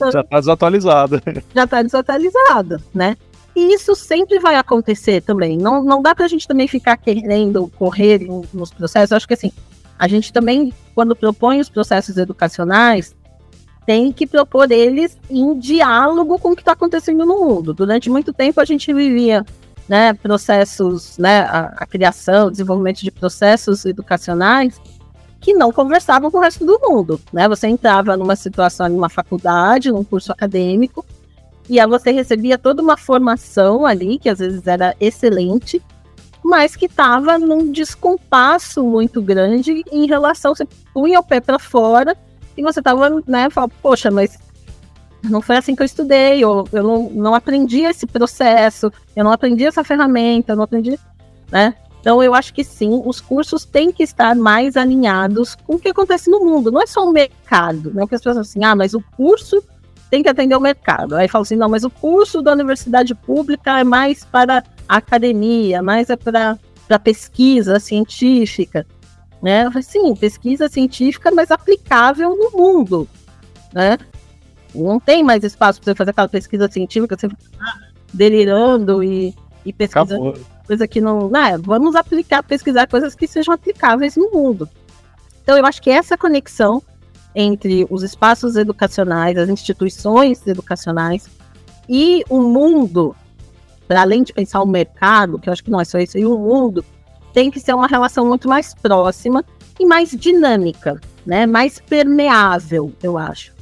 Já 0.00 0.20
está 0.20 0.40
desatualizado. 0.40 1.22
Já 1.54 1.64
está 1.64 1.82
desatualizado, 1.82 2.82
né? 2.92 3.16
E 3.54 3.74
isso 3.74 3.94
sempre 3.94 4.40
vai 4.40 4.56
acontecer 4.56 5.20
também. 5.22 5.56
Não, 5.56 5.84
não 5.84 6.02
dá 6.02 6.14
para 6.14 6.24
a 6.24 6.28
gente 6.28 6.48
também 6.48 6.66
ficar 6.66 6.96
querendo 6.96 7.70
correr 7.78 8.26
nos 8.52 8.72
processos. 8.72 9.12
Eu 9.12 9.16
acho 9.16 9.28
que 9.28 9.34
assim, 9.34 9.52
a 9.98 10.08
gente 10.08 10.32
também, 10.32 10.72
quando 10.94 11.14
propõe 11.14 11.60
os 11.60 11.68
processos 11.68 12.16
educacionais, 12.16 13.14
tem 13.86 14.12
que 14.12 14.26
propor 14.26 14.70
eles 14.70 15.18
em 15.30 15.58
diálogo 15.58 16.38
com 16.38 16.52
o 16.52 16.56
que 16.56 16.62
está 16.62 16.72
acontecendo 16.72 17.24
no 17.24 17.38
mundo. 17.38 17.74
Durante 17.74 18.08
muito 18.08 18.32
tempo 18.32 18.60
a 18.60 18.64
gente 18.64 18.92
vivia 18.92 19.44
né, 19.88 20.14
processos, 20.14 21.18
né, 21.18 21.40
a, 21.40 21.74
a, 21.76 21.86
criação, 21.86 22.46
o 22.46 22.50
desenvolvimento 22.50 23.00
de 23.00 23.10
processos 23.10 23.84
educacionais 23.84 24.80
que 25.40 25.52
não 25.52 25.70
conversavam 25.70 26.30
com 26.30 26.38
o 26.38 26.40
resto 26.40 26.64
do 26.64 26.80
mundo. 26.82 27.20
Né? 27.32 27.46
Você 27.48 27.68
entrava 27.68 28.16
numa 28.16 28.34
situação, 28.34 28.88
numa 28.88 29.10
faculdade, 29.10 29.92
num 29.92 30.02
curso 30.02 30.32
acadêmico, 30.32 31.04
e 31.68 31.78
aí 31.78 31.86
você 31.86 32.10
recebia 32.10 32.56
toda 32.56 32.82
uma 32.82 32.96
formação 32.96 33.84
ali, 33.84 34.18
que 34.18 34.28
às 34.28 34.38
vezes 34.38 34.66
era 34.66 34.94
excelente, 34.98 35.82
mas 36.44 36.76
que 36.76 36.84
estava 36.84 37.38
num 37.38 37.72
descompasso 37.72 38.84
muito 38.84 39.22
grande 39.22 39.82
em 39.90 40.06
relação, 40.06 40.54
você 40.54 40.68
punha 40.92 41.18
o 41.18 41.24
pé 41.24 41.40
para 41.40 41.58
fora 41.58 42.14
e 42.54 42.62
você 42.62 42.80
estava, 42.80 43.08
né, 43.26 43.48
falando, 43.48 43.72
poxa, 43.80 44.10
mas 44.10 44.38
não 45.22 45.40
foi 45.40 45.56
assim 45.56 45.74
que 45.74 45.80
eu 45.80 45.86
estudei, 45.86 46.44
ou 46.44 46.68
eu 46.70 46.82
não, 46.82 47.10
não 47.10 47.34
aprendi 47.34 47.80
esse 47.80 48.06
processo, 48.06 48.92
eu 49.16 49.24
não 49.24 49.32
aprendi 49.32 49.64
essa 49.64 49.82
ferramenta, 49.82 50.52
eu 50.52 50.56
não 50.56 50.64
aprendi, 50.64 50.98
né? 51.50 51.74
Então 51.98 52.22
eu 52.22 52.34
acho 52.34 52.52
que 52.52 52.62
sim, 52.62 53.02
os 53.06 53.22
cursos 53.22 53.64
têm 53.64 53.90
que 53.90 54.02
estar 54.02 54.36
mais 54.36 54.76
alinhados 54.76 55.54
com 55.54 55.76
o 55.76 55.78
que 55.78 55.88
acontece 55.88 56.30
no 56.30 56.40
mundo, 56.40 56.70
não 56.70 56.82
é 56.82 56.86
só 56.86 57.08
o 57.08 57.10
mercado, 57.10 57.90
né? 57.94 58.02
Porque 58.02 58.16
as 58.16 58.20
pessoas 58.20 58.36
assim, 58.46 58.62
ah, 58.62 58.76
mas 58.76 58.92
o 58.92 59.02
curso 59.16 59.64
tem 60.10 60.22
que 60.22 60.28
atender 60.28 60.54
o 60.54 60.60
mercado. 60.60 61.16
Aí 61.16 61.26
fala 61.26 61.42
assim, 61.42 61.56
não, 61.56 61.70
mas 61.70 61.84
o 61.84 61.90
curso 61.90 62.42
da 62.42 62.52
universidade 62.52 63.14
pública 63.14 63.80
é 63.80 63.84
mais 63.84 64.26
para 64.26 64.62
academia, 64.88 65.82
mais 65.82 66.10
é 66.10 66.16
para 66.16 66.58
pesquisa 67.02 67.78
científica, 67.80 68.86
né? 69.42 69.70
Sim, 69.82 70.14
pesquisa 70.14 70.68
científica, 70.68 71.30
mas 71.30 71.50
aplicável 71.50 72.36
no 72.36 72.50
mundo, 72.50 73.08
né? 73.72 73.98
Não 74.74 74.98
tem 74.98 75.22
mais 75.22 75.44
espaço 75.44 75.80
para 75.80 75.92
você 75.92 75.96
fazer 75.96 76.10
aquela 76.10 76.28
pesquisa 76.28 76.70
científica, 76.70 77.16
você 77.16 77.28
delirando 78.12 79.02
e, 79.02 79.34
e 79.64 79.72
pesquisando 79.72 80.28
Acabou. 80.28 80.46
coisa 80.66 80.88
que 80.88 81.00
não, 81.00 81.28
né? 81.30 81.58
Vamos 81.58 81.94
aplicar, 81.94 82.42
pesquisar 82.42 82.86
coisas 82.86 83.14
que 83.14 83.26
sejam 83.26 83.54
aplicáveis 83.54 84.16
no 84.16 84.30
mundo. 84.30 84.68
Então, 85.42 85.56
eu 85.56 85.66
acho 85.66 85.82
que 85.82 85.90
essa 85.90 86.16
conexão 86.16 86.82
entre 87.34 87.86
os 87.90 88.02
espaços 88.02 88.56
educacionais, 88.56 89.36
as 89.36 89.48
instituições 89.48 90.46
educacionais 90.46 91.28
e 91.88 92.24
o 92.30 92.40
mundo 92.40 93.14
além 93.88 94.22
de 94.22 94.32
pensar 94.32 94.62
o 94.62 94.66
mercado, 94.66 95.38
que 95.38 95.48
eu 95.48 95.52
acho 95.52 95.64
que 95.64 95.70
não 95.70 95.80
é 95.80 95.84
só 95.84 95.98
isso, 95.98 96.18
e 96.18 96.24
o 96.24 96.38
mundo, 96.38 96.84
tem 97.32 97.50
que 97.50 97.60
ser 97.60 97.74
uma 97.74 97.86
relação 97.86 98.26
muito 98.26 98.48
mais 98.48 98.74
próxima 98.74 99.44
e 99.78 99.84
mais 99.84 100.10
dinâmica, 100.10 101.00
né? 101.26 101.46
Mais 101.46 101.80
permeável, 101.80 102.92
eu 103.02 103.18
acho. 103.18 103.52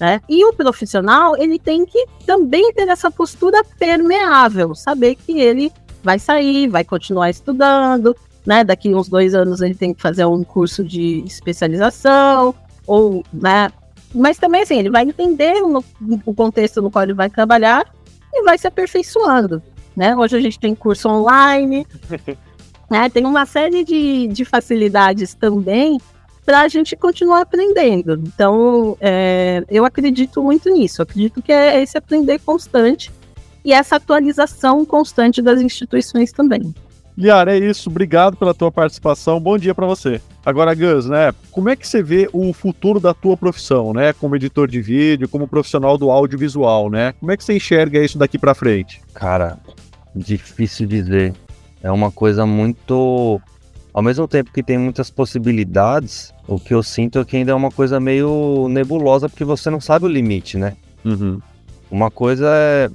Né? 0.00 0.20
E 0.28 0.44
o 0.44 0.52
profissional, 0.52 1.36
ele 1.36 1.58
tem 1.58 1.86
que 1.86 2.04
também 2.26 2.72
ter 2.72 2.88
essa 2.88 3.10
postura 3.10 3.62
permeável, 3.78 4.74
saber 4.74 5.14
que 5.14 5.40
ele 5.40 5.72
vai 6.02 6.18
sair, 6.18 6.68
vai 6.68 6.84
continuar 6.84 7.30
estudando, 7.30 8.14
né? 8.44 8.64
Daqui 8.64 8.92
uns 8.92 9.08
dois 9.08 9.34
anos 9.34 9.62
ele 9.62 9.74
tem 9.74 9.94
que 9.94 10.02
fazer 10.02 10.24
um 10.24 10.42
curso 10.42 10.82
de 10.82 11.22
especialização, 11.24 12.54
ou, 12.86 13.24
né? 13.32 13.70
Mas 14.12 14.38
também, 14.38 14.62
assim, 14.62 14.78
ele 14.78 14.90
vai 14.90 15.04
entender 15.04 15.60
no, 15.60 15.84
o 16.26 16.34
contexto 16.34 16.82
no 16.82 16.90
qual 16.90 17.04
ele 17.04 17.14
vai 17.14 17.30
trabalhar 17.30 17.84
e 18.34 18.44
vai 18.44 18.58
se 18.58 18.66
aperfeiçoando. 18.66 19.62
Né? 19.96 20.16
Hoje 20.16 20.36
a 20.36 20.40
gente 20.40 20.58
tem 20.58 20.74
curso 20.74 21.08
online, 21.08 21.86
né? 22.90 23.08
tem 23.08 23.24
uma 23.24 23.46
série 23.46 23.84
de, 23.84 24.26
de 24.26 24.44
facilidades 24.44 25.34
também 25.34 26.00
para 26.44 26.60
a 26.60 26.68
gente 26.68 26.94
continuar 26.96 27.42
aprendendo. 27.42 28.20
Então, 28.26 28.96
é, 29.00 29.64
eu 29.70 29.84
acredito 29.84 30.42
muito 30.42 30.68
nisso. 30.68 31.00
Eu 31.00 31.04
acredito 31.04 31.40
que 31.40 31.52
é 31.52 31.80
esse 31.82 31.96
aprender 31.96 32.38
constante 32.40 33.10
e 33.64 33.72
essa 33.72 33.96
atualização 33.96 34.84
constante 34.84 35.40
das 35.40 35.60
instituições 35.60 36.32
também. 36.32 36.74
Liara, 37.16 37.56
é 37.56 37.58
isso. 37.58 37.88
Obrigado 37.88 38.36
pela 38.36 38.52
tua 38.52 38.70
participação. 38.70 39.40
Bom 39.40 39.56
dia 39.56 39.74
para 39.74 39.86
você. 39.86 40.20
Agora, 40.44 40.74
Gus, 40.74 41.06
né? 41.06 41.32
Como 41.50 41.68
é 41.68 41.76
que 41.76 41.86
você 41.86 42.02
vê 42.02 42.28
o 42.32 42.52
futuro 42.52 43.00
da 43.00 43.14
tua 43.14 43.36
profissão, 43.36 43.92
né? 43.92 44.12
Como 44.12 44.36
editor 44.36 44.68
de 44.68 44.80
vídeo, 44.80 45.28
como 45.28 45.48
profissional 45.48 45.96
do 45.96 46.10
audiovisual, 46.10 46.90
né? 46.90 47.14
Como 47.18 47.32
é 47.32 47.36
que 47.36 47.44
você 47.44 47.54
enxerga 47.54 47.98
isso 48.04 48.18
daqui 48.18 48.38
para 48.38 48.54
frente? 48.54 49.00
Cara, 49.14 49.58
difícil 50.14 50.86
dizer. 50.86 51.32
É 51.82 51.90
uma 51.90 52.10
coisa 52.10 52.44
muito. 52.44 53.40
Ao 53.92 54.02
mesmo 54.02 54.26
tempo 54.26 54.52
que 54.52 54.62
tem 54.62 54.76
muitas 54.76 55.08
possibilidades, 55.08 56.34
o 56.48 56.58
que 56.58 56.74
eu 56.74 56.82
sinto 56.82 57.20
é 57.20 57.24
que 57.24 57.36
ainda 57.36 57.52
é 57.52 57.54
uma 57.54 57.70
coisa 57.70 58.00
meio 58.00 58.66
nebulosa, 58.68 59.28
porque 59.28 59.44
você 59.44 59.70
não 59.70 59.80
sabe 59.80 60.04
o 60.04 60.08
limite, 60.08 60.58
né? 60.58 60.76
Uhum. 61.04 61.40
Uma 61.90 62.10
coisa 62.10 62.48
é 62.50 62.90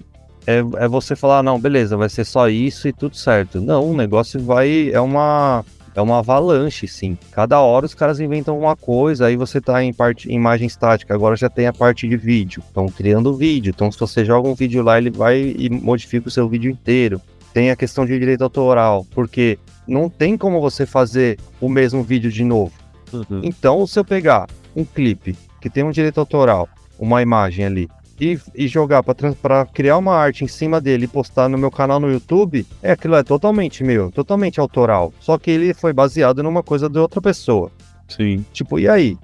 é, 0.50 0.58
é 0.78 0.88
você 0.88 1.16
falar, 1.16 1.44
não, 1.44 1.60
beleza, 1.60 1.96
vai 1.96 2.10
ser 2.10 2.26
só 2.26 2.50
isso 2.50 2.88
e 2.88 2.94
tudo 2.94 3.16
certo. 3.16 3.62
Não, 3.62 3.92
o 3.92 3.96
negócio 3.96 4.44
vai. 4.44 4.90
É 4.92 5.00
uma. 5.00 5.64
É 5.96 6.02
uma 6.02 6.20
avalanche, 6.20 6.88
sim. 6.88 7.18
Cada 7.32 7.60
hora 7.60 7.86
os 7.86 7.94
caras 7.94 8.20
inventam 8.20 8.58
uma 8.58 8.76
coisa, 8.76 9.26
aí 9.26 9.36
você 9.36 9.60
tá 9.60 9.84
em 9.84 9.94
parte 9.94 10.30
em 10.30 10.36
imagem 10.36 10.68
estática, 10.68 11.14
agora 11.14 11.36
já 11.36 11.50
tem 11.50 11.68
a 11.68 11.74
parte 11.74 12.08
de 12.08 12.16
vídeo. 12.16 12.64
Estão 12.66 12.88
criando 12.88 13.36
vídeo. 13.36 13.72
Então, 13.76 13.92
se 13.92 14.00
você 14.00 14.24
joga 14.24 14.48
um 14.48 14.56
vídeo 14.56 14.84
lá, 14.84 14.98
ele 14.98 15.10
vai 15.10 15.56
e 15.58 15.70
modifica 15.70 16.28
o 16.28 16.32
seu 16.32 16.48
vídeo 16.48 16.72
inteiro. 16.72 17.22
Tem 17.54 17.72
a 17.72 17.76
questão 17.76 18.06
de 18.06 18.18
direito 18.18 18.44
autoral, 18.44 19.06
porque 19.12 19.58
não 19.88 20.10
tem 20.10 20.38
como 20.38 20.62
você 20.62 20.86
fazer 20.86 21.38
o 21.60 21.68
mesmo 21.68 22.04
vídeo 22.04 22.32
de 22.32 22.44
novo. 22.44 22.74
Uhum. 23.12 23.42
Então, 23.44 23.86
se 23.88 24.00
eu 24.00 24.06
pegar 24.06 24.48
um 24.76 24.86
clipe 24.86 25.36
que 25.60 25.70
tem 25.70 25.84
um 25.84 25.92
direito 25.92 26.20
autoral, 26.20 26.70
uma 27.00 27.22
imagem 27.22 27.66
ali, 27.66 27.90
e, 28.20 28.40
e 28.54 28.68
jogar 28.68 29.04
para 29.04 29.66
criar 29.66 29.98
uma 29.98 30.16
arte 30.16 30.44
em 30.44 30.48
cima 30.48 30.82
dele 30.82 31.06
e 31.06 31.08
postar 31.08 31.48
no 31.48 31.58
meu 31.58 31.72
canal 31.72 32.00
no 32.00 32.12
YouTube, 32.12 32.66
é 32.82 32.92
aquilo 32.92 33.16
é 33.16 33.24
totalmente 33.24 33.84
meu, 33.84 34.12
totalmente 34.12 34.60
autoral. 34.60 35.14
Só 35.20 35.38
que 35.38 35.50
ele 35.50 35.74
foi 35.74 35.94
baseado 35.94 36.44
numa 36.44 36.62
coisa 36.62 36.90
de 36.90 37.00
outra 37.00 37.22
pessoa. 37.22 37.72
Sim. 38.08 38.46
Tipo, 38.52 38.80
e 38.80 38.90
aí? 38.90 39.18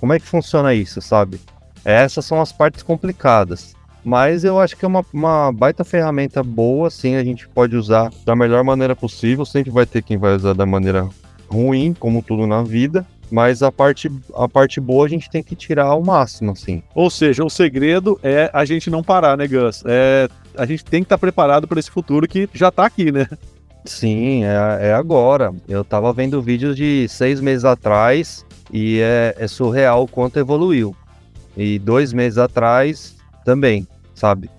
Como 0.00 0.12
é 0.12 0.18
que 0.18 0.26
funciona 0.26 0.74
isso, 0.74 1.00
sabe? 1.00 1.40
Essas 1.84 2.24
são 2.24 2.40
as 2.40 2.52
partes 2.52 2.82
complicadas. 2.82 3.74
Mas 4.04 4.42
eu 4.42 4.58
acho 4.58 4.76
que 4.76 4.84
é 4.84 4.88
uma, 4.88 5.04
uma 5.12 5.52
baita 5.52 5.84
ferramenta 5.84 6.42
boa, 6.42 6.90
sim, 6.90 7.14
a 7.14 7.22
gente 7.22 7.48
pode 7.48 7.76
usar 7.76 8.10
da 8.24 8.34
melhor 8.34 8.64
maneira 8.64 8.96
possível. 8.96 9.44
Sempre 9.44 9.70
vai 9.70 9.86
ter 9.86 10.02
quem 10.02 10.16
vai 10.16 10.34
usar 10.34 10.54
da 10.54 10.66
maneira 10.66 11.08
ruim, 11.48 11.94
como 11.94 12.22
tudo 12.22 12.46
na 12.46 12.62
vida. 12.62 13.06
Mas 13.32 13.62
a 13.62 13.72
parte, 13.72 14.12
a 14.34 14.46
parte 14.46 14.78
boa 14.78 15.06
a 15.06 15.08
gente 15.08 15.30
tem 15.30 15.42
que 15.42 15.56
tirar 15.56 15.86
ao 15.86 16.04
máximo, 16.04 16.52
assim. 16.52 16.82
Ou 16.94 17.08
seja, 17.08 17.42
o 17.42 17.48
segredo 17.48 18.20
é 18.22 18.50
a 18.52 18.62
gente 18.66 18.90
não 18.90 19.02
parar, 19.02 19.38
né, 19.38 19.48
Gus? 19.48 19.82
É, 19.86 20.28
a 20.54 20.66
gente 20.66 20.84
tem 20.84 21.00
que 21.00 21.06
estar 21.06 21.16
tá 21.16 21.20
preparado 21.20 21.66
para 21.66 21.80
esse 21.80 21.90
futuro 21.90 22.28
que 22.28 22.46
já 22.52 22.68
está 22.68 22.84
aqui, 22.84 23.10
né? 23.10 23.26
Sim, 23.86 24.44
é, 24.44 24.88
é 24.88 24.92
agora. 24.92 25.50
Eu 25.66 25.82
tava 25.82 26.12
vendo 26.12 26.42
vídeos 26.42 26.76
de 26.76 27.08
seis 27.08 27.40
meses 27.40 27.64
atrás 27.64 28.44
e 28.70 29.00
é, 29.00 29.34
é 29.38 29.48
surreal 29.48 30.02
o 30.02 30.08
quanto 30.08 30.38
evoluiu. 30.38 30.94
E 31.56 31.78
dois 31.78 32.12
meses 32.12 32.36
atrás 32.36 33.16
também, 33.46 33.88
sabe? 34.14 34.50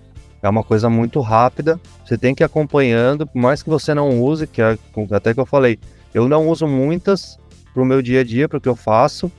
É 0.41 0.49
uma 0.49 0.63
coisa 0.63 0.89
muito 0.89 1.21
rápida. 1.21 1.79
Você 2.03 2.17
tem 2.17 2.33
que 2.33 2.41
ir 2.41 2.45
acompanhando, 2.45 3.27
por 3.27 3.37
mais 3.37 3.61
que 3.61 3.69
você 3.69 3.93
não 3.93 4.19
use, 4.19 4.47
que 4.47 4.63
é, 4.63 4.79
até 5.11 5.31
que 5.31 5.39
eu 5.39 5.45
falei, 5.45 5.77
eu 6.11 6.27
não 6.27 6.47
uso 6.47 6.67
muitas, 6.67 7.39
pro 7.73 7.85
meu 7.85 8.01
dia 8.01 8.21
a 8.21 8.23
dia, 8.23 8.47
pro 8.47 8.61
que 8.61 8.69
eu 8.69 8.75
faço, 8.75 9.31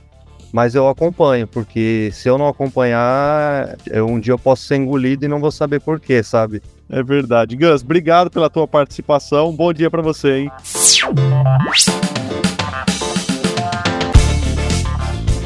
mas 0.51 0.75
eu 0.75 0.87
acompanho, 0.87 1.47
porque 1.47 2.09
se 2.13 2.29
eu 2.29 2.37
não 2.37 2.47
acompanhar, 2.47 3.75
eu, 3.87 4.07
um 4.07 4.19
dia 4.19 4.33
eu 4.33 4.39
posso 4.39 4.63
ser 4.63 4.75
engolido 4.75 5.25
e 5.25 5.27
não 5.27 5.39
vou 5.39 5.51
saber 5.51 5.79
porquê, 5.81 6.21
sabe? 6.23 6.61
É 6.89 7.01
verdade. 7.01 7.55
Gus, 7.55 7.81
obrigado 7.81 8.29
pela 8.29 8.49
tua 8.49 8.67
participação. 8.67 9.51
Bom 9.51 9.73
dia 9.73 9.89
para 9.89 10.01
você, 10.01 10.37
hein? 10.37 10.51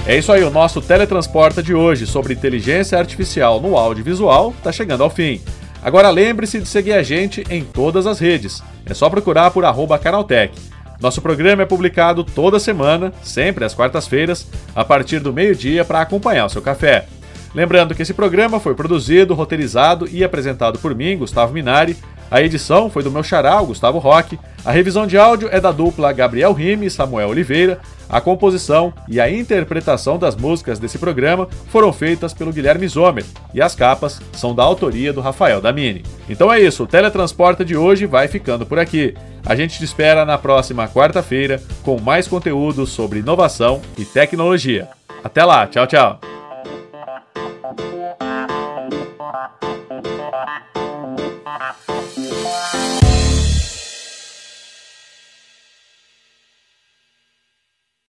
É 0.05 0.17
isso 0.17 0.31
aí, 0.31 0.43
o 0.43 0.49
nosso 0.49 0.81
Teletransporta 0.81 1.61
de 1.61 1.73
hoje 1.73 2.07
sobre 2.07 2.33
inteligência 2.33 2.97
artificial 2.97 3.61
no 3.61 3.77
audiovisual 3.77 4.53
está 4.57 4.71
chegando 4.71 5.03
ao 5.03 5.09
fim. 5.09 5.39
Agora 5.81 6.09
lembre-se 6.09 6.59
de 6.59 6.67
seguir 6.67 6.93
a 6.93 7.03
gente 7.03 7.43
em 7.49 7.63
todas 7.63 8.05
as 8.05 8.19
redes. 8.19 8.61
É 8.85 8.93
só 8.93 9.09
procurar 9.09 9.51
por 9.51 9.63
arroba 9.63 9.97
Canaltech. 9.97 10.53
Nosso 10.99 11.21
programa 11.21 11.63
é 11.63 11.65
publicado 11.65 12.23
toda 12.23 12.59
semana, 12.59 13.13
sempre 13.23 13.63
às 13.63 13.73
quartas-feiras, 13.73 14.47
a 14.75 14.83
partir 14.83 15.19
do 15.19 15.31
meio-dia 15.31 15.85
para 15.85 16.01
acompanhar 16.01 16.45
o 16.45 16.49
seu 16.49 16.61
café. 16.61 17.05
Lembrando 17.55 17.95
que 17.95 18.01
esse 18.01 18.13
programa 18.13 18.59
foi 18.59 18.75
produzido, 18.75 19.33
roteirizado 19.33 20.07
e 20.11 20.23
apresentado 20.23 20.77
por 20.77 20.93
mim, 20.93 21.17
Gustavo 21.17 21.53
Minari. 21.53 21.95
A 22.31 22.41
edição 22.41 22.89
foi 22.89 23.03
do 23.03 23.11
meu 23.11 23.23
xará, 23.23 23.61
Gustavo 23.61 23.97
Roque. 23.97 24.39
A 24.63 24.71
revisão 24.71 25.07
de 25.07 25.17
áudio 25.17 25.49
é 25.51 25.59
da 25.59 25.71
dupla 25.71 26.11
Gabriel 26.11 26.53
Rime 26.53 26.85
e 26.85 26.91
Samuel 26.91 27.29
Oliveira. 27.29 27.79
A 28.07 28.19
composição 28.19 28.93
e 29.07 29.19
a 29.19 29.31
interpretação 29.31 30.17
das 30.17 30.35
músicas 30.35 30.79
desse 30.79 30.97
programa 30.97 31.47
foram 31.67 31.93
feitas 31.93 32.33
pelo 32.33 32.51
Guilherme 32.51 32.87
Zomer 32.87 33.25
e 33.53 33.61
as 33.61 33.75
capas 33.75 34.19
são 34.33 34.53
da 34.53 34.63
autoria 34.63 35.13
do 35.13 35.21
Rafael 35.21 35.61
Damini. 35.61 36.03
Então 36.27 36.51
é 36.51 36.59
isso, 36.59 36.83
o 36.83 36.87
Teletransporta 36.87 37.63
de 37.63 37.77
hoje 37.77 38.05
vai 38.05 38.27
ficando 38.27 38.65
por 38.65 38.79
aqui. 38.79 39.15
A 39.45 39.55
gente 39.55 39.77
te 39.77 39.83
espera 39.83 40.25
na 40.25 40.37
próxima 40.37 40.87
quarta-feira 40.87 41.61
com 41.83 41.99
mais 41.99 42.27
conteúdo 42.27 42.85
sobre 42.85 43.19
inovação 43.19 43.81
e 43.97 44.03
tecnologia. 44.03 44.87
Até 45.23 45.43
lá, 45.43 45.67
tchau, 45.67 45.87
tchau. 45.87 46.19